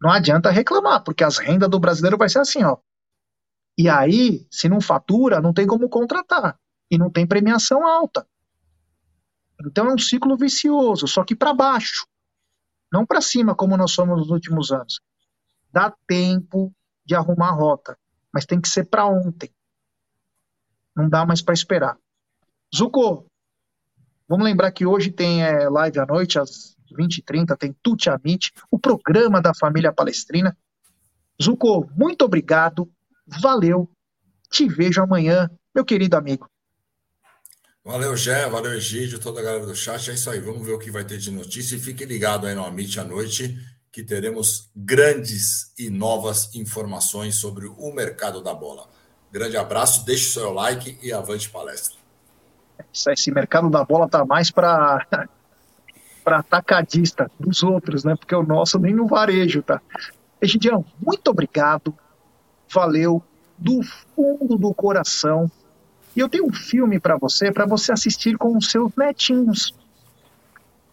não 0.00 0.10
adianta 0.10 0.50
reclamar, 0.50 1.04
porque 1.04 1.24
as 1.24 1.36
rendas 1.36 1.68
do 1.68 1.78
brasileiro 1.78 2.16
vai 2.16 2.30
ser 2.30 2.38
assim, 2.38 2.64
ó. 2.64 2.78
E 3.78 3.88
aí, 3.88 4.44
se 4.50 4.68
não 4.68 4.80
fatura, 4.80 5.40
não 5.40 5.52
tem 5.52 5.64
como 5.64 5.88
contratar. 5.88 6.58
E 6.90 6.98
não 6.98 7.08
tem 7.08 7.24
premiação 7.24 7.86
alta. 7.86 8.26
Então 9.64 9.86
é 9.86 9.94
um 9.94 9.98
ciclo 9.98 10.36
vicioso, 10.36 11.06
só 11.06 11.22
que 11.22 11.36
para 11.36 11.54
baixo. 11.54 12.04
Não 12.92 13.06
para 13.06 13.20
cima, 13.20 13.54
como 13.54 13.76
nós 13.76 13.92
somos 13.92 14.18
nos 14.18 14.30
últimos 14.30 14.72
anos. 14.72 15.00
Dá 15.70 15.94
tempo 16.08 16.74
de 17.04 17.14
arrumar 17.14 17.50
a 17.50 17.52
rota, 17.52 17.96
mas 18.32 18.44
tem 18.44 18.60
que 18.60 18.68
ser 18.68 18.84
para 18.84 19.06
ontem. 19.06 19.50
Não 20.96 21.08
dá 21.08 21.24
mais 21.24 21.40
para 21.40 21.54
esperar. 21.54 21.96
Zuko, 22.74 23.30
vamos 24.28 24.44
lembrar 24.44 24.72
que 24.72 24.86
hoje 24.86 25.12
tem 25.12 25.44
é, 25.44 25.68
live 25.68 26.00
à 26.00 26.06
noite, 26.06 26.38
às 26.38 26.76
20h30, 26.92 27.56
tem 27.56 27.72
Tuti 27.82 28.10
Amit, 28.10 28.52
o 28.70 28.78
programa 28.78 29.40
da 29.40 29.54
família 29.54 29.92
palestrina. 29.92 30.56
Zuko, 31.40 31.88
muito 31.94 32.24
obrigado. 32.24 32.90
Valeu. 33.40 33.88
Te 34.50 34.66
vejo 34.66 35.02
amanhã, 35.02 35.50
meu 35.74 35.84
querido 35.84 36.16
amigo. 36.16 36.48
Valeu, 37.84 38.16
Gé, 38.16 38.48
valeu, 38.48 38.74
Egídio, 38.74 39.18
toda 39.18 39.40
a 39.40 39.42
galera 39.42 39.66
do 39.66 39.74
chat. 39.74 40.10
É 40.10 40.14
isso 40.14 40.28
aí, 40.28 40.40
vamos 40.40 40.66
ver 40.66 40.72
o 40.72 40.78
que 40.78 40.90
vai 40.90 41.04
ter 41.04 41.18
de 41.18 41.30
notícia. 41.30 41.76
E 41.76 41.80
fique 41.80 42.04
ligado 42.04 42.46
aí 42.46 42.54
no 42.54 42.64
Amit 42.64 42.98
à 43.00 43.04
noite, 43.04 43.56
que 43.90 44.02
teremos 44.02 44.70
grandes 44.74 45.72
e 45.78 45.88
novas 45.88 46.54
informações 46.54 47.36
sobre 47.36 47.66
o 47.66 47.92
mercado 47.92 48.42
da 48.42 48.52
bola. 48.52 48.86
Grande 49.32 49.56
abraço, 49.56 50.04
deixe 50.04 50.28
o 50.28 50.32
seu 50.32 50.52
like 50.52 50.98
e 51.02 51.12
avante 51.12 51.48
palestra. 51.48 51.96
Esse 53.10 53.30
mercado 53.30 53.70
da 53.70 53.84
bola 53.84 54.08
tá 54.08 54.24
mais 54.24 54.50
para 54.50 55.06
para 56.28 56.40
atacadista 56.40 57.30
dos 57.40 57.62
outros, 57.62 58.04
né? 58.04 58.14
Porque 58.14 58.34
o 58.34 58.42
nosso 58.42 58.78
nem 58.78 58.94
no 58.94 59.06
varejo, 59.06 59.62
tá? 59.62 59.80
Egidião, 60.42 60.84
muito 61.00 61.28
obrigado. 61.28 61.96
Valeu 62.72 63.22
do 63.56 63.82
fundo 63.82 64.56
do 64.56 64.72
coração. 64.72 65.50
E 66.14 66.20
eu 66.20 66.28
tenho 66.28 66.46
um 66.46 66.52
filme 66.52 66.98
para 66.98 67.16
você, 67.16 67.52
para 67.52 67.66
você 67.66 67.92
assistir 67.92 68.36
com 68.36 68.56
os 68.56 68.70
seus 68.70 68.92
netinhos. 68.96 69.74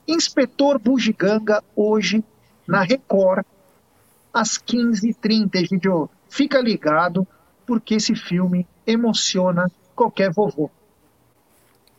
Inspetor 0.08 0.80
Bugiganga, 0.80 1.64
hoje, 1.76 2.24
na 2.68 2.84
Record, 2.84 3.46
às 4.34 4.58
15h30. 4.58 5.56
Egidio, 5.56 6.10
fica 6.30 6.60
ligado, 6.60 7.28
porque 7.66 7.96
esse 7.96 8.16
filme 8.16 8.68
emociona 8.86 9.72
qualquer 9.96 10.32
vovô. 10.32 10.70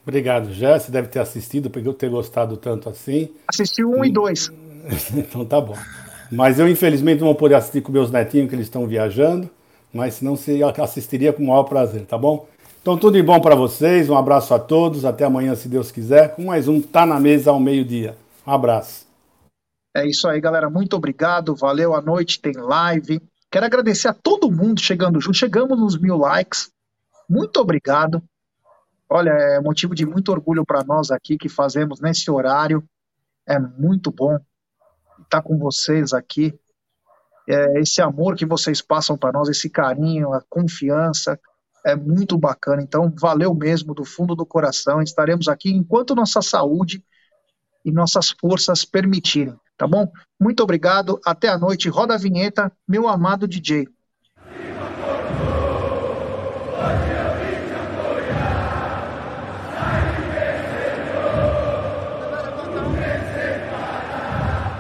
Obrigado, 0.07 0.53
Jé. 0.53 0.79
Você 0.79 0.93
deve 0.93 1.09
ter 1.09 1.19
assistido, 1.19 1.69
porque 1.69 1.89
eu 1.89 1.95
ter 1.95 2.09
gostado 2.09 2.57
tanto 2.57 2.89
assim. 2.89 3.29
Assisti 3.49 3.85
um 3.85 4.05
e 4.05 4.13
dois. 4.13 4.53
então 5.17 5.45
tá 5.45 5.61
bom. 5.61 5.77
Mas 6.31 6.61
eu, 6.61 6.69
infelizmente, 6.69 7.19
não 7.19 7.27
vou 7.27 7.35
poder 7.35 7.57
assistir 7.57 7.81
com 7.81 7.91
meus 7.91 8.11
netinhos, 8.11 8.49
que 8.49 8.55
eles 8.55 8.67
estão 8.67 8.87
viajando. 8.87 9.51
Mas 9.93 10.15
senão 10.15 10.37
você 10.37 10.61
assistiria 10.63 11.33
com 11.33 11.43
o 11.43 11.47
maior 11.47 11.65
prazer, 11.65 12.05
tá 12.07 12.19
bom? 12.19 12.49
Então, 12.87 12.97
tudo 12.97 13.15
de 13.15 13.23
bom 13.23 13.41
para 13.41 13.57
vocês. 13.57 14.09
Um 14.09 14.17
abraço 14.17 14.55
a 14.55 14.61
todos. 14.61 15.05
Até 15.05 15.25
amanhã, 15.25 15.57
se 15.57 15.69
Deus 15.69 15.91
quiser. 15.91 16.37
Com 16.37 16.45
mais 16.45 16.69
um 16.69 16.81
Tá 16.81 17.05
na 17.05 17.19
Mesa 17.19 17.51
ao 17.51 17.59
meio-dia. 17.59 18.17
Um 18.47 18.53
abraço. 18.53 19.07
É 19.97 20.07
isso 20.07 20.29
aí, 20.29 20.41
galera. 20.41 20.71
Muito 20.71 20.95
obrigado. 20.95 21.57
Valeu. 21.57 21.95
À 21.95 22.01
noite 22.01 22.41
tem 22.41 22.53
live. 22.53 23.21
Quero 23.51 23.67
agradecer 23.67 24.07
a 24.07 24.15
todo 24.15 24.53
mundo 24.53 24.81
chegando 24.81 25.21
junto. 25.21 25.37
Chegamos 25.37 25.77
nos 25.77 25.99
mil 25.99 26.17
likes. 26.17 26.71
Muito 27.29 27.59
obrigado. 27.59 28.23
Olha, 29.09 29.31
é 29.31 29.61
motivo 29.61 29.95
de 29.95 30.07
muito 30.07 30.31
orgulho 30.31 30.65
para 30.65 30.85
nós 30.85 31.11
aqui 31.11 31.37
que 31.37 31.49
fazemos 31.49 32.01
nesse 32.01 32.31
horário. 32.31 32.85
É 33.49 33.59
muito 33.59 34.13
bom 34.13 34.39
estar 35.23 35.43
com 35.43 35.59
vocês 35.59 36.13
aqui. 36.13 36.55
É, 37.49 37.81
esse 37.81 38.03
amor 38.03 38.35
que 38.35 38.45
vocês 38.45 38.83
passam 38.83 39.17
para 39.17 39.33
nós, 39.33 39.49
esse 39.49 39.71
carinho, 39.71 40.33
a 40.33 40.43
confiança, 40.49 41.39
é 41.85 41.95
muito 41.95 42.37
bacana. 42.37 42.83
Então, 42.83 43.13
valeu 43.17 43.55
mesmo 43.55 43.95
do 43.95 44.05
fundo 44.05 44.35
do 44.35 44.45
coração. 44.45 45.01
Estaremos 45.01 45.47
aqui 45.47 45.71
enquanto 45.71 46.15
nossa 46.15 46.43
saúde 46.43 47.05
e 47.85 47.93
nossas 47.93 48.31
forças 48.31 48.85
permitirem, 48.85 49.55
tá 49.79 49.87
bom? 49.87 50.11
Muito 50.41 50.63
obrigado. 50.63 51.21
Até 51.25 51.49
a 51.49 51.57
noite. 51.57 51.89
Roda 51.89 52.15
a 52.15 52.19
vinheta, 52.19 52.73
meu 52.89 53.09
amado 53.09 53.47
DJ. 53.47 53.87